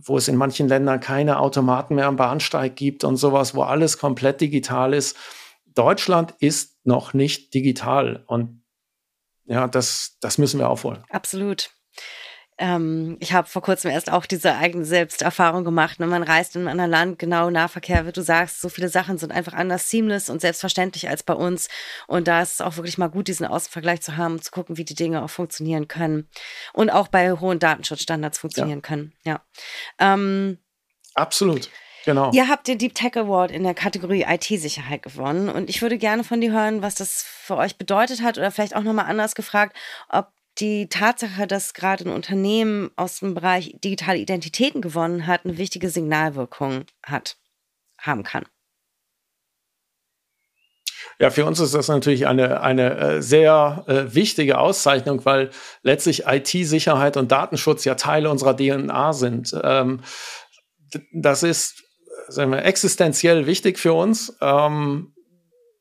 wo 0.00 0.16
es 0.16 0.28
in 0.28 0.36
manchen 0.36 0.68
Ländern 0.68 1.00
keine 1.00 1.38
Automaten 1.38 1.96
mehr 1.96 2.06
am 2.06 2.16
Bahnsteig 2.16 2.76
gibt 2.76 3.04
und 3.04 3.16
sowas, 3.16 3.54
wo 3.54 3.62
alles 3.62 3.98
komplett 3.98 4.40
digital 4.40 4.94
ist. 4.94 5.16
Deutschland 5.74 6.34
ist 6.38 6.78
noch 6.84 7.14
nicht 7.14 7.54
digital 7.54 8.22
und 8.26 8.62
ja, 9.46 9.68
das, 9.68 10.16
das 10.20 10.38
müssen 10.38 10.58
wir 10.58 10.70
aufholen. 10.70 11.04
Absolut. 11.10 11.70
Ähm, 12.56 13.16
ich 13.18 13.32
habe 13.32 13.48
vor 13.48 13.62
kurzem 13.62 13.90
erst 13.90 14.12
auch 14.12 14.26
diese 14.26 14.54
eigene 14.54 14.84
Selbsterfahrung 14.84 15.64
gemacht. 15.64 15.98
Ne? 15.98 16.06
Man 16.06 16.22
reist 16.22 16.54
in 16.54 16.62
ein 16.62 16.68
anderes 16.68 16.90
Land, 16.90 17.18
genau 17.18 17.50
Nahverkehr, 17.50 18.06
wie 18.06 18.12
du 18.12 18.22
sagst, 18.22 18.60
so 18.60 18.68
viele 18.68 18.88
Sachen 18.88 19.18
sind 19.18 19.32
einfach 19.32 19.54
anders 19.54 19.90
seamless 19.90 20.30
und 20.30 20.40
selbstverständlich 20.40 21.08
als 21.08 21.24
bei 21.24 21.34
uns. 21.34 21.68
Und 22.06 22.28
da 22.28 22.42
ist 22.42 22.54
es 22.54 22.60
auch 22.60 22.76
wirklich 22.76 22.96
mal 22.96 23.08
gut, 23.08 23.26
diesen 23.26 23.46
Außenvergleich 23.46 24.02
zu 24.02 24.16
haben, 24.16 24.40
zu 24.40 24.52
gucken, 24.52 24.76
wie 24.76 24.84
die 24.84 24.94
Dinge 24.94 25.22
auch 25.22 25.30
funktionieren 25.30 25.88
können. 25.88 26.28
Und 26.72 26.90
auch 26.90 27.08
bei 27.08 27.32
hohen 27.32 27.58
Datenschutzstandards 27.58 28.38
funktionieren 28.38 28.78
ja. 28.78 28.82
können. 28.82 29.12
Ja. 29.24 29.40
Ähm, 29.98 30.58
Absolut. 31.14 31.70
Genau. 32.04 32.30
Ihr 32.32 32.48
habt 32.48 32.68
den 32.68 32.78
Deep 32.78 32.94
Tech 32.94 33.16
Award 33.16 33.50
in 33.50 33.62
der 33.64 33.74
Kategorie 33.74 34.26
IT-Sicherheit 34.28 35.02
gewonnen 35.02 35.48
und 35.48 35.70
ich 35.70 35.80
würde 35.80 35.96
gerne 35.96 36.22
von 36.22 36.40
dir 36.40 36.52
hören, 36.52 36.82
was 36.82 36.94
das 36.94 37.22
für 37.22 37.56
euch 37.56 37.78
bedeutet 37.78 38.22
hat 38.22 38.36
oder 38.36 38.50
vielleicht 38.50 38.76
auch 38.76 38.82
nochmal 38.82 39.06
anders 39.06 39.34
gefragt, 39.34 39.74
ob 40.10 40.28
die 40.58 40.88
Tatsache, 40.88 41.46
dass 41.46 41.74
gerade 41.74 42.04
ein 42.04 42.12
Unternehmen 42.12 42.90
aus 42.96 43.20
dem 43.20 43.34
Bereich 43.34 43.76
digitale 43.82 44.18
Identitäten 44.18 44.80
gewonnen 44.80 45.26
hat, 45.26 45.44
eine 45.44 45.58
wichtige 45.58 45.90
Signalwirkung 45.90 46.84
hat, 47.04 47.36
haben 47.98 48.22
kann. 48.22 48.44
Ja, 51.18 51.30
für 51.30 51.44
uns 51.44 51.60
ist 51.60 51.74
das 51.74 51.88
natürlich 51.88 52.26
eine, 52.26 52.60
eine 52.60 52.98
äh, 52.98 53.22
sehr 53.22 53.84
äh, 53.86 54.14
wichtige 54.14 54.58
Auszeichnung, 54.58 55.24
weil 55.24 55.50
letztlich 55.82 56.26
IT-Sicherheit 56.26 57.16
und 57.16 57.30
Datenschutz 57.30 57.84
ja 57.84 57.94
Teile 57.94 58.30
unserer 58.30 58.56
DNA 58.56 59.12
sind. 59.12 59.54
Ähm, 59.62 60.00
das 61.12 61.42
ist 61.42 61.84
sagen 62.28 62.52
wir, 62.52 62.64
existenziell 62.64 63.46
wichtig 63.46 63.78
für 63.78 63.92
uns. 63.92 64.36
Ähm, 64.40 65.13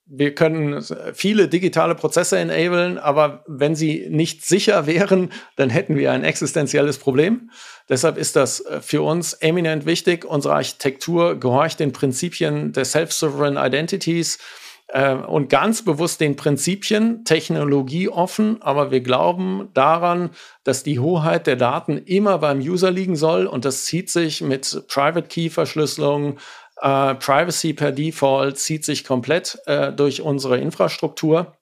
wir 0.05 0.35
können 0.35 0.83
viele 1.13 1.47
digitale 1.47 1.95
Prozesse 1.95 2.37
enablen, 2.37 2.97
aber 2.97 3.43
wenn 3.47 3.75
sie 3.75 4.07
nicht 4.09 4.45
sicher 4.45 4.85
wären, 4.85 5.31
dann 5.55 5.69
hätten 5.69 5.95
wir 5.95 6.11
ein 6.11 6.23
existenzielles 6.23 6.97
Problem. 6.97 7.49
Deshalb 7.89 8.17
ist 8.17 8.35
das 8.35 8.59
äh, 8.61 8.81
für 8.81 9.01
uns 9.01 9.33
eminent 9.33 9.85
wichtig. 9.85 10.25
Unsere 10.25 10.55
Architektur 10.55 11.39
gehorcht 11.39 11.79
den 11.79 11.93
Prinzipien 11.93 12.73
der 12.73 12.85
Self-Sovereign 12.85 13.57
Identities 13.57 14.39
äh, 14.87 15.15
und 15.15 15.49
ganz 15.49 15.83
bewusst 15.83 16.21
den 16.21 16.35
Prinzipien 16.35 17.25
technologieoffen, 17.25 18.61
aber 18.61 18.91
wir 18.91 19.01
glauben 19.01 19.69
daran, 19.73 20.29
dass 20.63 20.83
die 20.83 20.99
Hoheit 20.99 21.47
der 21.47 21.55
Daten 21.55 21.97
immer 21.97 22.37
beim 22.37 22.59
User 22.59 22.91
liegen 22.91 23.15
soll 23.15 23.47
und 23.47 23.65
das 23.65 23.85
zieht 23.85 24.09
sich 24.09 24.41
mit 24.41 24.85
Private 24.87 25.27
Key 25.27 25.49
Verschlüsselung, 25.49 26.37
äh, 26.83 27.15
Privacy 27.15 27.73
per 27.73 27.91
Default 27.91 28.59
zieht 28.59 28.83
sich 28.83 29.05
komplett 29.05 29.57
äh, 29.65 29.91
durch 29.93 30.21
unsere 30.21 30.57
Infrastruktur. 30.59 31.57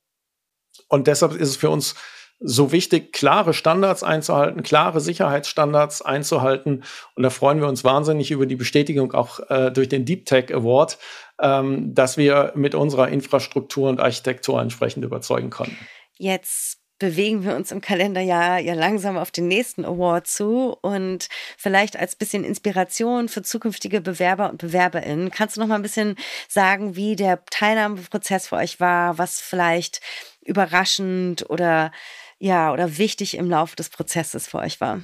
Und 0.87 1.07
deshalb 1.07 1.33
ist 1.33 1.49
es 1.49 1.55
für 1.57 1.69
uns 1.69 1.95
so 2.43 2.71
wichtig, 2.71 3.13
klare 3.13 3.53
Standards 3.53 4.01
einzuhalten, 4.01 4.63
klare 4.63 4.99
Sicherheitsstandards 4.99 6.01
einzuhalten. 6.01 6.83
Und 7.15 7.21
da 7.21 7.29
freuen 7.29 7.61
wir 7.61 7.67
uns 7.67 7.83
wahnsinnig 7.83 8.31
über 8.31 8.47
die 8.47 8.55
Bestätigung 8.55 9.13
auch 9.13 9.39
äh, 9.51 9.69
durch 9.71 9.89
den 9.89 10.05
Deep 10.05 10.25
Tech 10.25 10.51
Award, 10.51 10.97
ähm, 11.39 11.93
dass 11.93 12.17
wir 12.17 12.51
mit 12.55 12.73
unserer 12.73 13.09
Infrastruktur 13.09 13.89
und 13.89 13.99
Architektur 13.99 14.59
entsprechend 14.59 15.05
überzeugen 15.05 15.51
konnten. 15.51 15.77
Jetzt 16.17 16.80
bewegen 17.01 17.43
wir 17.43 17.55
uns 17.55 17.71
im 17.71 17.81
Kalenderjahr 17.81 18.59
ja 18.59 18.75
langsam 18.75 19.17
auf 19.17 19.31
den 19.31 19.47
nächsten 19.47 19.85
Award 19.85 20.27
zu 20.27 20.77
und 20.81 21.29
vielleicht 21.57 21.97
als 21.97 22.15
bisschen 22.15 22.43
Inspiration 22.43 23.27
für 23.27 23.41
zukünftige 23.41 24.01
Bewerber 24.01 24.51
und 24.51 24.59
Bewerberinnen. 24.59 25.31
Kannst 25.31 25.57
du 25.57 25.61
noch 25.61 25.67
mal 25.67 25.75
ein 25.75 25.81
bisschen 25.81 26.15
sagen, 26.47 26.95
wie 26.95 27.15
der 27.15 27.43
Teilnahmeprozess 27.45 28.49
für 28.49 28.57
euch 28.57 28.79
war, 28.79 29.17
was 29.17 29.41
vielleicht 29.41 29.99
überraschend 30.45 31.49
oder 31.49 31.91
ja, 32.37 32.71
oder 32.71 32.99
wichtig 32.99 33.35
im 33.35 33.49
Laufe 33.49 33.75
des 33.75 33.89
Prozesses 33.89 34.47
für 34.47 34.59
euch 34.59 34.79
war? 34.79 35.01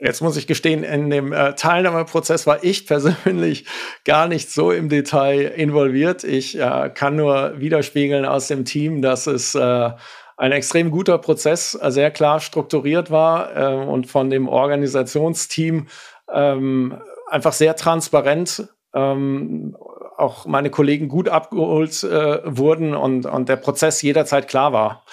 Jetzt 0.00 0.20
muss 0.20 0.36
ich 0.36 0.46
gestehen, 0.46 0.84
in 0.84 1.10
dem 1.10 1.32
äh, 1.32 1.54
Teilnahmeprozess 1.54 2.46
war 2.46 2.62
ich 2.62 2.86
persönlich 2.86 3.66
gar 4.04 4.28
nicht 4.28 4.50
so 4.50 4.70
im 4.70 4.88
Detail 4.88 5.40
involviert. 5.40 6.22
Ich 6.24 6.58
äh, 6.58 6.90
kann 6.94 7.16
nur 7.16 7.58
widerspiegeln 7.58 8.24
aus 8.24 8.46
dem 8.46 8.64
Team, 8.64 9.02
dass 9.02 9.26
es 9.26 9.54
äh, 9.56 9.90
ein 10.36 10.52
extrem 10.52 10.92
guter 10.92 11.18
Prozess, 11.18 11.76
äh, 11.80 11.90
sehr 11.90 12.12
klar 12.12 12.38
strukturiert 12.38 13.10
war 13.10 13.56
äh, 13.56 13.74
und 13.74 14.06
von 14.06 14.30
dem 14.30 14.48
Organisationsteam 14.48 15.88
ähm, 16.32 16.96
einfach 17.26 17.52
sehr 17.52 17.74
transparent 17.74 18.68
ähm, 18.94 19.76
auch 20.16 20.46
meine 20.46 20.70
Kollegen 20.70 21.08
gut 21.08 21.28
abgeholt 21.28 22.02
äh, 22.02 22.40
wurden 22.44 22.94
und, 22.94 23.26
und 23.26 23.48
der 23.48 23.56
Prozess 23.56 24.02
jederzeit 24.02 24.48
klar 24.48 24.72
war. 24.72 25.04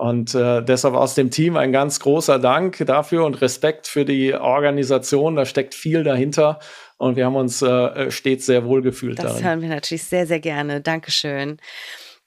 Und 0.00 0.34
äh, 0.34 0.62
deshalb 0.62 0.94
aus 0.94 1.14
dem 1.14 1.30
Team 1.30 1.58
ein 1.58 1.72
ganz 1.72 2.00
großer 2.00 2.38
Dank 2.38 2.82
dafür 2.86 3.26
und 3.26 3.42
Respekt 3.42 3.86
für 3.86 4.06
die 4.06 4.32
Organisation. 4.32 5.36
Da 5.36 5.44
steckt 5.44 5.74
viel 5.74 6.04
dahinter 6.04 6.58
und 6.96 7.16
wir 7.16 7.26
haben 7.26 7.36
uns 7.36 7.60
äh, 7.60 8.10
stets 8.10 8.46
sehr 8.46 8.64
wohl 8.64 8.80
gefühlt. 8.80 9.18
Das 9.18 9.32
darin. 9.32 9.44
hören 9.44 9.60
wir 9.60 9.68
natürlich 9.68 10.04
sehr, 10.04 10.26
sehr 10.26 10.40
gerne. 10.40 10.80
Dankeschön. 10.80 11.58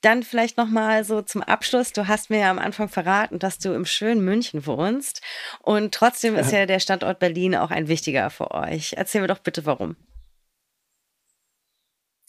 Dann 0.02 0.22
vielleicht 0.22 0.56
noch 0.56 0.68
mal 0.70 1.04
so 1.04 1.24
zum 1.24 1.42
Abschluss. 1.42 1.94
Du 1.94 2.08
hast 2.08 2.30
mir 2.30 2.42
ja 2.42 2.52
am 2.52 2.60
Anfang 2.60 2.90
verraten, 2.90 3.40
dass 3.40 3.58
du 3.58 3.74
im 3.74 3.86
schönen 3.86 4.24
München 4.24 4.68
wohnst 4.68 5.24
und 5.64 5.96
trotzdem 5.96 6.36
ist 6.36 6.52
ja 6.52 6.68
der 6.68 6.80
Standort 6.80 7.18
Berlin 7.18 7.56
auch 7.56 7.72
ein 7.72 7.88
wichtiger 7.88 8.30
für 8.30 8.52
euch. 8.52 8.94
Erzähl 8.98 9.22
mir 9.22 9.28
doch 9.28 9.40
bitte, 9.40 9.66
warum. 9.66 9.96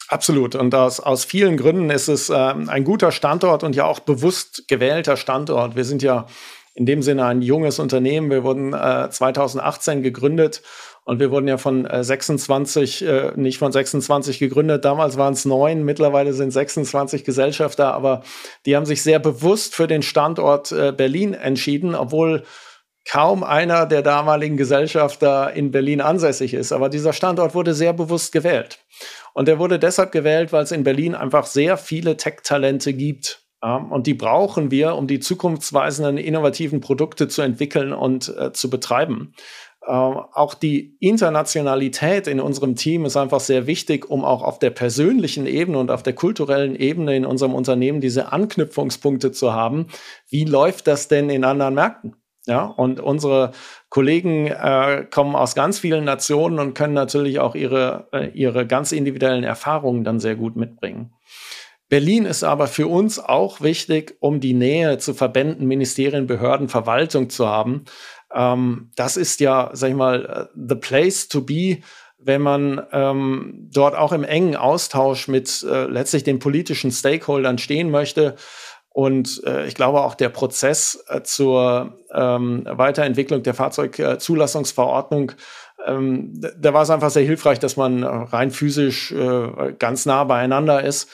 Absolut. 0.08 0.54
Und 0.54 0.74
aus, 0.74 1.00
aus 1.00 1.24
vielen 1.24 1.56
Gründen 1.56 1.90
ist 1.90 2.08
es 2.08 2.30
äh, 2.30 2.34
ein 2.34 2.84
guter 2.84 3.10
Standort 3.10 3.62
und 3.62 3.74
ja 3.74 3.86
auch 3.86 4.00
bewusst 4.00 4.68
gewählter 4.68 5.16
Standort. 5.16 5.76
Wir 5.76 5.84
sind 5.84 6.02
ja 6.02 6.26
in 6.74 6.86
dem 6.86 7.02
Sinne 7.02 7.24
ein 7.24 7.40
junges 7.40 7.78
Unternehmen. 7.78 8.30
Wir 8.30 8.44
wurden 8.44 8.74
äh, 8.74 9.08
2018 9.08 10.02
gegründet 10.02 10.62
und 11.04 11.20
wir 11.20 11.30
wurden 11.30 11.46
ja 11.46 11.56
von 11.56 11.86
äh, 11.86 12.02
26, 12.02 13.06
äh, 13.06 13.32
nicht 13.36 13.58
von 13.58 13.70
26 13.70 14.38
gegründet. 14.38 14.84
Damals 14.84 15.16
waren 15.16 15.34
es 15.34 15.44
neun, 15.44 15.84
mittlerweile 15.84 16.32
sind 16.32 16.50
26 16.50 17.24
Gesellschafter, 17.24 17.94
aber 17.94 18.22
die 18.66 18.74
haben 18.74 18.86
sich 18.86 19.02
sehr 19.02 19.20
bewusst 19.20 19.74
für 19.74 19.86
den 19.86 20.02
Standort 20.02 20.72
äh, 20.72 20.92
Berlin 20.92 21.34
entschieden, 21.34 21.94
obwohl 21.94 22.42
kaum 23.08 23.44
einer 23.44 23.86
der 23.86 24.02
damaligen 24.02 24.56
Gesellschafter 24.56 25.52
in 25.52 25.70
Berlin 25.70 26.00
ansässig 26.00 26.54
ist. 26.54 26.72
Aber 26.72 26.88
dieser 26.88 27.12
Standort 27.12 27.54
wurde 27.54 27.74
sehr 27.74 27.92
bewusst 27.92 28.32
gewählt. 28.32 28.78
Und 29.34 29.48
er 29.48 29.58
wurde 29.58 29.78
deshalb 29.78 30.12
gewählt, 30.12 30.52
weil 30.52 30.64
es 30.64 30.72
in 30.72 30.84
Berlin 30.84 31.14
einfach 31.14 31.46
sehr 31.46 31.76
viele 31.76 32.16
Tech-Talente 32.16 32.94
gibt. 32.94 33.42
Und 33.60 34.06
die 34.06 34.14
brauchen 34.14 34.70
wir, 34.70 34.94
um 34.94 35.06
die 35.06 35.20
zukunftsweisenden, 35.20 36.18
innovativen 36.18 36.80
Produkte 36.80 37.28
zu 37.28 37.40
entwickeln 37.40 37.94
und 37.94 38.34
äh, 38.36 38.52
zu 38.52 38.68
betreiben. 38.68 39.32
Äh, 39.80 39.90
auch 39.90 40.52
die 40.52 40.96
Internationalität 41.00 42.26
in 42.26 42.40
unserem 42.40 42.76
Team 42.76 43.06
ist 43.06 43.16
einfach 43.16 43.40
sehr 43.40 43.66
wichtig, 43.66 44.10
um 44.10 44.22
auch 44.22 44.42
auf 44.42 44.58
der 44.58 44.68
persönlichen 44.68 45.46
Ebene 45.46 45.78
und 45.78 45.90
auf 45.90 46.02
der 46.02 46.14
kulturellen 46.14 46.76
Ebene 46.76 47.16
in 47.16 47.24
unserem 47.24 47.54
Unternehmen 47.54 48.02
diese 48.02 48.32
Anknüpfungspunkte 48.32 49.32
zu 49.32 49.54
haben. 49.54 49.86
Wie 50.28 50.44
läuft 50.44 50.86
das 50.86 51.08
denn 51.08 51.30
in 51.30 51.44
anderen 51.44 51.74
Märkten? 51.74 52.16
Ja, 52.46 52.64
und 52.64 53.00
unsere 53.00 53.52
Kollegen 53.88 54.48
äh, 54.48 55.06
kommen 55.10 55.34
aus 55.34 55.54
ganz 55.54 55.78
vielen 55.78 56.04
Nationen 56.04 56.58
und 56.58 56.74
können 56.74 56.92
natürlich 56.92 57.38
auch 57.38 57.54
ihre, 57.54 58.08
äh, 58.12 58.28
ihre 58.34 58.66
ganz 58.66 58.92
individuellen 58.92 59.44
Erfahrungen 59.44 60.04
dann 60.04 60.20
sehr 60.20 60.36
gut 60.36 60.54
mitbringen. 60.54 61.14
Berlin 61.88 62.26
ist 62.26 62.44
aber 62.44 62.66
für 62.66 62.86
uns 62.86 63.18
auch 63.18 63.60
wichtig, 63.60 64.16
um 64.20 64.40
die 64.40 64.52
Nähe 64.52 64.98
zu 64.98 65.14
Verbänden, 65.14 65.66
Ministerien, 65.66 66.26
Behörden, 66.26 66.68
Verwaltung 66.68 67.30
zu 67.30 67.48
haben. 67.48 67.84
Ähm, 68.34 68.90
das 68.96 69.16
ist 69.16 69.40
ja, 69.40 69.70
sag 69.72 69.90
ich 69.90 69.96
mal, 69.96 70.26
äh, 70.26 70.58
the 70.68 70.74
place 70.74 71.28
to 71.28 71.40
be, 71.42 71.78
wenn 72.18 72.42
man 72.42 72.82
ähm, 72.92 73.68
dort 73.72 73.94
auch 73.94 74.12
im 74.12 74.24
engen 74.24 74.56
Austausch 74.56 75.28
mit 75.28 75.62
äh, 75.62 75.84
letztlich 75.84 76.24
den 76.24 76.38
politischen 76.38 76.90
Stakeholdern 76.90 77.58
stehen 77.58 77.90
möchte 77.90 78.36
und 78.94 79.42
äh, 79.44 79.66
ich 79.66 79.74
glaube 79.74 80.02
auch 80.02 80.14
der 80.14 80.28
Prozess 80.28 81.04
äh, 81.08 81.22
zur 81.22 81.98
ähm, 82.14 82.62
Weiterentwicklung 82.64 83.42
der 83.42 83.52
Fahrzeugzulassungsverordnung, 83.52 85.32
ähm, 85.84 86.40
da 86.56 86.72
war 86.72 86.82
es 86.82 86.90
einfach 86.90 87.10
sehr 87.10 87.24
hilfreich, 87.24 87.58
dass 87.58 87.76
man 87.76 88.04
rein 88.04 88.52
physisch 88.52 89.10
äh, 89.10 89.72
ganz 89.80 90.06
nah 90.06 90.22
beieinander 90.22 90.84
ist. 90.84 91.10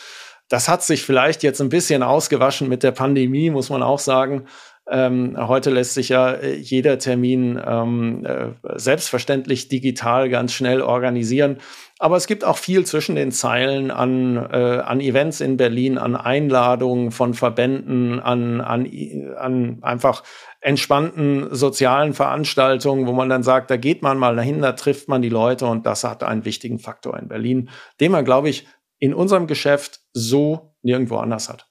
Das 0.51 0.69
hat 0.69 0.83
sich 0.83 1.03
vielleicht 1.03 1.43
jetzt 1.43 1.63
ein 1.63 1.71
bisschen 1.71 2.03
ausgewaschen 2.03 2.69
mit 2.69 2.83
der 2.83 2.91
Pandemie, 2.93 3.49
muss 3.49 3.71
man 3.71 3.83
auch 3.83 3.99
sagen. 3.99 4.47
Ähm, 4.93 5.37
heute 5.39 5.71
lässt 5.71 5.95
sich 5.95 6.09
ja 6.09 6.33
äh, 6.33 6.57
jeder 6.57 6.99
Termin 6.99 7.63
ähm, 7.65 8.27
äh, 8.27 8.49
selbstverständlich 8.75 9.69
digital 9.69 10.29
ganz 10.29 10.53
schnell 10.53 10.83
organisieren. 10.83 11.59
Aber 12.01 12.17
es 12.17 12.27
gibt 12.27 12.45
auch 12.45 12.57
viel 12.57 12.85
zwischen 12.85 13.15
den 13.15 13.31
Zeilen 13.31 13.93
an, 13.93 14.37
äh, 14.37 14.81
an 14.85 15.01
Events 15.01 15.41
in 15.41 15.57
Berlin, 15.57 15.97
an 15.97 16.17
Einladungen 16.17 17.13
von 17.13 17.35
Verbänden, 17.35 18.19
an, 18.19 18.61
an, 18.61 18.91
an 19.39 19.79
einfach 19.83 20.25
entspannten 20.61 21.55
sozialen 21.55 22.13
Veranstaltungen, 22.13 23.07
wo 23.07 23.13
man 23.13 23.29
dann 23.29 23.45
sagt, 23.45 23.71
da 23.71 23.77
geht 23.77 24.03
man 24.03 24.19
mal 24.19 24.35
dahin, 24.35 24.61
da 24.61 24.73
trifft 24.73 25.09
man 25.09 25.23
die 25.23 25.29
Leute 25.29 25.67
und 25.67 25.87
das 25.87 26.03
hat 26.03 26.25
einen 26.25 26.45
wichtigen 26.45 26.81
Faktor 26.81 27.17
in 27.17 27.29
Berlin, 27.29 27.71
den 28.01 28.11
man, 28.11 28.25
glaube 28.25 28.49
ich, 28.49 28.67
in 28.99 29.15
unserem 29.15 29.47
Geschäft 29.47 30.01
so 30.13 30.75
nirgendwo 30.83 31.19
anders 31.19 31.49
hat. 31.49 31.71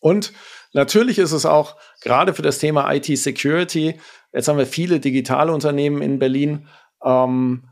Und 0.00 0.32
natürlich 0.76 1.18
ist 1.18 1.32
es 1.32 1.44
auch 1.44 1.74
gerade 2.00 2.34
für 2.34 2.42
das 2.42 2.58
Thema 2.58 2.92
IT-Security, 2.92 3.98
jetzt 4.32 4.46
haben 4.46 4.58
wir 4.58 4.66
viele 4.66 5.00
digitale 5.00 5.52
Unternehmen 5.52 6.02
in 6.02 6.20
Berlin, 6.20 6.68
ähm, 7.04 7.64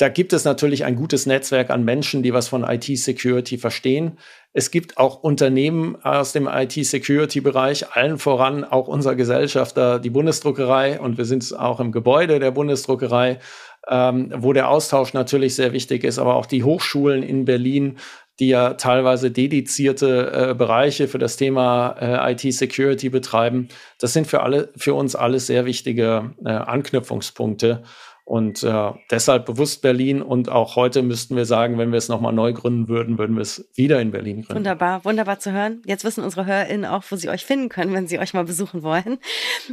da 0.00 0.08
gibt 0.08 0.32
es 0.32 0.44
natürlich 0.44 0.86
ein 0.86 0.96
gutes 0.96 1.26
Netzwerk 1.26 1.68
an 1.68 1.84
Menschen, 1.84 2.22
die 2.22 2.32
was 2.32 2.48
von 2.48 2.64
IT-Security 2.64 3.58
verstehen. 3.58 4.16
Es 4.54 4.70
gibt 4.70 4.96
auch 4.96 5.22
Unternehmen 5.22 5.96
aus 6.02 6.32
dem 6.32 6.48
IT-Security-Bereich, 6.48 7.94
allen 7.94 8.18
voran 8.18 8.64
auch 8.64 8.88
unser 8.88 9.14
Gesellschafter, 9.14 9.98
die 9.98 10.08
Bundesdruckerei, 10.08 10.98
und 10.98 11.18
wir 11.18 11.26
sind 11.26 11.54
auch 11.58 11.80
im 11.80 11.92
Gebäude 11.92 12.38
der 12.38 12.50
Bundesdruckerei, 12.50 13.40
ähm, 13.88 14.32
wo 14.38 14.54
der 14.54 14.70
Austausch 14.70 15.12
natürlich 15.12 15.54
sehr 15.54 15.72
wichtig 15.72 16.04
ist, 16.04 16.18
aber 16.18 16.36
auch 16.36 16.46
die 16.46 16.64
Hochschulen 16.64 17.22
in 17.22 17.44
Berlin, 17.44 17.98
die 18.40 18.48
ja 18.48 18.74
teilweise 18.74 19.30
dedizierte 19.30 20.50
äh, 20.50 20.54
Bereiche 20.54 21.06
für 21.08 21.18
das 21.18 21.36
Thema 21.36 21.94
äh, 22.00 22.32
IT-Security 22.32 23.10
betreiben. 23.10 23.68
Das 23.98 24.14
sind 24.14 24.26
für 24.26 24.42
alle, 24.42 24.70
für 24.76 24.94
uns 24.94 25.14
alles 25.14 25.46
sehr 25.46 25.66
wichtige 25.66 26.32
äh, 26.44 26.48
Anknüpfungspunkte. 26.48 27.82
Und 28.30 28.62
äh, 28.62 28.92
deshalb 29.10 29.44
bewusst 29.44 29.82
Berlin. 29.82 30.22
Und 30.22 30.48
auch 30.48 30.76
heute 30.76 31.02
müssten 31.02 31.34
wir 31.34 31.46
sagen, 31.46 31.78
wenn 31.78 31.90
wir 31.90 31.98
es 31.98 32.06
nochmal 32.06 32.32
neu 32.32 32.52
gründen 32.52 32.86
würden, 32.86 33.18
würden 33.18 33.34
wir 33.34 33.42
es 33.42 33.68
wieder 33.74 34.00
in 34.00 34.12
Berlin 34.12 34.42
gründen. 34.42 34.54
Wunderbar, 34.54 35.04
wunderbar 35.04 35.40
zu 35.40 35.50
hören. 35.50 35.82
Jetzt 35.84 36.04
wissen 36.04 36.22
unsere 36.22 36.46
HörerInnen 36.46 36.84
auch, 36.84 37.02
wo 37.10 37.16
sie 37.16 37.28
euch 37.28 37.44
finden 37.44 37.68
können, 37.68 37.92
wenn 37.92 38.06
sie 38.06 38.20
euch 38.20 38.32
mal 38.32 38.44
besuchen 38.44 38.84
wollen. 38.84 39.18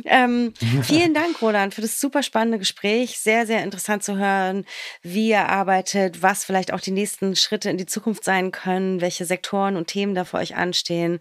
Ähm, 0.05 0.55
vielen 0.81 1.13
Dank, 1.13 1.39
Roland, 1.39 1.75
für 1.75 1.81
das 1.81 2.01
super 2.01 2.23
spannende 2.23 2.57
Gespräch. 2.57 3.19
Sehr, 3.19 3.45
sehr 3.45 3.63
interessant 3.63 4.01
zu 4.01 4.17
hören, 4.17 4.65
wie 5.03 5.29
ihr 5.29 5.49
arbeitet, 5.49 6.23
was 6.23 6.43
vielleicht 6.43 6.73
auch 6.73 6.81
die 6.81 6.89
nächsten 6.89 7.35
Schritte 7.35 7.69
in 7.69 7.77
die 7.77 7.85
Zukunft 7.85 8.23
sein 8.23 8.49
können, 8.49 9.01
welche 9.01 9.25
Sektoren 9.25 9.77
und 9.77 9.85
Themen 9.85 10.15
da 10.15 10.25
für 10.25 10.37
euch 10.37 10.55
anstehen. 10.55 11.19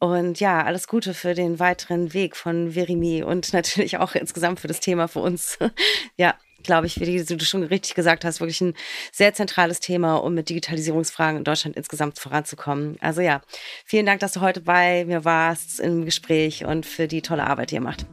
Und 0.00 0.38
ja, 0.38 0.62
alles 0.62 0.86
Gute 0.86 1.14
für 1.14 1.32
den 1.32 1.58
weiteren 1.58 2.12
Weg 2.12 2.36
von 2.36 2.72
Verimi 2.72 3.22
und 3.22 3.54
natürlich 3.54 3.96
auch 3.96 4.14
insgesamt 4.14 4.60
für 4.60 4.68
das 4.68 4.80
Thema 4.80 5.08
für 5.08 5.20
uns. 5.20 5.58
ja, 6.18 6.34
glaube 6.64 6.86
ich, 6.86 7.00
wie 7.00 7.24
du 7.24 7.44
schon 7.44 7.62
richtig 7.62 7.94
gesagt 7.94 8.24
hast, 8.24 8.40
wirklich 8.40 8.60
ein 8.60 8.74
sehr 9.12 9.34
zentrales 9.34 9.80
Thema, 9.80 10.16
um 10.16 10.34
mit 10.34 10.48
Digitalisierungsfragen 10.48 11.38
in 11.38 11.44
Deutschland 11.44 11.76
insgesamt 11.76 12.18
voranzukommen. 12.18 12.96
Also 13.00 13.20
ja, 13.20 13.40
vielen 13.84 14.06
Dank, 14.06 14.20
dass 14.20 14.32
du 14.32 14.40
heute 14.40 14.60
bei 14.60 15.04
mir 15.04 15.24
warst 15.24 15.80
im 15.80 16.04
Gespräch 16.04 16.64
und 16.64 16.86
für 16.86 17.06
die 17.06 17.22
tolle 17.22 17.46
Arbeit, 17.46 17.70
die 17.70 17.76
ihr 17.76 17.80
macht. 17.80 18.06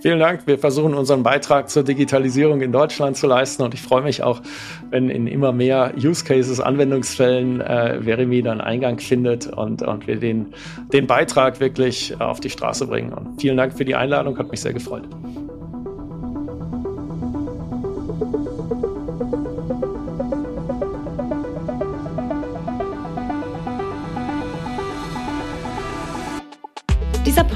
Vielen 0.00 0.18
Dank. 0.18 0.46
Wir 0.46 0.58
versuchen 0.58 0.94
unseren 0.94 1.22
Beitrag 1.22 1.68
zur 1.68 1.82
Digitalisierung 1.82 2.62
in 2.62 2.72
Deutschland 2.72 3.18
zu 3.18 3.26
leisten 3.26 3.62
und 3.62 3.74
ich 3.74 3.82
freue 3.82 4.00
mich 4.00 4.22
auch, 4.22 4.40
wenn 4.88 5.10
in 5.10 5.26
immer 5.26 5.52
mehr 5.52 5.92
Use 5.94 6.24
Cases, 6.24 6.58
Anwendungsfällen 6.58 7.60
äh, 7.60 8.00
Verimi 8.02 8.40
dann 8.40 8.62
Eingang 8.62 8.98
findet 8.98 9.46
und, 9.46 9.82
und 9.82 10.06
wir 10.06 10.16
den, 10.16 10.54
den 10.94 11.06
Beitrag 11.06 11.60
wirklich 11.60 12.18
auf 12.18 12.40
die 12.40 12.48
Straße 12.48 12.86
bringen. 12.86 13.12
Und 13.12 13.40
vielen 13.42 13.58
Dank 13.58 13.76
für 13.76 13.84
die 13.84 13.94
Einladung, 13.94 14.38
hat 14.38 14.50
mich 14.50 14.62
sehr 14.62 14.72
gefreut. 14.72 15.06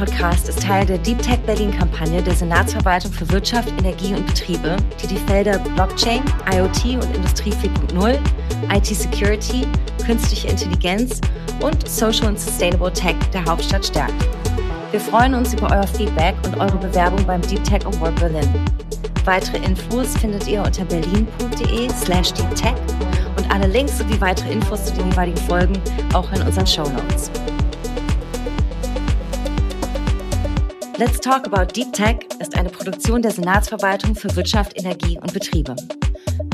Podcast 0.05 0.51
ist 0.51 0.63
Teil 0.63 0.85
der 0.85 0.99
Deep 0.99 1.23
Tech 1.23 1.39
Berlin 1.47 1.71
Kampagne 1.71 2.23
der 2.23 2.35
Senatsverwaltung 2.35 3.11
für 3.11 3.27
Wirtschaft, 3.31 3.71
Energie 3.79 4.13
und 4.13 4.27
Betriebe, 4.27 4.77
die 5.03 5.07
die 5.07 5.17
Felder 5.17 5.59
Blockchain, 5.59 6.23
IoT 6.53 7.03
und 7.03 7.17
Industrie 7.17 7.53
4.0, 7.53 8.19
IT 8.71 8.85
Security, 8.85 9.67
künstliche 10.05 10.49
Intelligenz 10.49 11.23
und 11.63 11.89
Social 11.89 12.27
and 12.27 12.39
Sustainable 12.39 12.93
Tech 12.93 13.15
der 13.33 13.47
Hauptstadt 13.47 13.87
stärkt. 13.87 14.13
Wir 14.91 15.01
freuen 15.01 15.33
uns 15.33 15.55
über 15.55 15.71
euer 15.71 15.87
Feedback 15.87 16.35
und 16.45 16.59
eure 16.59 16.77
Bewerbung 16.77 17.25
beim 17.25 17.41
Deep 17.41 17.65
Tech 17.65 17.87
Award 17.87 18.15
Berlin. 18.17 18.49
Weitere 19.25 19.57
Infos 19.65 20.15
findet 20.19 20.47
ihr 20.47 20.63
unter 20.63 20.85
berlin.de 20.85 21.89
slash 21.89 22.35
deeptech 22.35 22.75
und 23.39 23.51
alle 23.51 23.69
Links 23.69 23.97
sowie 23.97 24.21
weitere 24.21 24.53
Infos 24.53 24.85
zu 24.85 24.93
den 24.93 25.09
jeweiligen 25.11 25.41
Folgen 25.49 25.81
auch 26.13 26.31
in 26.33 26.43
unseren 26.43 26.67
Show 26.67 26.87
Notes. 26.91 27.31
Let's 30.97 31.19
Talk 31.19 31.45
About 31.47 31.73
Deep 31.73 31.93
Tech 31.93 32.19
ist 32.39 32.57
eine 32.57 32.69
Produktion 32.69 33.21
der 33.21 33.33
Senatsverwaltung 33.33 34.15
für 34.15 34.35
Wirtschaft, 34.37 34.79
Energie 34.79 35.19
und 35.19 35.33
Betriebe. 35.35 35.75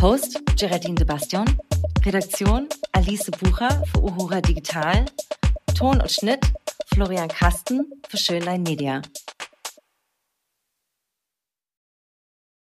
Host 0.00 0.40
Geraldine 0.58 0.94
de 0.94 1.04
Bastion, 1.04 1.44
Redaktion 2.06 2.66
Alice 2.92 3.30
Bucher 3.30 3.84
für 3.92 4.02
Uhura 4.02 4.40
Digital, 4.40 5.04
Ton 5.76 6.00
und 6.00 6.10
Schnitt 6.10 6.40
Florian 6.86 7.28
Kasten 7.28 7.84
für 8.08 8.16
Schönlein 8.16 8.62
Media. 8.62 9.02